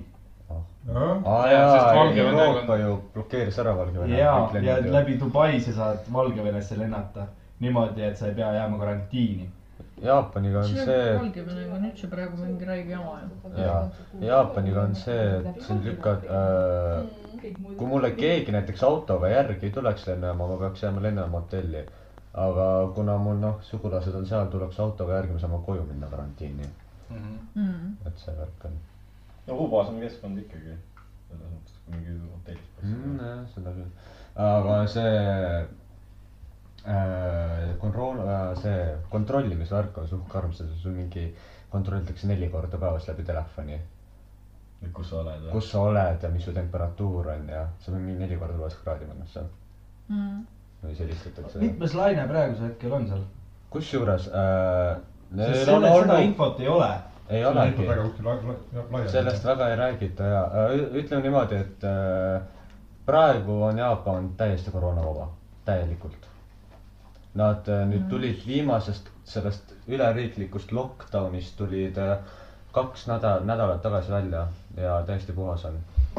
[0.52, 4.18] aa Jaa, sest jaa, Euroopa ju blokeeris ära Valgevene.
[4.18, 4.80] ja, ja.
[4.84, 7.26] läbi Dubai sa saad Valgevenesse lennata
[7.62, 9.48] niimoodi, et sa ei pea jääma karantiini.
[10.02, 13.50] Jaapaniga on see, Valgevenega on üldse praegu mingi räige jama ju.
[13.62, 13.82] jaa,
[14.20, 15.18] Jaapaniga on see,
[15.52, 17.02] et sind lükkad äh,,
[17.78, 21.84] kui mulle keegi näiteks autoga järgi tuleks lennujaama, ma peaks jääma lennujaama hotelli.
[22.34, 22.66] aga
[22.96, 26.68] kuna mul noh, sugulased on seal, tuleks autoga järgi, me saame koju minna karantiini,
[27.12, 27.96] Mm.
[28.06, 28.76] et see värk on.
[29.46, 30.78] no Ubas on keskkond ikkagi.
[31.28, 33.18] selles mõttes, kui mingi hotellis mm,.
[33.20, 33.90] jah, seda küll.
[34.46, 35.66] aga see
[37.78, 38.78] kontroll äh,, see
[39.10, 41.28] kontrollimisvärk on suht karm, sest sul mingi
[41.70, 43.78] kontrollitakse neli korda päevas läbi telefoni,
[44.82, 48.02] et kus sa oled kus sa oled ja mis su temperatuur on ja sa pead
[48.02, 49.50] mingi neli korda päevas kraadima ennast seal
[50.12, 50.42] Mm.
[50.82, 51.59] või siis helistatakse.
[51.62, 53.22] mitmes laine praegusel hetkel on seal?
[53.70, 54.96] kusjuures äh,.
[55.36, 56.88] sest selle, seda infot ei ole.
[57.30, 57.86] ei olegi
[59.14, 62.42] sellest väga ei räägita ja äh, ütleme niimoodi, et äh,
[63.06, 65.30] praegu on Jaapan täiesti koroonavaba,
[65.64, 66.28] täielikult.
[67.34, 72.16] Nad äh, nüüd tulid viimasest sellest üleriiklikust lockdown'ist tulid äh,
[72.76, 74.46] kaks nädalat, nädalat tagasi välja
[74.76, 75.78] ja täiesti puhas on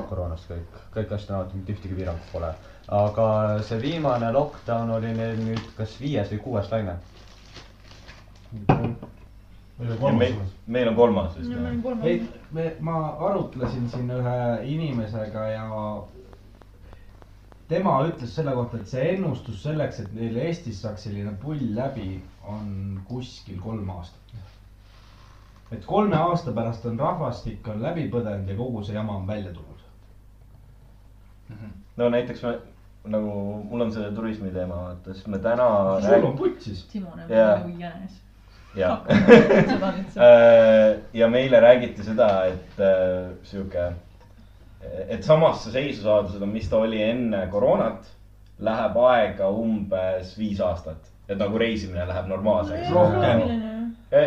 [0.10, 2.50] koroonast kõik, kõik astronaudid, mitte ühtegi piirangut pole.
[2.88, 3.26] aga
[3.64, 6.96] see viimane lockdown oli neil nüüd kas viies või kuues laine.
[8.68, 8.96] meil on
[9.90, 10.52] ja kolmas.
[10.68, 12.20] meil, on kolmas vist ei,
[12.52, 12.98] me, ma
[13.30, 14.36] arutlesin siin ühe
[14.76, 15.68] inimesega ja
[17.68, 22.18] tema ütles selle kohta, et see ennustus selleks, et neil Eestis saaks selline pull läbi,
[22.44, 24.20] on kuskil kolm aastat.
[25.72, 29.54] et kolme aasta pärast on rahvastik on läbi põdenud ja kogu see jama on välja
[29.54, 29.80] tulnud.
[31.98, 32.60] no näiteks me
[33.04, 35.68] nagu mul on see turismi teema, vaata, siis me täna.
[36.02, 36.86] sul on putsis.
[36.96, 37.58] On Jaa.
[37.58, 38.22] nagu jänes.
[39.70, 41.04] seda lihtsalt.
[41.14, 43.92] ja meile räägiti seda, et äh, sihuke,
[45.08, 48.08] et samasse seisu saada seda, mis ta oli enne koroonat,
[48.64, 51.10] läheb aega umbes viis aastat.
[51.30, 52.90] et nagu reisimine läheb normaalseks.
[52.92, 53.40] Rohkem.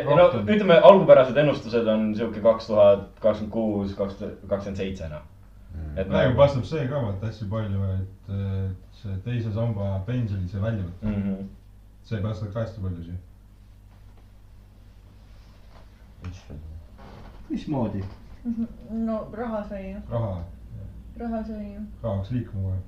[0.07, 0.49] no Rohkem.
[0.49, 5.25] ütleme, algupärased ennustused on sihuke kaks tuhat kakskümmend kuus, kaks tuhat kakskümmend seitse, noh.
[5.95, 10.49] et praegu nagu paistab see ka vaata hästi palju, et et see teise samba pensioni,
[10.49, 11.23] see väljavõtt, mm.
[11.23, 11.49] -hmm.
[12.09, 13.19] see päästab ka hästi palju siia.
[17.51, 18.03] mismoodi?
[18.91, 20.45] No raha sai ju, raha,
[21.19, 21.81] raha sai ju.
[22.03, 22.79] raha hakkas liikuma kohe.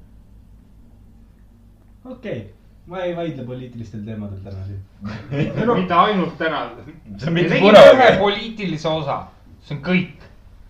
[2.05, 2.47] okei okay.,
[2.87, 4.83] ma ei vaidle poliitilistel teemadel täna siin.
[5.81, 6.71] mitte ainult täna.
[7.17, 8.19] see on mitte tegime ühe kunagi.
[8.19, 9.19] poliitilise osa,
[9.61, 10.29] see on kõik.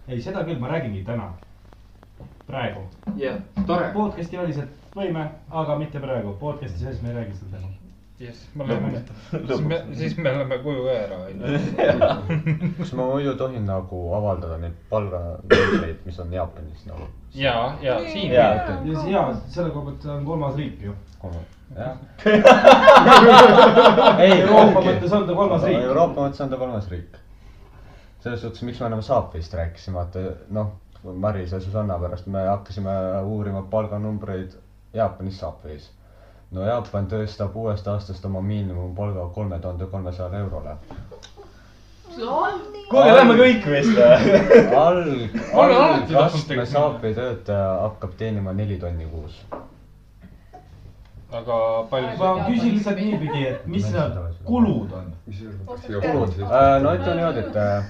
[0.08, 1.32] ei, seda küll, ma räägingi täna.
[2.46, 2.86] praegu.
[3.16, 3.92] jah, tore.
[3.92, 6.34] podcast'i väliselt võime, aga mitte praegu.
[6.40, 7.77] podcast'i sees me ei räägi seda teemat.
[8.20, 11.44] jess, me oleme, siis me, siis me oleme koju ka ära, onju.
[12.78, 17.04] kas ma muidu tohin nagu avaldada neid palganumbreid, mis on Jaapanis nagu?
[17.34, 18.32] ja, ja siin.
[18.32, 18.66] Ja,
[19.10, 20.92] ja selle koha pealt on kolmas riik ju.
[21.76, 21.96] jah.
[24.24, 25.82] ei, Euroopa mõttes on ta kolmas riik.
[25.84, 27.12] Euroopa mõttes on ta kolmas riik.
[28.24, 30.18] selles suhtes, miks me enam Saapist rääkisime, vaata
[30.50, 30.68] noh,
[31.04, 32.90] Maris ja Susanna pärast me hakkasime
[33.22, 34.50] uurima palganumbreid
[34.94, 35.92] Jaapanis Saapis.
[36.56, 40.76] No Jaapan tõstab uuest aastast oma miinimumpalga kolme tuhande kolmesajale eurole.
[42.88, 44.62] kuulge, lähme kõik vist või?
[44.82, 49.44] alg, Ma olen alati tahtnud algastme tegelikult- Saapi töötaja hakkab teenima neli tonni kuus.
[51.32, 51.60] aga
[51.90, 55.12] palju ma küsin lihtsalt niipidi, et mis need kulud on?
[55.28, 56.36] kulud,
[56.82, 57.84] no ütleme niimoodi, et äh,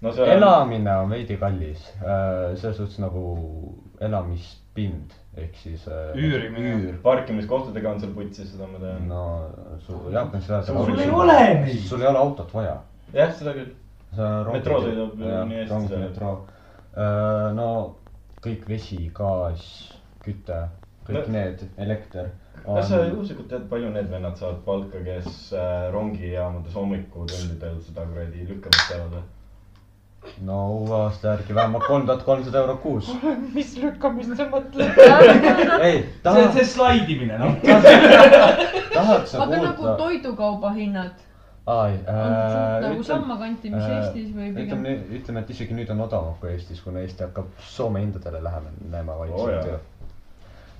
[0.00, 3.24] no see on, elamine on veidi kallis, selles suhtes nagu
[4.00, 5.84] elamispind ehk siis.
[6.14, 6.72] Üürimine.
[6.80, 6.96] üür.
[7.02, 9.06] parkimiskohtadega on seal putsis, seda ma tean.
[9.08, 9.22] no
[9.86, 10.64] su Jaapanis elad.
[10.66, 11.78] sul ei ole neid.
[11.88, 12.76] sul ei ole autot vaja.
[13.14, 13.70] jah, seda küll.
[14.52, 15.16] Metroo sõidab
[15.48, 16.36] nii hästi metroo.
[17.54, 17.70] no
[18.44, 19.64] kõik vesi, gaas,
[20.24, 20.62] küte,
[21.06, 22.30] kõik No- need, elekter.
[22.64, 28.46] kas sa juhuslikult tead, palju need vennad saavad palka, kes äh, rongijaamades hommikutundidel seda kuradi
[28.48, 29.22] lükkamist teevad või?
[30.44, 33.08] No uue aasta järgi vähemalt kolm tuhat kolmsada eurot kuus.
[33.56, 35.00] mis lükkamist sa mõtled?
[35.86, 37.56] ei, see, tahad, see slaidimine, noh.
[38.96, 39.96] tahad sa aga nagu kuulda?
[40.00, 41.26] toidukauba hinnad
[41.70, 44.82] ai, on suht nagu ütleme, samma kanti, mis äh, Eestis või ütleme pigem.
[44.86, 49.18] nii, ütleme, et isegi nüüd on odavam kui Eestis, kuna Eesti hakkab Soome hindadele lähenema
[49.20, 49.74] vaikselt jaa.
[49.74, 49.80] ju.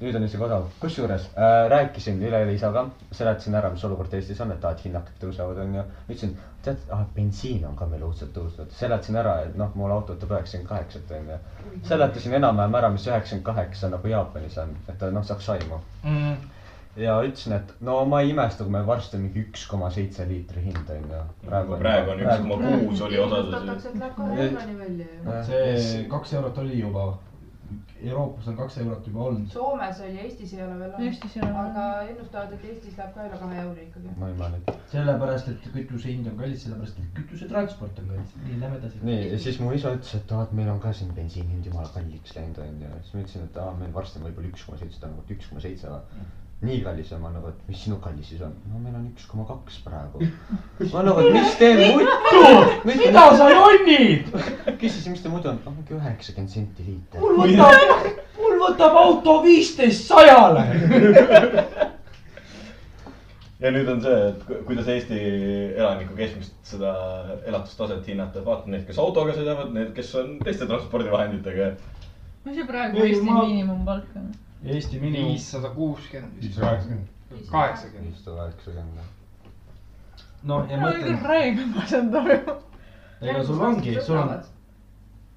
[0.01, 4.55] Nüüd on isegi odav, kusjuures äh, rääkisin üleeile isaga, seletasin ära, mis olukord Eestis on,
[4.55, 5.83] et aa, et hinnad tõusevad, onju.
[6.07, 6.33] ütlesin,
[6.65, 10.39] tead, ah bensiin on ka meil õudselt tõusnud, seletasin ära, et noh, mul auto võtab
[10.39, 11.37] üheksakümmend kaheksat, onju.
[11.91, 15.83] seletasin enam-vähem ära, mis üheksakümmend kaheksa nagu Jaapanis on, et noh, saaks aimu.
[16.97, 20.25] ja ütlesin, et no ma ei imesta, kui meil varsti on mingi üks koma seitse
[20.29, 21.25] liitri hind onju.
[21.45, 21.77] praegu
[22.17, 23.21] on üks koma kuus oli
[24.81, 25.43] välja ju.
[25.53, 27.11] see kaks eurot oli juba.
[28.09, 29.49] Euroopas on kaks eurot juba olnud.
[29.53, 31.07] Soomes oli, Eestis ei ole veel olnud.
[31.09, 31.69] Eestis ei ole veel.
[31.71, 34.15] aga ennustavad, et Eestis läheb ka üle kahe euri ikkagi.
[34.23, 34.75] ma ei mäleta.
[34.95, 38.35] sellepärast, et kütuse hind on kallis, sellepärast et kütusetransport on kallis.
[38.47, 39.03] nii, lähme edasi.
[39.11, 41.69] nii, ja siis mu isa ütles, et aa, et meil on ka siin bensiini hind
[41.73, 42.93] jumala kalliks läinud onju.
[43.03, 45.67] siis ma ütlesin, et aa, meil varsti on võib-olla üks koma seitse, tähendab üks koma
[45.69, 46.23] seitse või.
[46.61, 48.53] Nii kallis ja ma nagu, et mis sinu kallis siis on?
[48.69, 50.21] no meil on üks koma kaks praegu.
[50.93, 52.51] ma nagu, et mis teil muidu,
[52.89, 54.27] mida sa jonnid?
[54.83, 57.23] küsisin, mis teil muidu on, no mingi üheksakümmend senti liiter.
[57.23, 58.11] mul võtab,
[58.41, 60.67] mul võtab auto viisteist sajale.
[63.65, 65.19] ja nüüd on see, et ku- kuidas Eesti
[65.81, 66.93] elaniku keskmist seda
[67.49, 71.73] elatustaset hinnata, vaata neid, kes autoga sõidavad, need, kes on teiste transpordivahenditega.
[72.45, 74.31] mis see praegu Eesti ma- miinimumpalk on?
[74.65, 75.29] Eesti miinimum.
[75.29, 76.43] viissada kuuskümmend vist.
[76.43, 77.07] viissada kaheksakümmend.
[77.51, 78.07] kaheksakümmend.
[78.07, 78.99] viissada kaheksakümmend.
[80.43, 82.27] no ja mul oli mõtlen küll, räige masendav.
[83.21, 84.31] ega sul ongi, sul on,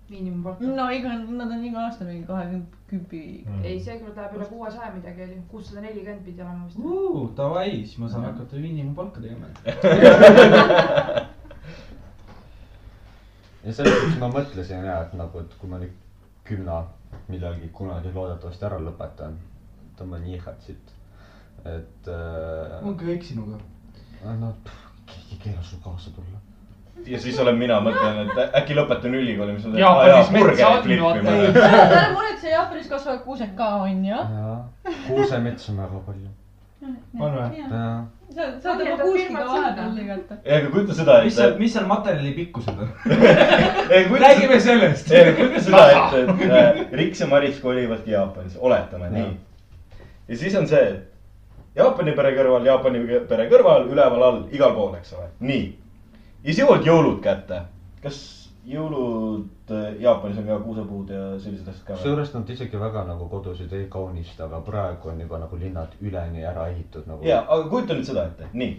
[0.09, 0.59] miinimumpalk.
[0.59, 3.21] no iga, nad on iga aasta mingi kahekümne kümpi.
[3.63, 6.79] ei, seekord läheb üle kuuesaja midagi oli, kuussada nelikümmend pidi olema vist.
[7.37, 9.45] davai, siis ma saan hakata miinimumpalka tegema.
[13.63, 15.95] ja selles suhtes ma mõtlesin ja, et nagu, et kui ma nüüd
[16.43, 16.77] kümna
[17.27, 19.35] millalgi kunagi loodetavasti ära lõpetan,
[19.99, 20.93] tõmban jihad siit,
[21.65, 23.59] et äh, on kõik sinuga.
[24.39, 26.41] no pff, keegi ei keela sul kaasa tulla.
[27.07, 32.07] ja siis olen mina, mõtlen, et äkki lõpetan ülikooli, mis ma Jaapanis metsa on, ära
[32.13, 34.23] muretse, Jaapanis kasvavad kuused ka on ju.
[34.37, 34.57] jaa,
[35.07, 36.33] kuusemetsa on väga palju.
[37.19, 37.65] on või?
[38.35, 40.37] jaa, sa saad oma kuuskiga vahepeal lõigata.
[40.43, 41.61] ei, aga kujuta seda, mis seal, et.
[41.61, 42.91] mis seal materjali pikkused on?
[43.91, 45.11] räägime räägime sellest.
[45.11, 49.15] ei, aga kujuta seda, et, et äh, Riks ja Maris kolivadki Jaapanisse, oletame Jah.
[49.17, 50.05] nii.
[50.27, 54.93] ja siis on see, et Jaapani pere kõrval, Jaapani pere kõrval, üleval all, igal pool,
[54.99, 55.65] eks ole, nii.
[56.43, 57.63] ja siis jõuavad jõulud kätte.
[58.03, 58.21] kas
[58.67, 63.27] jõulud äh, Jaapanis on ka kuusepuud ja sellised asjad ka kusjuures nad isegi väga nagu
[63.31, 67.25] kodusid ei kaunista, aga praegu on juba nagu linnad üleni ära ehitud nagu.
[67.27, 68.75] ja, aga kujuta nüüd seda ette, nii.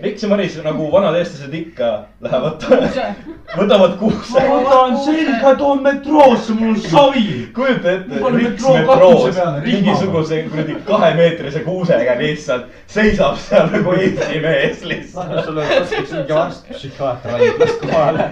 [0.00, 1.88] Riks ja Maris nagu vanad eestlased ikka
[2.24, 2.62] lähevad,
[3.58, 4.40] võtavad kuuse.
[4.40, 7.24] ma võtan selga, toon metroosse, mul on savi.
[7.54, 14.82] kujuta ette Riks metroo metroos mingisuguse kuradi kahemeetrise kuusega lihtsalt seisab seal nagu Eesti mees
[14.94, 15.44] lihtsalt.
[15.44, 18.28] sulle kuskilt mingi arst, psühhiaater haiglas kohale.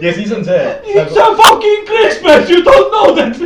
[0.00, 0.64] ja siis on see
[0.96, 3.36] It's nagu,, a fucking Christmas, you don't know that.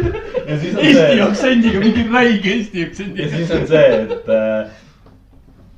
[0.47, 3.31] ja siis on Eesti aktsendiga, mingi räige Eesti ja aktsendiga.
[3.37, 4.86] siis on see, et äh,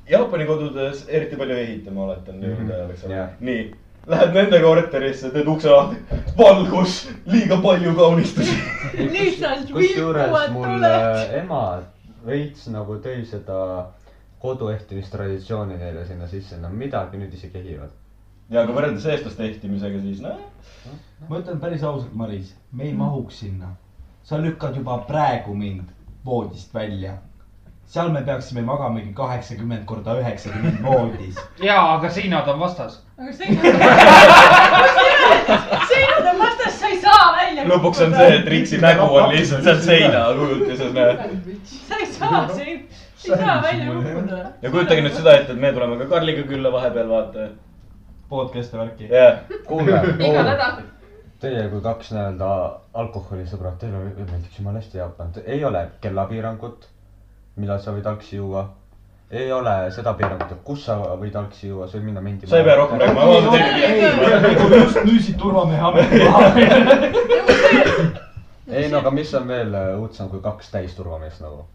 [0.09, 3.61] Jaapani kodudes eriti palju ei ehita, ma oletan jõulude ajal, eks ole nii.
[4.09, 5.99] Lähed nende korterisse, teed ukse lahti,
[6.37, 6.95] valgus,
[7.29, 8.55] liiga palju kaunistusi.
[9.15, 10.89] lihtsalt kusjuures vilkuvad mul tuled.
[10.89, 11.63] äh, ema
[12.25, 13.59] veits nagu tõi seda
[14.41, 17.93] koduehtimistraditsiooni neile sinna sisse, no midagi nüüd isegi ehivad.
[18.49, 20.39] ja aga võrreldes eestlaste ehtimisega, siis noh,
[21.27, 23.75] ma ütlen päris ausalt, Maris, me ei mahuks sinna.
[24.23, 25.89] sa lükkad juba praegu mind
[26.25, 27.17] voodist välja.
[27.89, 31.37] Seal me peaksime magamagi kaheksakümmend korda üheksakümmend voodis.
[31.63, 33.03] jaa, aga seinad on vastas.
[33.17, 33.65] aga seinad,
[35.93, 37.63] seinad on vastas, sa ei saa välja.
[37.71, 41.17] lõpuks on see, et Riksi nägu on lihtsalt seal seina kujutuses, näed.
[41.71, 42.77] sa ei saa sein,
[43.15, 44.43] sa ei saa välja kukkuda.
[44.61, 47.49] ja kujutage nüüd seda ette, et me tuleme ka Karliga külla vahepeal, vaata.
[48.29, 49.09] podcast'e värki.
[49.15, 49.97] jah, kuulge,
[50.29, 50.77] iga nädal.
[51.41, 52.53] teie kui kaks nii-öelda
[53.01, 56.85] alkoholisõbrad, teile meeldiks jumala hästi Jaapan, ei ole kellapiirangut,
[57.59, 58.69] millal sa võid algsi juua.
[59.31, 62.49] ei ole seda piirangut, et kus sa võid algsi juua, sa võid minna mendima.
[62.49, 64.39] sa ei pea rohkem rääkima, ma vaatan teile.
[64.47, 66.41] nagu just müüsid turvamehe ameti maha.
[68.79, 71.65] ei no aga mis on veel äh, õudsem kui kaks täisturvameest nagu.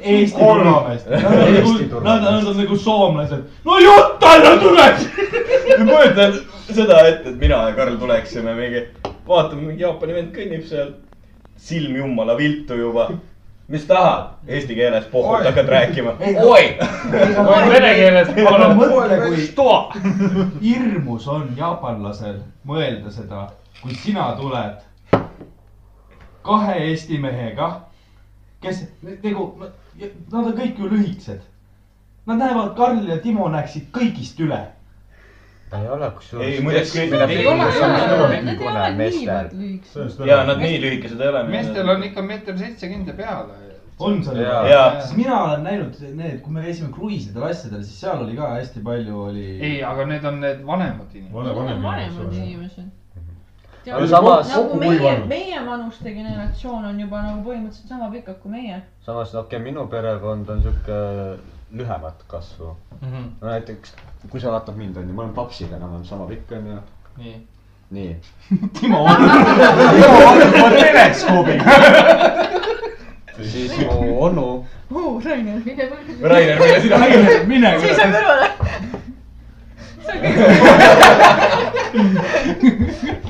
[0.00, 1.06] Eesti turvameest.
[1.10, 2.30] Eesti Nad turvameest.
[2.30, 3.44] nad on nagu soomlased.
[3.64, 4.96] no jutt alla tuleb.
[5.78, 6.36] ma kujutan
[6.70, 8.84] seda ette, et mina ja Karl tuleksime mingi,
[9.28, 10.94] vaatame, mingi Jaapani vend kõnnib seal,
[11.56, 13.10] silm jumala viltu juba.
[13.72, 14.28] Mis tahad?
[14.46, 16.14] Eesti keeles pohhult hakkad rääkima.
[16.44, 16.64] Oi,
[17.72, 19.36] Vene keeles aga mõtle, kui
[20.62, 23.46] hirmus on jaapanlasel mõelda seda,
[23.80, 25.22] kui sina tuled
[26.42, 27.70] kahe Eesti mehega,
[28.62, 28.84] kes
[29.24, 31.40] nagu, nad on kõik ju lühikesed.
[32.26, 34.60] Nad näevad, Karl ja Timo näeksid kõigist üle.
[35.72, 36.48] ei ole, kusjuures.
[36.48, 37.10] Ei, muideks kõik-
[40.28, 41.42] ja nad nii lühikesed ei ole.
[41.48, 43.61] meestel on ikka meeter seitsekümmend ja peale.
[44.06, 44.40] On seal.
[44.70, 44.88] Jaa.
[45.00, 48.82] sest mina olen näinud need, kui me käisime kruiisidel asjadel, siis seal oli ka hästi
[48.84, 49.46] palju oli.
[49.60, 51.54] ei, aga need on need vanemad inimesed.
[51.84, 52.90] vanemad inimesed.
[53.82, 58.38] Aga samas- nagu kokku meie kuivanud., meie vanuste generatsioon on juba nagu põhimõtteliselt sama pikad
[58.42, 58.82] kui meie.
[59.06, 60.98] samas, okei okay,, minu perekond on sihuke
[61.72, 62.76] lühemat kasvu.
[63.00, 63.24] Mhm.
[63.40, 63.94] no näiteks,
[64.30, 66.78] kui sa vaatad mind, onju, ma olen papsiga enam-vähem sama pikk, onju.
[67.16, 67.36] nii.
[67.90, 68.16] nii.
[68.80, 69.16] Timo on,
[69.94, 71.62] Timo on teleskoobis.
[73.40, 75.62] Siis mu onu, oo, Rainer.
[76.22, 77.46] Rainer, mille sina tegid?
[77.48, 78.48] mine seisa kõrvale.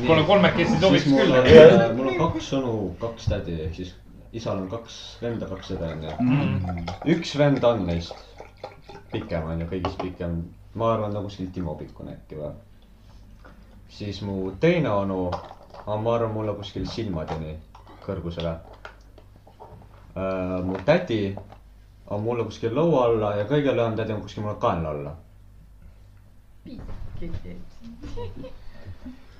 [0.07, 1.97] kuule, kolmekesi sobiks mul küll on.
[1.97, 3.95] mul on kaks onu, kaks tädi ehk siis
[4.33, 6.17] isal on kaks venda, kaks õde onju.
[6.25, 6.85] Mm.
[7.15, 8.17] üks vend on neist
[9.13, 10.43] pikem onju, kõigist pikem.
[10.75, 12.53] ma arvan, ta kuskil Timo pikkune äkki või.
[13.93, 17.57] siis mu teine onu on, ma arvan, mulle kuskil silmadeni
[18.07, 18.57] kõrgusele.
[20.15, 21.37] Mu tädi
[22.13, 25.15] on mulle kuskil lõua alla ja kõige lühem tädi on kuskil mulle kaenla alla.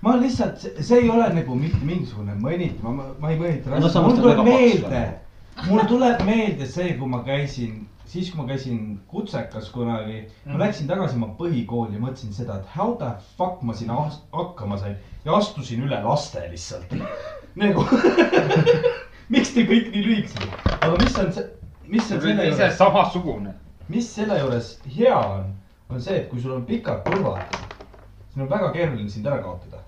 [0.03, 4.19] ma lihtsalt, see ei ole nagu mitte mingisugune mõnit, ma, ma ei mõnita No mul
[4.19, 5.03] tuleb meelde,
[5.69, 8.81] mul tuleb meelde see, kui ma käisin, siis kui ma käisin
[9.13, 13.77] kutsekas kunagi, ma läksin tagasi oma põhikooli ja mõtlesin seda, et how the fuck ma
[13.79, 14.01] sinna
[14.33, 16.97] hakkama sain ja astusin üle laste lihtsalt.
[17.63, 17.87] nagu,
[19.33, 21.47] miks te kõik nii lühikesed, aga mis on see,
[21.89, 23.55] mis on selle ise juures, samasugune.
[23.93, 25.49] mis selle juures hea on,
[25.89, 27.57] on see, et kui sul on pikad kõrvad,
[28.29, 29.83] siis on väga keeruline sind ära kaotada,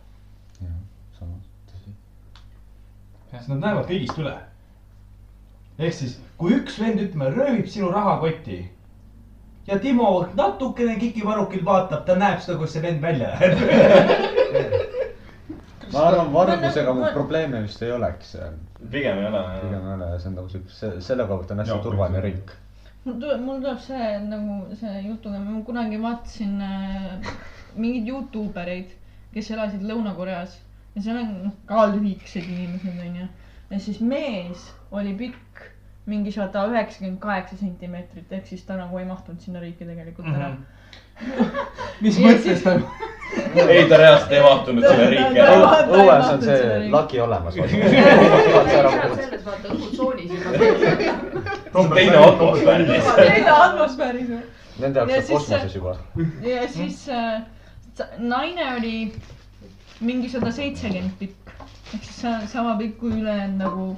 [3.35, 4.35] sest nad näevad kõigist üle.
[5.79, 8.62] ehk siis, kui üks vend, ütleme, röövib sinu rahakoti
[9.66, 14.91] ja Timo natukene kikivarrukil vaatab, ta näeb seda, kuidas see vend välja läheb.
[15.95, 18.37] ma arvan, vargusega mul probleeme vist ei oleks.
[18.91, 19.43] pigem ei ole.
[19.62, 22.53] pigem ei ole, see on nagu siukse, selle koha pealt on hästi turvaline ring.
[23.05, 27.33] mul tuleb, mul tuleb see nagu see jutuga, ma kunagi vaatasin äh,
[27.77, 28.95] mingeid Youtube ereid,
[29.35, 30.59] kes elasid Lõuna-Koreas
[30.95, 33.29] ja seal on noh, ka lühikesed inimesed onju.
[33.71, 35.65] ja siis mees oli pikk
[36.07, 40.51] mingi sada üheksakümmend kaheksa sentimeetrit, ehk siis ta nagu ei mahtunud sinna riiki tegelikult ära
[40.53, 40.65] mm.
[42.05, 42.77] mis Ja mõttes ta,
[43.69, 45.55] ei, ta reaalselt ei mahtunud selle riiki ära.
[45.98, 47.55] õues on see lagi olemas.
[47.55, 50.31] selles vaata õhutsoonis
[51.94, 53.16] teine atmosfäär lihtsalt.
[53.16, 54.28] teine atmosfääris?
[54.78, 55.97] Nende Ja jaoks on siis kosmoses juba.
[56.43, 57.43] ja siis äh,
[58.19, 58.97] naine oli
[60.01, 61.52] mingi sada seitsekümmend pikk,
[61.94, 63.97] ehk siis sa- sama pikk kui ülejäänud nagu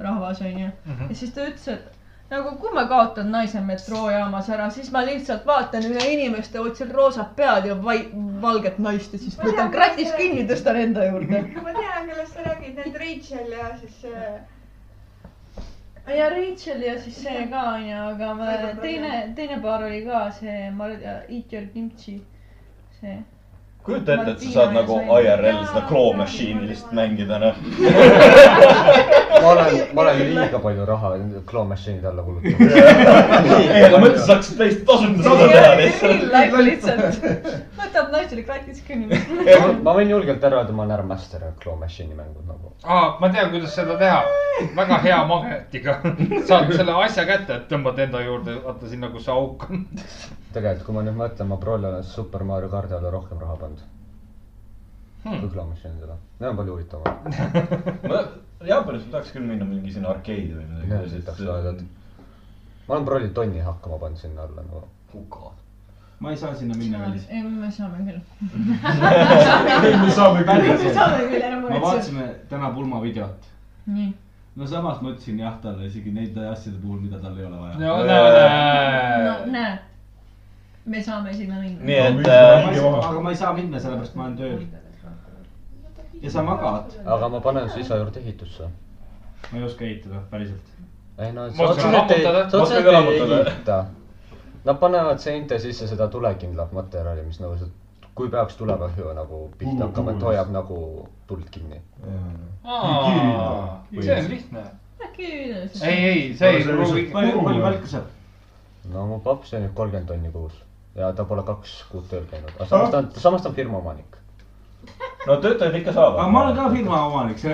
[0.00, 0.70] rahvas onju.
[1.08, 1.95] ja siis ta ütles, et
[2.30, 7.36] nagu kui ma kaotan naise metroojaamas ära, siis ma lihtsalt vaatan üle inimeste otsil roosat
[7.38, 8.08] pead ja vai-,
[8.42, 11.44] valget naist ja siis võtan kratist kinni, tõstan enda juurde.
[11.62, 14.26] ma tean, kellest sa räägid, need Rachel ja siis see.
[16.16, 20.68] ja Rachel ja siis see ka onju, aga ma, teine, teine paar oli ka see
[20.74, 22.20] Mar-, Eat Your Kimchi,
[23.00, 23.22] see
[23.86, 27.58] kujuta ette, et sa saad nagu IRL seda Claw Machine'i lihtsalt mängida, noh.
[29.42, 31.12] ma olen, ma olen liiga palju raha
[31.46, 32.74] Claw Machine'ide alla kulutanud.
[33.60, 36.56] ei, aga mõtle, sa saaksid täiesti tasuta seda teha lihtsalt.
[36.66, 39.20] lihtsalt, võtab naisele kratist kinni.
[39.86, 42.74] ma võin julgelt ära öelda, ma olen ära master Claw Machine'i mängud nagu.
[42.82, 44.22] aa, ma tean, kuidas seda teha.
[44.76, 46.00] väga hea magnetiga.
[46.48, 49.86] saad selle asja kätte, et tõmbad enda juurde, vaata siin nagu see auk on.
[50.56, 53.75] tegelikult, kui ma nüüd mõtlen, ma Prole olen Super Mario kardi alla rohkem raha pannud
[55.26, 55.40] Hmm.
[55.42, 56.16] kui Claw Machine'idele.
[56.40, 57.14] Need on palju huvitavam.
[58.10, 58.24] ma
[58.64, 61.82] Jaapanis ma tahaks küll minna mingi sinna arkeedi või midagi et
[62.88, 65.52] ma olen Proli tonni hakkama pannud sinna alla nagu.
[66.20, 67.20] ma ei saa sinna minna veel.
[67.28, 68.20] ei, me saame küll.
[70.04, 70.84] me saame päris.
[70.84, 71.82] me saame küll, ära me muretse.
[71.82, 73.50] vaatasime täna pulmavideot.
[73.86, 74.14] nii,
[74.56, 77.76] no samas ma ütlesin jah talle isegi nende asjade puhul, mida tal ei ole vaja.
[77.78, 79.36] no näe no.
[79.52, 79.78] näe,
[80.86, 81.84] me saame sinna minna.
[81.84, 84.66] nii et äh, ei aga ma ei saa minna, sellepärast ma olen tööl.
[86.22, 86.96] Ja sa magad.
[87.04, 88.68] aga ma panen su isa juurde ehitusse.
[89.52, 90.74] ma ei oska ehitada, päriselt.
[91.18, 92.50] ei no, Ma sa oskan otseselt ei, lammutada.
[92.50, 93.50] sa otseselt ka ei lammutada.
[93.50, 93.84] ehita.
[94.64, 97.68] Nad panevad seinte sisse seda tulekindlat materjali, mis nagu see,
[98.14, 101.80] kui peaks tulekahju nagu pihta hakkama, et hoiab nagu tuld kinni.
[104.02, 104.64] see on lihtne.
[105.18, 107.10] ei, ei, see ei pruugi.
[107.12, 108.12] palju, palka saab?
[108.92, 110.54] no mu paps teenib kolmkümmend tonni kuus
[110.96, 113.78] ja ta pole kaks kuud tööl käinud, aga samas ta on, samas ta on firma
[113.78, 114.16] omanik.
[115.26, 116.18] No töötajaid ikka saab.
[116.18, 117.38] aga ma olen ka firma omanik,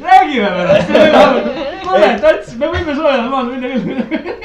[0.00, 0.88] räägime pärast.
[1.84, 4.00] kuule, Tats, me võime soojale maale minna küll.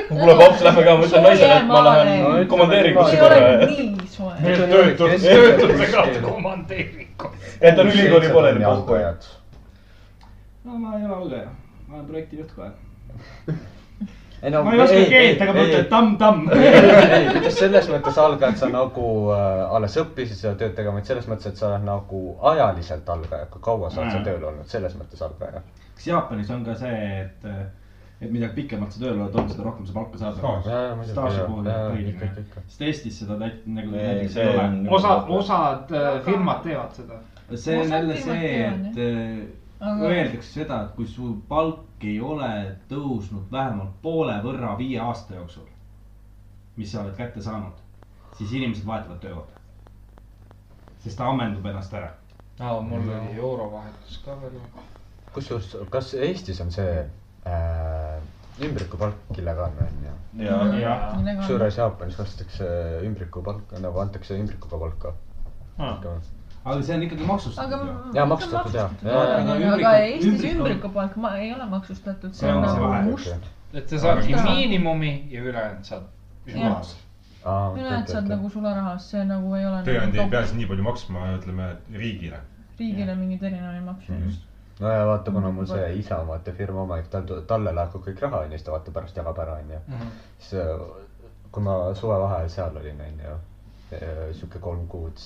[0.09, 3.37] kuule, paps, lähme ka, ma ütlen naisele, et ma lähen komandeeringusse korra.
[3.69, 4.33] nii soe.
[4.43, 7.31] töötud, töötusega komandeeringu.
[7.61, 8.97] et on ülikooli pooleli pohku.
[8.97, 9.29] algajad.
[10.65, 11.55] no ma ei ole algaja,
[11.87, 12.69] ma olen projektijuht kohe.
[14.43, 16.49] ei no ma ei oska keelt, aga ma ütlen tamm-tamm.
[16.55, 21.09] ei, mitte selles mõttes algaja, et sa nagu äh, alles õppisid seda tööd tegema, vaid
[21.09, 22.21] selles mõttes, et sa oled nagu
[22.51, 25.63] ajaliselt algaja, kui kaua sa oled seal tööl olnud, selles mõttes algaja.
[25.95, 27.49] kas Jaapanis on ka see, et,
[28.21, 30.39] et mida pikemalt sa tööl oled olnud, seda rohkem sa palka saad?
[31.11, 32.31] Staaži puhul põhiline.
[32.67, 34.81] sest Eestis seda täit- nagu Ei, näiteks ei ole on-.
[34.99, 37.21] osa, osad äh, firmad teevad seda.
[37.55, 42.49] see on Osad jälle see, et Aga- öeldakse seda, et kui su palk ei ole
[42.89, 45.67] tõusnud vähemalt poole võrra viie aasta jooksul,
[46.77, 47.77] mis sa oled kätte saanud,
[48.37, 49.51] siis inimesed vahetavad töökohta.
[51.05, 52.11] sest ta ammendub ennast ära.
[52.59, 54.57] aa, mul oli eurovahetus ka veel.
[55.33, 56.95] kusjuures, kas Eestis on see
[57.45, 58.21] äh,
[58.65, 60.15] ümbrikupalk illegaalne on ju?
[60.81, 60.95] ja,
[61.41, 62.67] kusjuures Jaapanis makstakse
[63.03, 65.13] ümbrikupalka, nagu antakse ümbrikuga palka.
[66.65, 68.13] Aga see on ikkagi maksustatud aga ju.
[68.17, 68.89] Jaa, maksustatud, jaa.
[69.75, 73.35] Aga Eestis ümbriku- ümbrikupalk ma ei ole maksustatud, see on on nagu must.
[73.73, 76.03] et sa saadki miinimumi ja ülejäänud saad
[76.47, 76.95] ühimas.
[77.45, 80.83] ülejäänud saad nagu sularahas, see nagu ei ole tööandja ei pea nagu siis nii palju
[80.89, 82.39] maksma, ütleme riigile.
[82.79, 84.25] riigile mingeid erinevaid makse Mhm.
[84.29, 84.41] just.
[84.79, 88.39] no ja vaata, kuna mul see isa, vaata firma omanik, tal, talle laekub kõik raha
[88.45, 89.79] onju, siis ta vaata pärast jagab ära onju.
[90.39, 90.79] siis äh,
[91.51, 93.37] kui ma suvevaheajal seal olin onju,
[94.33, 95.17] sihuke kolm kuud,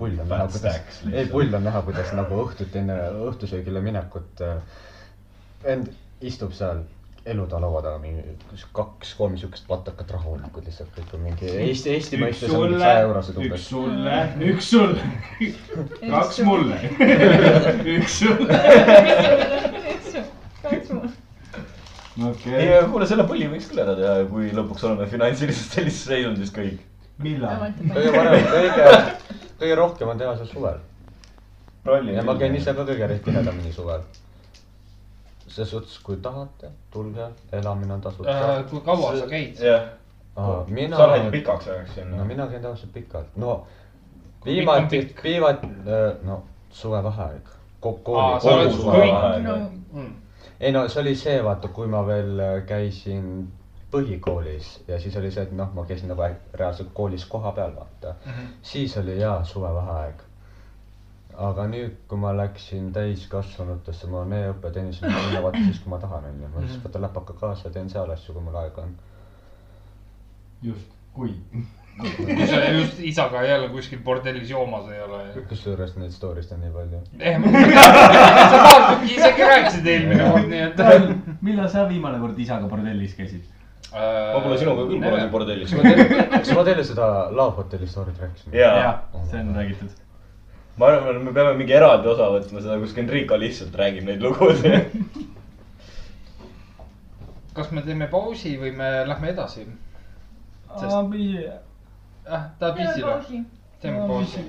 [0.00, 2.96] pull on näha, kuidas ei pull on näha, kuidas nagu õhtuti enne
[3.28, 4.56] õhtusöögile minekut äh,
[5.64, 5.92] vend
[6.24, 6.82] istub seal
[7.26, 8.22] elutoa laua taga mingi
[8.72, 12.84] kaks-kolm siukest patakat rahulikult lihtsalt kõik on mingi Eesti, Eesti üks mõistes on mingi sulle
[12.84, 13.66] saja, eurosed üks umbes.
[13.68, 14.16] sulle,
[14.48, 15.02] üks sulle,
[16.14, 16.78] kaks mulle,
[17.96, 18.60] üks sulle.
[20.64, 21.10] kaks mul.
[22.30, 26.54] okei, ei, kuule, selle pulli võiks küll ära teha, kui lõpuks oleme finantsiliselt sellises seisundis
[26.56, 26.80] kõik.
[27.20, 27.68] millal?
[27.84, 28.88] kõige parem, kõige,
[29.60, 30.80] kõige rohkem on teha see suvel.
[32.14, 34.02] ja ma käin ise ka kõige tihedamini suvel.
[35.48, 38.30] selles suhtes, kui tahate, tulge, elamine on tasuta.
[38.30, 39.58] Äh, kui kaua sa käid?
[39.60, 39.88] jah,
[40.68, 42.24] mina sa lähed pikaks ajaks no sinna.
[42.24, 43.66] mina käin tavaliselt pikalt, no
[44.44, 45.66] viimati viimati,
[46.22, 47.56] no suvevaheaeg.
[47.80, 48.10] Kõik-
[50.60, 53.48] ei no see oli see, vaata, kui ma veel äh, käisin
[53.90, 58.14] põhikoolis ja siis oli see, et noh, ma käisin nagu reaalselt koolis kohapeal, vaata.
[58.62, 60.22] siis oli jaa suvevaheaeg.
[61.40, 65.98] aga nüüd, kui ma läksin täiskasvanutesse, ma olen e-õppeteenistus, ma võin vaata siis, kui ma
[65.98, 66.54] tahan, onju.
[66.54, 68.96] ma siis võtan läpaka kaasa teen seal asju, kui mul aega on.
[70.62, 71.36] just, kui.
[72.00, 75.22] kui sa just isaga jälle kuskil bordellis joomas ei ole.
[75.48, 77.00] kusjuures neid story sid on nii palju.
[78.50, 81.40] sa paar tükki isegi rääkisid eelmine kord, nii et.
[81.40, 83.48] millal sa viimane kord isaga bordellis käisid?
[83.92, 85.74] Ma pole sinuga küll kunagi bordellis.
[86.36, 88.54] kas ma teile seda Love Hotelli story't rääkisin?
[88.54, 89.96] jaa, jah, see on räägitud.
[90.78, 94.22] ma arvan, et me peame mingi eraldi osa võtma seda, kus Enrico lihtsalt räägib neid
[94.22, 94.94] lugusid.
[97.58, 99.66] kas me teeme pausi või me lähme edasi?
[102.30, 103.44] ah, tahad viisi või?
[103.82, 104.46] teeme pausi.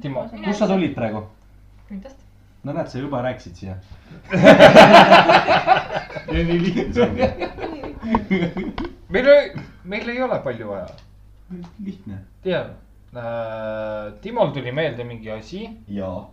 [0.00, 1.26] Timo, kust sa tulid praegu?
[1.88, 2.27] Rindast.
[2.64, 3.76] No näed, sa juba rääkisid siia.
[6.32, 7.22] nii lihtne ongi.
[9.08, 9.52] meil ei,
[9.84, 10.88] meil ei ole palju vaja.
[11.84, 12.16] lihtne.
[12.42, 12.66] tead,
[14.20, 16.28] Timol tuli meelde mingi asi, jaa.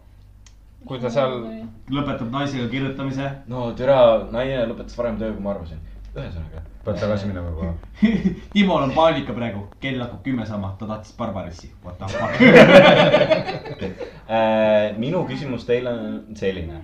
[0.86, 1.46] kui ta seal,
[1.90, 3.32] lõpetab naisega kirjutamise.
[3.48, 5.80] no türa, naine lõpetas varem töö, kui ma arvasin.
[6.16, 6.62] ühesõnaga.
[6.86, 7.74] pead tagasi minema juba.
[8.54, 11.72] Timol on paanika praegu, kell hakkab kümme sama, ta tahtis Barbarissi.
[11.84, 12.34] What the fuck.
[14.26, 16.80] Äh, minu küsimus teile on selline.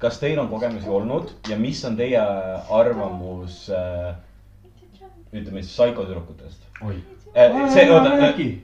[0.00, 2.20] kas teil on kogemusi olnud ja mis on teie
[2.72, 4.14] arvamus äh,
[5.32, 6.68] ütleme siis psühhotüdrukutest?
[6.86, 6.96] oi.
[7.72, 8.10] see, oota,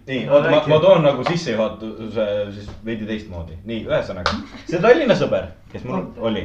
[0.06, 2.24] nii, oota, ma, ma toon nagu sissejuhatuse
[2.54, 3.54] siis veidi teistmoodi.
[3.68, 4.30] nii, ühesõnaga,
[4.66, 6.42] see Tallinna sõber, kes mul oli.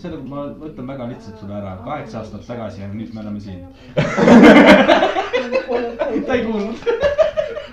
[0.00, 3.60] seda ma ütlen väga lihtsalt sulle ära, kaheksa aastat tagasi ja nüüd me oleme siin.
[6.26, 6.76] ta ei kuulnud.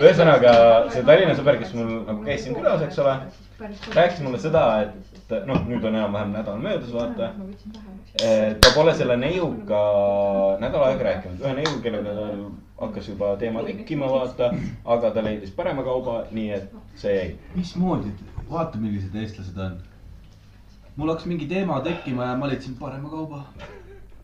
[0.02, 0.52] ühesõnaga,
[0.96, 3.14] see Tallinna sõber, kes mul nagu käis siin külas, eks ole,
[3.94, 4.96] rääkis mulle seda, et
[5.48, 7.26] noh, nüüd on enam-vähem nädal möödas, vaata.
[8.62, 9.82] ta pole selle neiuga
[10.64, 12.36] nädal aega rääkinud, ühe neiuga, kellega tal
[12.82, 14.52] hakkas juba teema tekkima, vaata.
[14.86, 17.30] aga ta leidis parema kauba, nii et see jäi.
[17.56, 18.14] mismoodi,
[18.50, 19.78] vaata, millised eestlased on.
[20.96, 23.44] mul hakkas mingi teema tekkima ja ma leidsin parema kauba.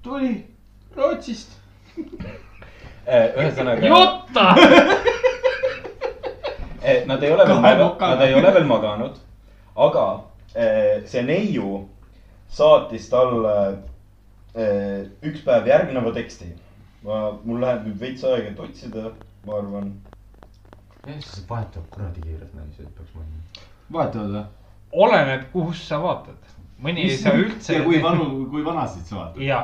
[0.01, 0.45] tuli
[0.95, 1.51] Rootsist.
[3.37, 4.45] ühesõnaga, Jutta.
[7.05, 9.19] nad ei ole veel maganud, nad ei ole veel maganud,
[9.75, 10.07] aga
[10.55, 11.83] eh, see neiu
[12.49, 13.57] saatis talle
[14.57, 16.47] üks päev järgneva teksti.
[17.05, 19.11] ma, mul läheb nüüd veits aega, et otsida,
[19.45, 19.91] ma arvan
[21.07, 23.65] eestlased vahetavad kuradi kiirelt naisi, peaks mõtlema.
[23.93, 24.45] vahetavad või?
[25.05, 26.53] oleneb, kus sa vaatad.
[26.83, 27.77] mõni ei saa üldse.
[27.77, 29.41] ja kui vanu, kui vanasid sa vaatad?
[29.45, 29.61] ja,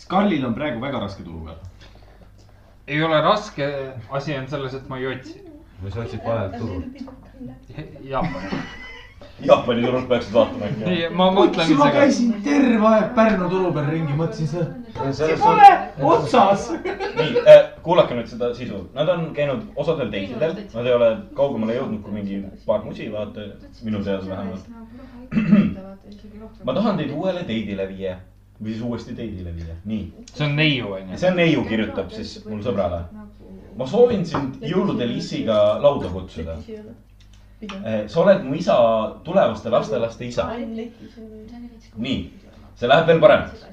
[0.00, 1.58] Scarlil on praegu väga raske tulu peal.
[2.86, 3.70] ei ole raske,
[4.10, 5.42] asi on selles, et ma ei otsi.
[5.82, 6.82] või sa otsid valelt turul.
[8.04, 8.64] Jaapani.
[9.44, 10.90] Jaapani turult peaksid vaatama ikka.
[10.90, 11.90] ei, ma mõtlen ma ise ka.
[11.96, 15.12] käisin terve aeg Pärnu turu peal ringi, mõtlesin seda.
[15.16, 15.68] see pole
[16.12, 16.66] otsas.
[16.84, 21.78] nii äh,, kuulake nüüd seda sisu, nad on käinud osadel teistidel, nad ei ole kaugemale
[21.78, 23.48] jõudnud kui mingi paar musi, vaata
[23.86, 24.64] minu teada vähemalt.
[26.66, 28.16] ma tahan teid uuele teidile viia
[28.60, 30.26] või siis uuesti teidile viia, nii.
[30.34, 31.20] see on neiu, onju.
[31.20, 33.04] see on neiu kirjutab siis mul sõbrale.
[33.76, 36.58] ma soovin sind jõuludel issiga lauda kutsuda.
[38.08, 38.76] Sa oled mu isa
[39.24, 40.46] tulevaste lastelaste isa.
[41.96, 42.18] nii,
[42.76, 43.66] see läheb veel paremaks.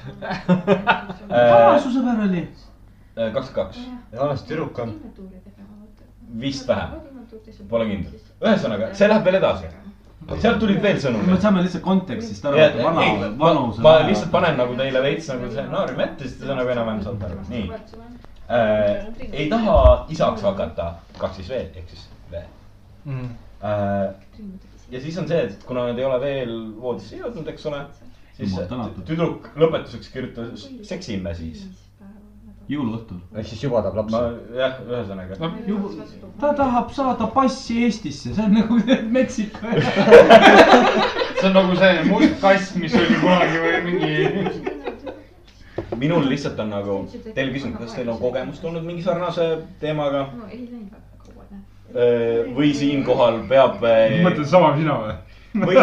[1.28, 2.46] kaua su sõber oli?
[3.20, 3.80] kakskümmend kaks,
[4.14, 4.94] Jaanas tüdruk on.
[6.40, 6.94] vist vähem,
[7.68, 8.14] pole kindel.
[8.40, 9.68] ühesõnaga, see läheb veel edasi.
[10.38, 11.40] sealt tulid veel me sõnumid.
[11.42, 16.06] saame lihtsalt kontekstist aru, et vana ei,, ma, lihtsalt panen nagu teile veits nagu stsenaariumi
[16.06, 17.68] ette, siis te nagu enam-vähem saate aru, nii
[18.48, 19.04] äh,.
[19.32, 19.76] ei taha
[20.16, 22.46] isaks hakata, kaks siis V ehk siis V
[23.06, 24.14] äh,.
[24.90, 27.84] ja siis on see, et kuna nad ei ole veel voodisse jõudnud, eks ole,
[28.38, 28.56] siis
[29.06, 31.66] tüdruk lõpetuseks kirjutas, seksime siis.
[32.70, 33.18] jõuluõhtul.
[33.34, 34.58] ehk siis juba tahab ma lapsi.
[34.58, 35.32] jah, ühesõnaga.
[36.40, 38.80] ta tahab saada passi Eestisse, see on nagu
[39.16, 39.72] Meksiko.
[41.40, 44.14] see on nagu see must kass, mis oli kunagi või mingi.
[46.00, 46.96] minul lihtsalt on nagu,
[47.34, 49.52] teile küsimus, kas teil on kogemust olnud mingi sarnase
[49.82, 50.28] teemaga?
[51.94, 53.80] Või siinkohal peab.
[54.24, 55.14] mõtled sama sina või?
[55.66, 55.76] või,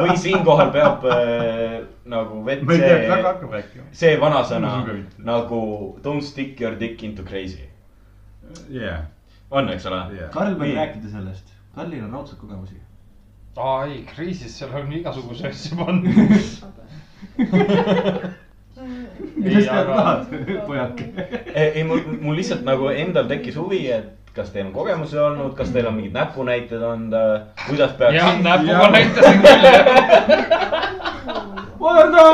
[0.00, 1.80] või siinkohal peab äh,
[2.10, 3.84] nagu vett see väga, hakkab rääkima.
[3.94, 4.72] see vanasõna
[5.22, 5.60] nagu
[6.02, 7.68] don't stick your dick into crazy.
[8.70, 9.04] jah,
[9.50, 10.00] on, eks ole?
[10.18, 10.30] jah.
[10.34, 11.52] Karl võib rääkida sellest.
[11.74, 12.80] Karlil on raudselt kogemusi.
[13.56, 16.18] aa ei, kriisis seal on igasuguseid asju pandud.
[19.36, 20.26] millest aga- tahad,
[20.66, 21.06] pojake?
[21.54, 25.70] ei, mul, mul lihtsalt nagu endal tekkis huvi, et kas teil on kogemusi olnud, kas
[25.72, 27.22] teil on mingid näpunäited anda,
[27.66, 28.14] kuidas peaks.
[28.16, 29.86] jah, näpuga näitasin küll jah.
[31.82, 32.24] Vardo.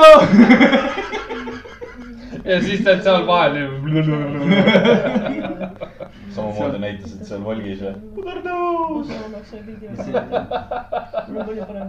[2.44, 3.56] ja siis teed seal vahel.
[6.34, 7.94] samamoodi näitasid seal Volgis või?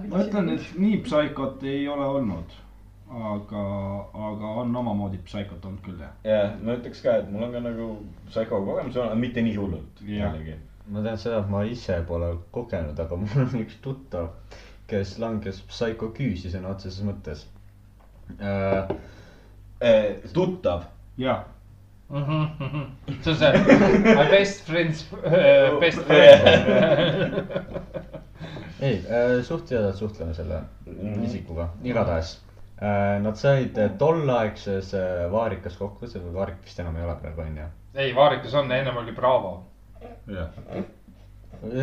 [0.09, 2.57] ma ütlen, et nii psaikot ei ole olnud.
[3.09, 3.61] aga,
[4.29, 6.11] aga on omamoodi psaikot olnud küll jah.
[6.23, 7.87] ja ma ütleks ka, et mul on ka nagu
[8.29, 10.55] psycho kogemus olnud, mitte nii hullult jällegi.
[10.87, 14.29] ma tean seda, et ma ise pole kogenud, aga mul on üks tuttav,
[14.89, 17.45] kes langes psühhoküüsi sõna otseses mõttes
[18.39, 18.89] äh,.
[19.79, 20.83] Eh, tuttav,
[21.17, 21.45] jah,
[22.09, 23.51] see on see
[24.03, 27.39] my best friend's uh, best friend.
[28.81, 31.23] ei äh,, suht tihedalt suhtleme selle Mhm.
[31.23, 32.39] isikuga, igatahes.
[33.21, 37.65] Nad said äh, tolleaegses äh, Vaarikas kokku, see Vaarik vist enam ei ole praegu onju.
[37.95, 39.63] ei, Vaarikas on, ennem oli Bravo.
[40.31, 40.47] jah,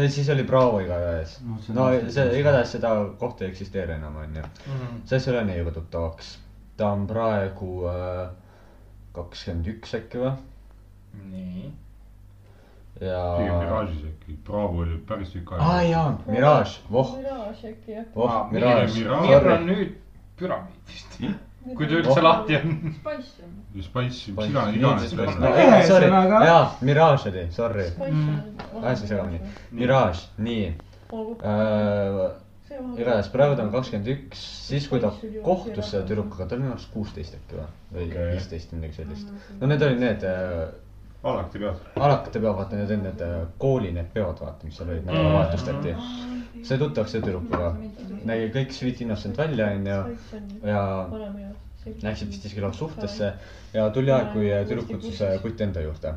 [0.09, 4.44] siis oli Bravo igatahes No see no see igatahes seda kohta ei eksisteeri enam onju.
[5.05, 6.39] see asi oli neiuga tuttavaks,
[6.77, 8.31] ta on praegu äh,
[9.12, 10.32] kakskümmend üks äkki või
[11.35, 11.68] nii.
[13.05, 13.20] ja.
[13.36, 15.68] pigem Mirage'is äkki, Bravo oli päris tükk aega.
[15.68, 18.09] aa jaa, Mirage, voh, Mirage äkki jah.
[18.16, 19.05] voh, Aa, Mirage.
[19.28, 19.94] Mir on nüüd
[20.38, 21.18] püramiid vist.
[21.76, 22.22] kui ta üldse Oh.
[22.22, 22.94] lahti on.
[23.82, 26.06] Spice mis iganes, iganes sorry,
[26.46, 28.38] jaa, Mirage oli, sorry, Mm.
[28.82, 29.40] ajasin segamini.
[29.72, 30.66] Mirage, nii.
[31.42, 32.30] Äh,.
[32.98, 35.12] igatahes praegu ta on kakskümmend üks, siis kui ta
[35.44, 37.60] kohtus selle tüdrukuga, ta oli minu arust kuusteist äkki
[37.94, 39.28] või, viisteist või midagi sellist.
[39.60, 40.66] no need olid need äh,
[41.22, 41.78] alati pead.
[41.96, 45.94] alakate peod, vaata need olid need äh, kooli need peod, vaata, mis seal olid, nädalavahetustati.
[46.66, 47.70] sai tuttavaks selle tüdrukuga,
[48.27, 49.98] nägi kõik sweet innocent välja, onju,
[50.66, 50.82] ja
[52.03, 53.28] läksid vist isegi lausa suhtesse
[53.74, 56.15] ja tuli aeg, kui tüdruk kutsus kutt enda juurde.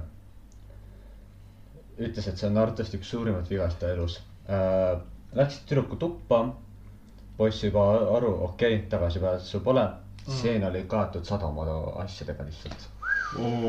[2.00, 5.00] ütles, et see on arvatavasti üks suurimaid vigasid ta elus äh,.
[5.36, 6.40] Läksid tüdruku tuppa,
[7.38, 7.84] poiss juba
[8.18, 9.84] aru, okei okay,, tagasipääsu pole.
[10.42, 11.66] seen oli kaetud sadama
[12.04, 12.88] asjadega lihtsalt.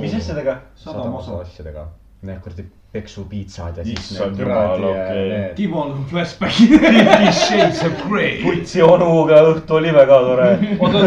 [0.00, 0.60] mis asjadega?
[0.76, 1.36] sada masu.
[1.36, 1.88] asjadega,
[2.22, 5.28] need kuradi peksupiitsad ja siis Issand need jumal, kuradi okei.
[5.30, 6.74] need Timol on flashback'id.
[6.82, 8.42] Fifty Shades of Grey.
[8.42, 10.48] putsi onuga õhtu oli väga tore.
[10.78, 11.00] oota,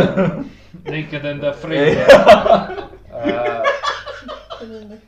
[0.89, 1.97] Naked and Afraid.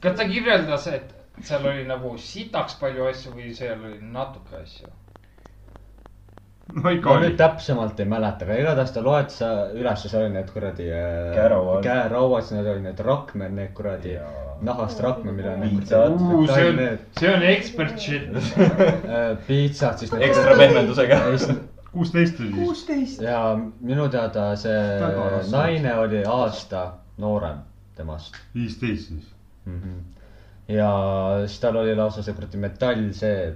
[0.03, 1.13] kas ta kirjeldas, et
[1.45, 4.87] seal oli nagu sitaks palju asju või seal oli natuke asju?
[6.83, 7.37] no ikka ma oli nüüd.
[7.37, 9.37] täpsemalt ei mäleta, aga igatahes ta loetas
[9.77, 11.83] ülesse, seal oli need kuradi äh, Käerauad.
[11.85, 14.15] käerauad, siis need olid need rakmed, need kuradi
[14.65, 16.17] nahast rakmed, millel on Piitsad.
[16.55, 18.27] see on need, see on expert shit.
[18.35, 20.57] äh, piitsad, siis need ekstra.
[20.57, 21.21] pehmendusega.
[21.91, 22.57] kuusteist oli siis.
[22.63, 23.21] kuusteist.
[23.21, 23.43] ja
[23.81, 24.81] minu teada see
[25.51, 26.87] naine oli aasta
[27.17, 27.61] noorem
[27.95, 29.29] temast viisteist siis.
[29.65, 29.79] mm.
[29.79, 30.25] -hmm.
[30.73, 30.89] ja
[31.45, 33.53] siis tal oli lausa see kuradi metall, see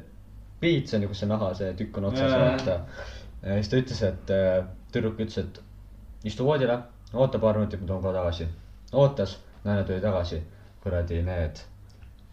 [0.60, 2.77] piits on ju, kus see naha, see tükk on otsas vaata.
[3.44, 4.61] ja siis ta ütles, et äh,
[4.94, 5.61] tüdruk ütles, et
[6.27, 6.80] istu voodile,
[7.14, 8.48] oota paar minutit, ma tulen kohe tagasi.
[8.94, 10.41] ootas, naine tuli tagasi,
[10.84, 11.61] kuradi need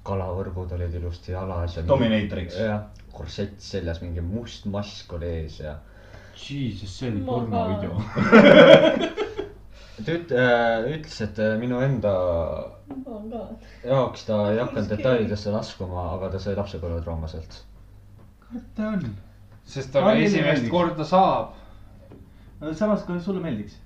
[0.06, 1.82] kalavõrgud olid ilusti jalas ja.
[1.86, 2.58] Dominatoriks.
[2.62, 2.82] jah,
[3.12, 5.76] korsett seljas, mingi must mask oli ees ja.
[6.36, 7.94] Jesus, see oli pornovideo.
[10.04, 12.12] ta üt- äh,, ütles, et äh, minu enda
[13.86, 17.56] jaoks ta ei hakanud detailidesse laskuma, aga ta sai lapsepõlvetrauma sealt.
[18.76, 19.16] Ta on.
[19.64, 20.70] sest ta Karlile esimest meeldiks.
[20.70, 21.54] korda saab.
[22.72, 23.78] samas, kui sulle meeldiks.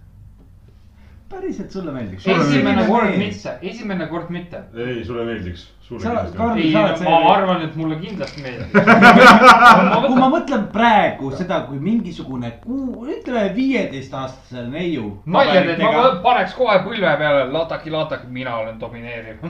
[1.30, 2.26] päriselt sulle meeldiks.
[2.26, 4.62] esimene kord mitte, esimene kord mitte.
[4.74, 5.68] ei, sulle meeldiks.
[5.90, 6.36] meeldiks.
[6.56, 8.76] ei, ma arvan, et mulle kindlasti meeldib.
[10.06, 15.16] kui ma mõtlen praegu seda, kui mingisugune kuu, ütleme viieteistaastasel neiu.
[15.24, 19.48] nalja teed, ma paneks kohe põlve peale, lataki, lataki, mina olen domineeriv.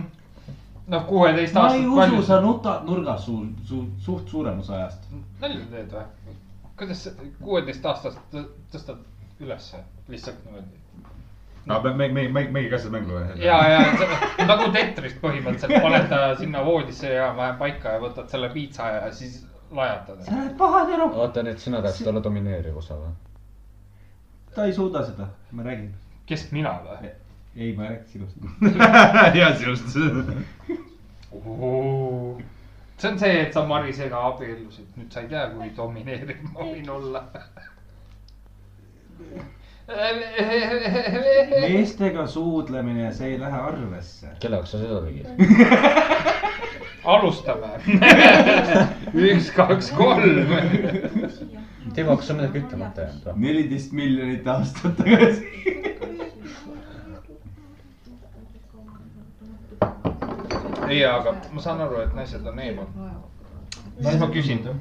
[0.90, 2.40] noh, kuueteist ma ei aastat usu, sa.
[2.44, 5.08] nutad nurgas su, su suht suurem osa ajast.
[5.40, 6.36] nalja teed või?
[6.80, 7.06] kuidas
[7.40, 9.00] kuueteist aastast tõ- tõstad
[9.40, 10.80] ülesse lihtsalt niimoodi?
[11.66, 13.38] no me, me, me, me, mängige ka seda mängu või?
[13.44, 18.50] ja, ja nagu Tetrist põhimõtteliselt, paned ta sinna voodisse ja vähe paika ja võtad selle
[18.54, 19.40] piitsa ja siis
[19.70, 20.22] lajatad.
[20.26, 21.18] sa oled pahane noh.
[21.24, 23.12] oota, nüüd sina tahaksid olla domineeriv osa või?
[24.54, 25.92] ta ei suuda seda, ma räägin.
[26.26, 27.12] kes mina või?
[27.56, 28.36] ei, ma ei räägi sinust.
[29.34, 29.88] hea sinust.
[32.98, 36.90] see on see, et sa Marisega abiellusid, nüüd sa ei tea, kui domineeriv ma võin
[36.92, 37.24] olla.
[41.60, 44.34] meestega suudlemine, see ei lähe arvesse.
[44.40, 45.26] kelle jaoks sa seda tegid?
[47.04, 47.66] alustame.
[49.30, 50.52] üks, kaks, kolm.
[51.94, 53.36] Timo, kas sul midagi ütlemata jäänud või?
[53.46, 55.48] neliteist miljonit aastat tagasi.
[60.90, 62.86] ei, aga ma saan aru, et naised on eemal.
[64.02, 64.76] siis ma küsin äh,.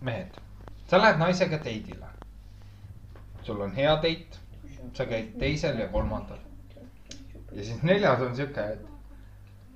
[0.00, 0.40] mehed,
[0.88, 2.06] sa lähed naisega date'ile.
[3.42, 4.38] sul on hea date,
[4.94, 6.38] sa käid teisel ja kolmandal.
[7.52, 8.86] ja siis neljas on siuke, et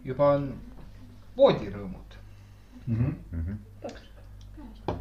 [0.05, 0.53] juba on
[1.37, 2.19] voodirõõmud.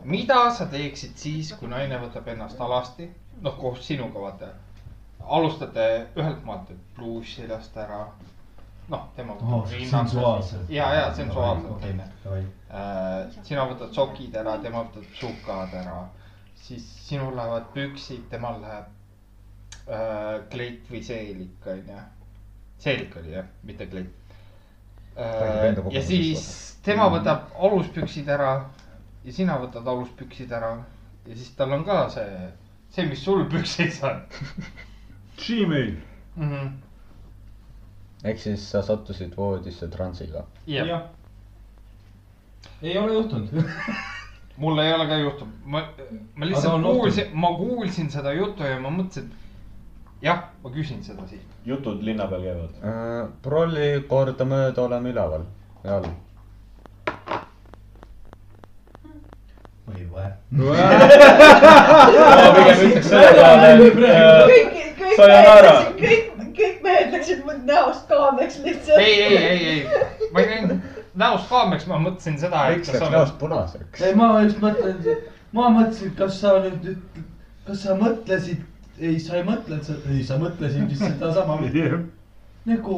[0.04, 3.10] mida sa teeksid siis, kui naine võtab ennast alasti,
[3.42, 4.48] noh koos sinuga vaata.
[5.28, 5.88] Alustate
[6.18, 8.06] ühelt maalt, et pluus seljast ära.
[8.92, 10.70] noh, tema Oh, sensuaalselt.
[10.70, 12.42] ja, ja sensuaalselt onju davai.
[12.70, 13.44] äh,.
[13.44, 16.02] sina võtad sokid ära, tema võtab sukad ära,
[16.56, 18.90] siis sinul lähevad püksid, temal läheb
[19.88, 22.02] äh, kleit või seelik onju.
[22.78, 24.36] seelik oli jah, mitte kleit
[25.16, 25.94] äh,.
[25.94, 26.46] ja siis
[26.84, 28.54] tema võtab aluspüksid ära
[29.24, 30.76] ja sina võtad aluspüksid ära
[31.28, 32.48] ja siis tal on ka see,
[32.90, 34.24] see, mis sul püksis on
[35.38, 35.96] Gmail.
[36.36, 36.50] mm.
[36.52, 36.70] -hmm.
[38.24, 40.44] ehk siis sa sattusid voodisse transiga.
[40.68, 41.02] jah,
[42.82, 43.50] ei ole juhtunud.
[44.58, 45.84] mul ei ole ka juhtunud, ma,
[46.36, 51.28] ma lihtsalt kuulsin, ma kuulsin seda juttu ja ma mõtlesin, et jah, ma küsin seda
[51.28, 51.42] siin.
[51.66, 52.70] jutud linna peal käivad.
[53.42, 55.48] prolli kordamööda oleme üleval
[55.84, 56.12] ja all.
[59.90, 60.30] või või?
[60.62, 63.96] ma pigem ütleks selle peale, et
[64.54, 65.76] kõik Sayonara.
[66.00, 69.00] kõik, kõik mehed läksid mul näost kaameks lihtsalt.
[69.00, 70.80] ei, ei, ei, ei, ma ei läinud
[71.22, 74.02] näost kaameks, ma mõtlesin seda, et miks läks näost punaseks?
[74.02, 75.00] ei, ma just mõtlen,
[75.56, 76.92] ma mõtlesin, kas sa nüüd,
[77.68, 78.64] kas sa mõtlesid,
[79.00, 81.60] ei, sa ei mõtlenud seda, ei, sa mõtlesid vist sedasama
[82.70, 82.98] nagu,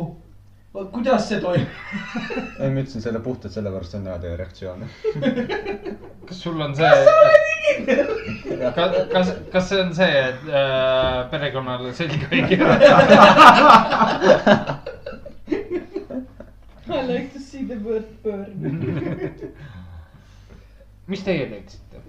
[0.74, 1.68] kuidas see toimub?
[2.60, 4.86] ei, ma ütlesin selle puhtalt sellepärast, et on näha teie reaktsioone.
[6.28, 6.92] kas sul on see,
[8.78, 12.94] kas, kas, kas see on see, et äh, perekonnale selga ei keerata?
[16.94, 18.52] I like to see the word burn.
[21.08, 22.02] mis teie teeksite?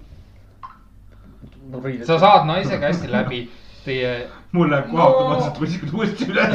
[2.05, 3.45] sa saad naisega hästi läbi,
[3.85, 4.11] teie
[4.55, 6.53] mul läheb kohe automaatselt rusikud uuesti üles.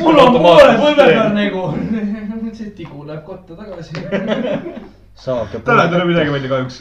[0.04, 1.64] mul on poole põlve peal nagu,
[2.58, 3.92] see tigu läheb kotta tagasi.
[5.14, 5.60] saage.
[5.64, 6.80] täna ei tule midagi välja kahjuks.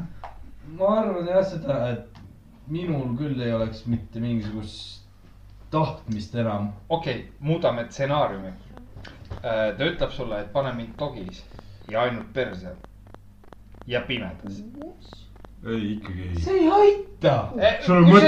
[0.78, 2.22] ma arvan jah seda, et
[2.72, 5.00] minul küll ei oleks mitte mingisugust
[5.72, 6.72] tahtmist enam.
[6.88, 8.52] okei okay,, muudame stsenaariumi.
[9.40, 11.44] ta ütleb sulle, et pane mind dogis
[11.90, 12.76] ja ainult perse
[13.86, 14.62] ja pimedas.
[15.66, 16.40] ei, ikkagi ei.
[16.42, 17.48] see ei aita.
[17.86, 18.20] sul on ei kui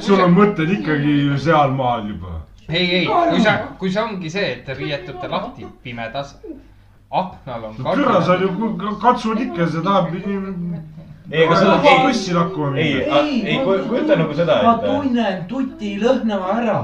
[0.00, 2.40] sul see on, mõtted ikkagi ju sealmaal juba.
[2.68, 6.36] ei, ei, kui sa, kui see ongi see, et te riietute lahti pimedas,
[7.10, 8.48] aknal on kõrra sa ju
[9.02, 9.94] katsud ikka seda.
[10.10, 13.22] ei, aga seda, ei, bussi lakkuma ei, minna.
[13.54, 16.80] ei, kujuta nagu seda, ma et tunnen tuti lõhnava ära.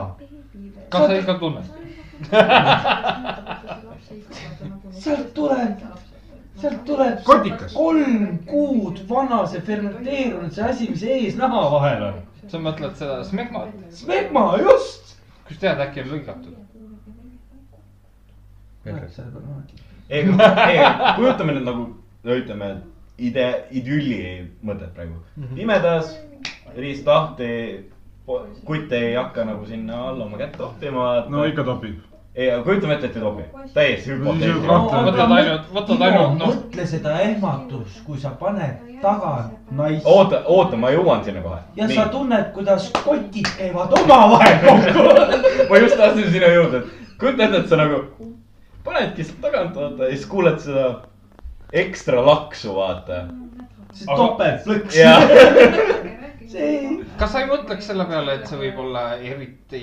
[0.90, 1.74] kas sa ikka tunned?
[4.96, 5.82] sealt tuleb,
[6.60, 7.74] sealt tuleb Kotikas.
[7.74, 12.22] kolm kuud vana see fermenteerunud see asi, mis ees naha vahel on.
[12.48, 15.16] sa mõtled seda smegmat, smegma, just.
[15.48, 16.54] kust tead, äkki on lõigatud?
[20.08, 20.78] ei, ei,
[21.16, 21.88] kujutame nüüd nagu,
[22.36, 22.70] ütleme,
[23.18, 24.20] ide-, idülli
[24.62, 25.42] mõtet praegu mm.
[25.42, 25.54] -hmm.
[25.58, 26.14] pimedas,
[26.76, 27.50] riist lahti,
[28.66, 31.26] kutt ei hakka nagu sinna alla oma kätt toppima.
[31.28, 31.98] no ikka topib.
[32.36, 33.44] ei, aga kujutame ette, et ei topi.
[33.74, 34.80] täiesti hüpoteetiline.
[35.08, 40.76] võtad ainult, võtad ainult noh, mõtle seda ehmatust, kui sa paned tagant naist oota, oota,
[40.80, 41.62] ma jõuan sinna kohe.
[41.78, 45.06] ja sa tunned, kuidas kotid käivad omavahel kokku.
[45.70, 48.02] ma just tahtsin sinna jõuda, et kujuta ette, et sa nagu
[48.84, 50.90] panedki sealt tagant, vaata ja siis kuuled seda
[51.72, 53.24] ekstra laksu, vaata.
[53.96, 55.00] see topeltplõks.
[56.50, 59.80] see, kas sa ei mõtleks selle peale, et see võib olla eriti,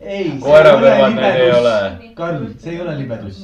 [0.00, 1.74] ei, see Koera ei ole kõrvad need ei ole.
[2.18, 3.42] Karl, see ei ole libedus.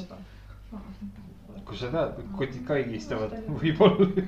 [1.68, 4.24] kui sa tead, kotid ka higistavad, võib-olla.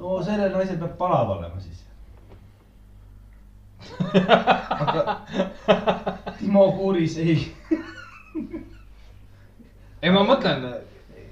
[0.00, 1.82] no sellel naisel peab palav olema siis.
[4.76, 5.16] aga
[6.38, 7.38] Timo Kuuris ei,
[10.02, 10.66] ei, ma mõtlen,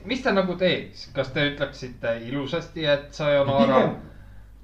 [0.09, 4.14] mis te nagu teeks, kas te ütleksite ilusasti, et sayonara Pigem-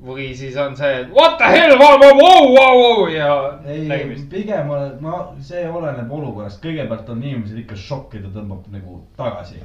[0.05, 3.31] või siis on see, et what the hell, vau, vau, vau, vau ja
[3.69, 9.03] ei, pigem olen, ma, see oleneb olukorrast, kõigepealt on inimesed ikka šokki, ta tõmbab nagu
[9.19, 9.61] tagasi.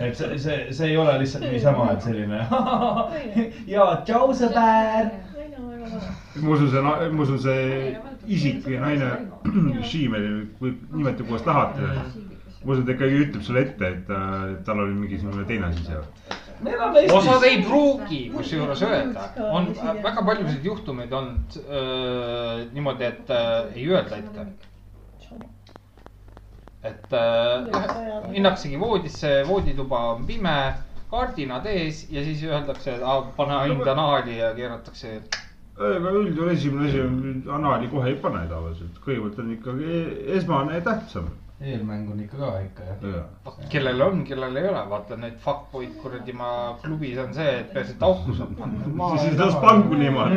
[0.00, 2.40] et see, see, see ei ole lihtsalt niisama, et selline
[3.74, 5.12] ja tšau, sõber.
[6.40, 7.94] ma usun, see, ma usun, see
[8.26, 9.12] isik või naine,
[9.84, 10.28] Šiimel,
[10.62, 11.92] või nimetage kuidas tahate.
[12.62, 14.22] ma usun, ta ikkagi ütleb sulle ette, et ta,
[14.64, 16.08] tal oli mingisugune teine asi seal.
[16.62, 19.68] On osad Eestis, ei pruugi kusjuures öelda, on
[20.02, 24.46] väga paljusid juhtumeid olnud öö, niimoodi, et öö, ei öelda ette.
[26.82, 30.56] et öö, minnaksegi voodisse, voodituba on pime,
[31.10, 35.20] kardinad ees ja siis öeldakse, et aa, pane ainult anaali ja keeratakse.
[35.76, 40.80] aga üldjuhul esimene asi on, anaali kohe ei pane tavaliselt, kõigepealt on ikkagi e- esmane
[40.80, 41.30] tähtsam.
[41.62, 43.24] Eelmäng on ikka ka ikka jah.
[43.68, 47.94] kellel on, kellel ei ole, vaata need fuckboy'd kuradi ma klubis on see, et peaasi,
[47.96, 49.10] et auku saab panna.
[49.22, 50.34] siis las pangu niimoodi,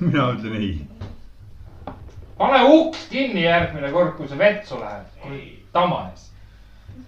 [0.00, 0.72] mina ütlen ei.
[2.38, 6.30] pane uks kinni järgmine kord, kui sa vetsu lähed, kui tamanes.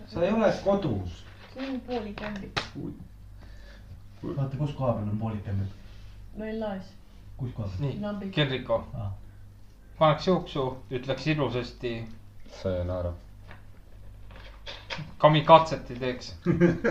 [0.06, 1.24] sa ei ole kodus.
[1.54, 2.64] see on poolik ämbik.
[4.24, 5.68] vaata, kus koha peal on poolik ämbel,
[6.36, 6.94] no LA-s.
[7.36, 7.90] kus koha peal?
[8.00, 9.12] nii Henriko Aa.,
[10.00, 10.62] paneks juuksu,
[10.96, 11.90] ütleks ilusasti,
[12.62, 13.10] sayonara.
[15.18, 16.30] kamikatset ei teeks.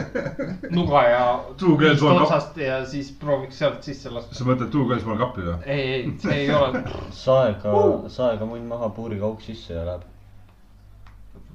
[0.78, 1.24] nuga ja
[1.58, 4.36] Two girls one otsast ja siis prooviks sealt sisse lasta.
[4.38, 5.56] sa mõtled tuukaismaal kappi või?
[5.66, 6.84] ei, ei, see ei ole
[7.24, 7.74] saega,
[8.14, 10.06] saega munn maha, puuriga auk sisse ja läheb.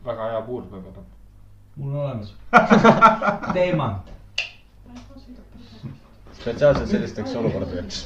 [0.06, 1.06] väga hea puur peab olema.
[1.76, 2.34] mul on olemas.
[3.56, 4.12] teemant.
[6.42, 8.04] spetsiaalselt sellisteks olukordadeks.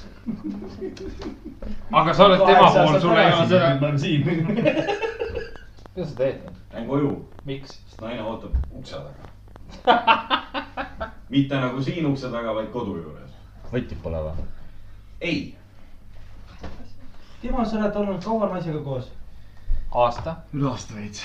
[1.92, 3.74] Aga sa oled tema pool, sul ei ole seda.
[3.80, 4.26] ma olen siin.
[4.26, 6.48] mida sa teed?
[6.72, 7.12] lähen koju,
[7.44, 7.78] miks?
[7.86, 10.12] sest naine ootab ukse taga.
[11.34, 13.32] mitte nagu siin ukse taga, vaid kodu juures.
[13.72, 14.48] võtid pole või?
[15.20, 15.40] ei,
[17.40, 19.12] Timo, sa oled olnud kaua naisega koos?
[19.94, 20.36] aasta.
[20.55, 21.24] üle aasta veits.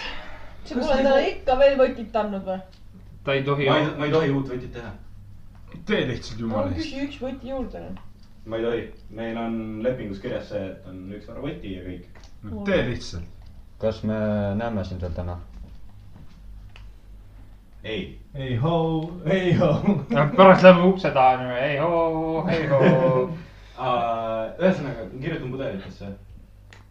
[0.66, 2.60] sa pole talle ikka veel võtit andnud või?
[3.24, 3.78] ta ei tohi ma.
[4.06, 4.92] ei, tohi uut võtit teha.
[5.86, 6.80] tee lihtsalt jumala eest.
[6.82, 8.02] küsi üks võti juurde nüüd.
[8.46, 12.22] Ma ei tohi, meil on lepingus kirjas see, et on üks vara võti ja kõik.
[12.68, 13.50] tee lihtsalt.
[13.80, 14.20] kas me
[14.60, 15.38] näeme sind veel täna?
[17.84, 20.04] ei, ei hoo, ei hoo.
[20.38, 23.26] pärast lähme ukse taha niimoodi, ei hoo, ei hoo.
[24.60, 26.14] ühesõnaga, kirjutan pudelitesse.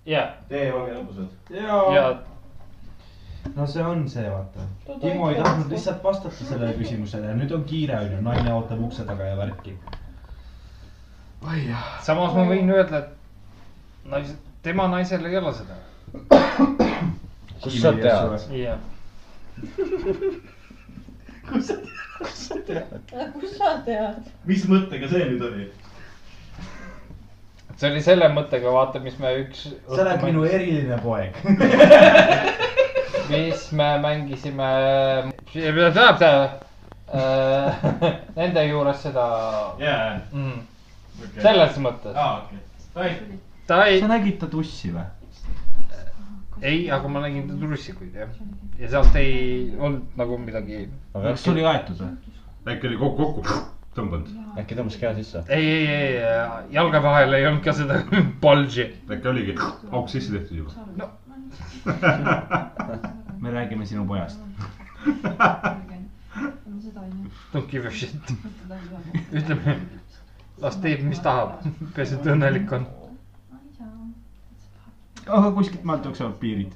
[0.07, 1.57] ja, tee olge lõbusad.
[1.57, 2.11] ja ja.
[3.55, 4.69] no see on see, vaata.
[5.01, 9.35] Timo ei tahtnud lihtsalt vastata sellele küsimusele, nüüd on kiire, onju, naine ootab ukse taga
[9.35, 9.77] ja värki.
[12.07, 15.79] Samas ma võin öelda, et nais-, tema naisel ei ole seda.
[17.63, 18.49] kust sa tead??
[18.57, 18.79] jah.
[21.51, 21.67] kus
[23.57, 24.31] sa tead?
[24.47, 25.69] mis mõttega see nüüd oli?
[27.77, 29.67] see oli selle mõttega, vaata, mis me üks.
[29.89, 31.39] sa oled minu eriline poeg.
[33.33, 34.69] mis me mängisime.
[37.13, 37.87] äh,
[38.39, 39.27] Nende juures seda
[39.83, 40.21] jaa,
[41.19, 42.15] mm,, selles mõttes.
[42.17, 42.63] aa okei,
[42.95, 43.41] davai.
[43.67, 45.05] ta ei sa, nägid ta tussi või?
[46.63, 48.35] ei, aga ma nägin ta trussikuid jah.
[48.79, 50.85] ja sealt ei olnud nagu midagi.
[51.15, 52.35] aga kas tuli aetud või?
[52.75, 53.57] äkki oli kokku, kokku
[53.97, 54.29] tõmmanud,
[54.63, 55.43] äkki tõmbas keha sisse?
[55.49, 56.13] ei, ei, ei,
[56.77, 57.99] jalge vahel ei olnud ka seda
[58.45, 58.87] bulge'i.
[59.11, 59.57] äkki oligi
[59.91, 61.11] auk sisse tehtud juba.
[63.43, 64.39] me räägime sinu pojast.
[67.53, 68.15] Don't give a shit.
[69.33, 69.75] ütleme,
[70.63, 71.57] las teeb, mis tahab,
[71.97, 72.85] peaasi, et õnnelik on.
[75.27, 76.73] aga kuskilt maalt jooksevad piirid.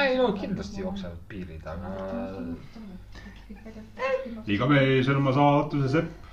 [0.00, 1.92] ei no kindlasti jooksevad piirid, aga
[4.56, 6.24] iga mees on oma saatuse sepp.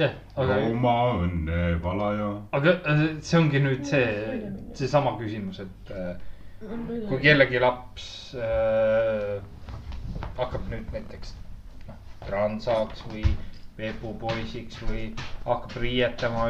[0.00, 0.94] jah, aga, oma
[1.24, 2.28] õnne valaja.
[2.58, 4.04] aga äh, see ongi nüüd see,
[4.78, 6.14] seesama küsimus, et äh,
[7.08, 8.06] kui kellegi laps
[8.38, 9.40] äh,
[10.38, 11.34] hakkab nüüd näiteks
[11.88, 11.98] noh,
[12.28, 13.24] transaks või
[13.78, 15.04] veepupoisiks või
[15.44, 16.44] hakkab riietama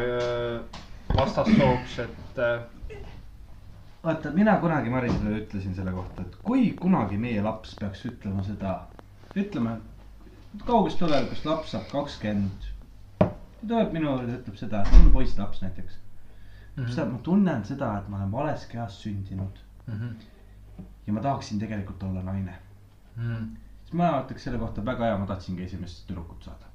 [1.17, 2.99] vastassooks, et äh,
[4.05, 8.75] vaata, mina kunagi Marisele ütlesin selle kohta, et kui kunagi meie laps peaks ütlema seda,
[9.37, 9.79] ütleme,
[10.67, 12.71] kaugest tulevikust laps saab kakskümmend.
[13.69, 15.95] tuleb minu juurde, ütleb seda, et on poisslaps näiteks.
[16.77, 16.85] Mhm.
[16.87, 20.09] siis ta, ma tunnen seda, et ma olen vales kehas sündinud Mhm.
[21.07, 22.55] ja ma tahaksin tegelikult olla naine.
[23.17, 26.67] mm, siis ma ütleks selle kohta väga hea, ma tahtsingi esimest tüdrukut saada.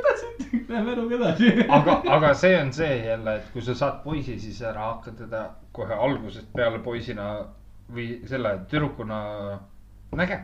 [0.00, 0.26] edasi,
[0.68, 1.52] läheme eluga edasi.
[1.78, 5.42] aga, aga see on see jälle, et kui sa saad poisi, siis ära hakka teda
[5.76, 7.32] kohe algusest peale poisina
[7.90, 9.20] või selle tüdrukuna
[10.16, 10.42] nägema.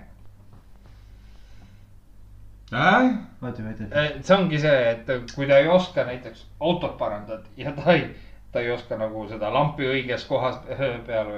[2.72, 3.10] äh?
[3.42, 4.06] vaata, vaata.
[4.22, 8.08] see ongi see, et kui ta ei oska näiteks autot parandada ja ta ei,
[8.52, 10.58] ta ei oska nagu seda lampi õiges kohas
[11.08, 11.32] peal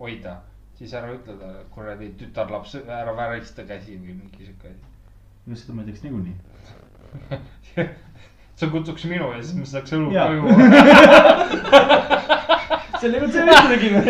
[0.00, 0.40] hoida,
[0.78, 4.91] siis ära ütle talle, kuradi tütarlaps, ära värista käsi või mingi sihuke asi.
[5.46, 6.36] No seda ma teeks niikuinii.
[8.62, 10.52] sa kutsuks minu ja siis me saaks õlu ka juua.
[13.02, 14.00] selle juurde me üldse tegime.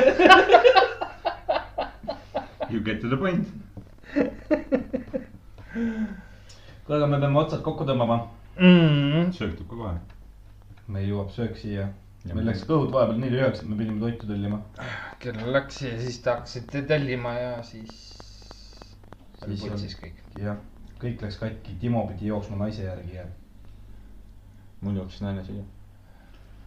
[2.73, 3.49] You get to the point.
[6.85, 8.19] kuule, aga me peame otsad kokku tõmbama.
[8.59, 9.33] Mm.
[9.33, 9.95] söök tuleb ka kohe.
[10.93, 11.87] meil jõuab söök siia.
[12.29, 14.59] meil läks kõhud vahepeal nii lühjaks, et me pidime toitu tellima.
[15.23, 17.95] kell läks ja siis te hakkasite tellima ja siis.
[19.43, 20.21] Siis oli kõik.
[20.39, 20.61] jah,
[21.03, 23.29] kõik läks katki, Timo pidi jooksma naise järgi ja.
[24.81, 25.65] mul jooksis naine siia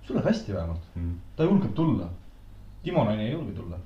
[0.06, 1.18] sul läheb hästi vähemalt, mm..
[1.36, 2.10] ta julgeb tulla.
[2.84, 3.78] Timo naine ei julge tulla.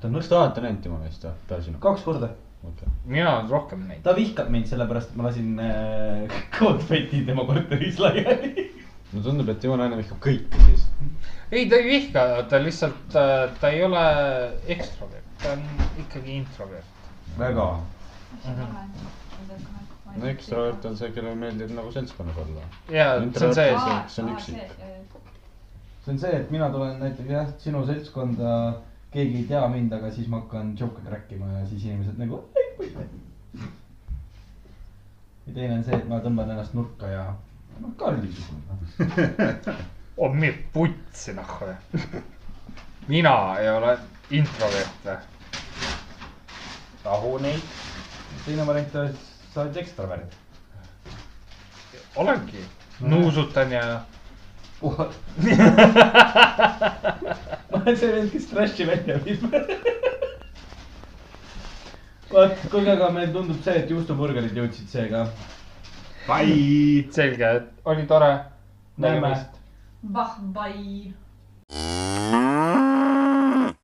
[0.00, 1.34] ta on kas nõrk, te olete näinud Timo meest või?
[1.48, 1.78] peale sinu?
[1.82, 2.28] kaks korda.
[2.68, 2.92] okei.
[3.04, 4.02] mina olen rohkem näinud.
[4.04, 8.68] ta vihkab mind sellepärast, et ma lasin äh, konfeti tema korteris laiali.
[9.12, 10.86] no tundub, et Timo naine vihkab kõiki siis.
[11.50, 14.04] ei, ta ei vihka, ta lihtsalt, ta ei ole
[14.76, 15.66] ekstrovert, ta on
[16.06, 17.10] ikkagi introvert.
[17.38, 17.68] väga.
[20.16, 22.64] No ekstravert on see, kellele meeldib nagu seltskonnas olla.
[22.92, 23.76] ja see on see,
[24.14, 24.74] see on üksik.
[26.04, 28.56] see on see, et mina tulen näiteks jah, sinu seltskonda,
[29.14, 32.42] keegi ei tea mind, aga siis ma hakkan joke rääkima ja siis inimesed nagu.
[35.46, 37.26] ja teine on see, et ma tõmban ennast nurka ja
[37.82, 39.76] noh, Karli-sugune.
[40.16, 41.72] on mind putsi nahku.
[43.08, 43.98] mina ei ole
[44.30, 45.20] introvert või?
[47.02, 47.62] rahu neid,
[48.44, 50.32] teine variant et sa oled ekstravert.
[52.16, 52.64] olengi,
[53.00, 53.84] nuusutan ja
[54.82, 54.96] ma
[57.78, 59.42] olen see vend, kes trash'i välja viib.
[62.32, 65.20] vaat, kuulge, aga meile tundub see, et juustuburgerid jõudsid seega.
[66.26, 67.06] Bye.
[67.14, 67.52] selge,
[67.84, 68.32] oli tore.
[68.96, 69.34] näeme.
[70.02, 71.12] Bah-bai.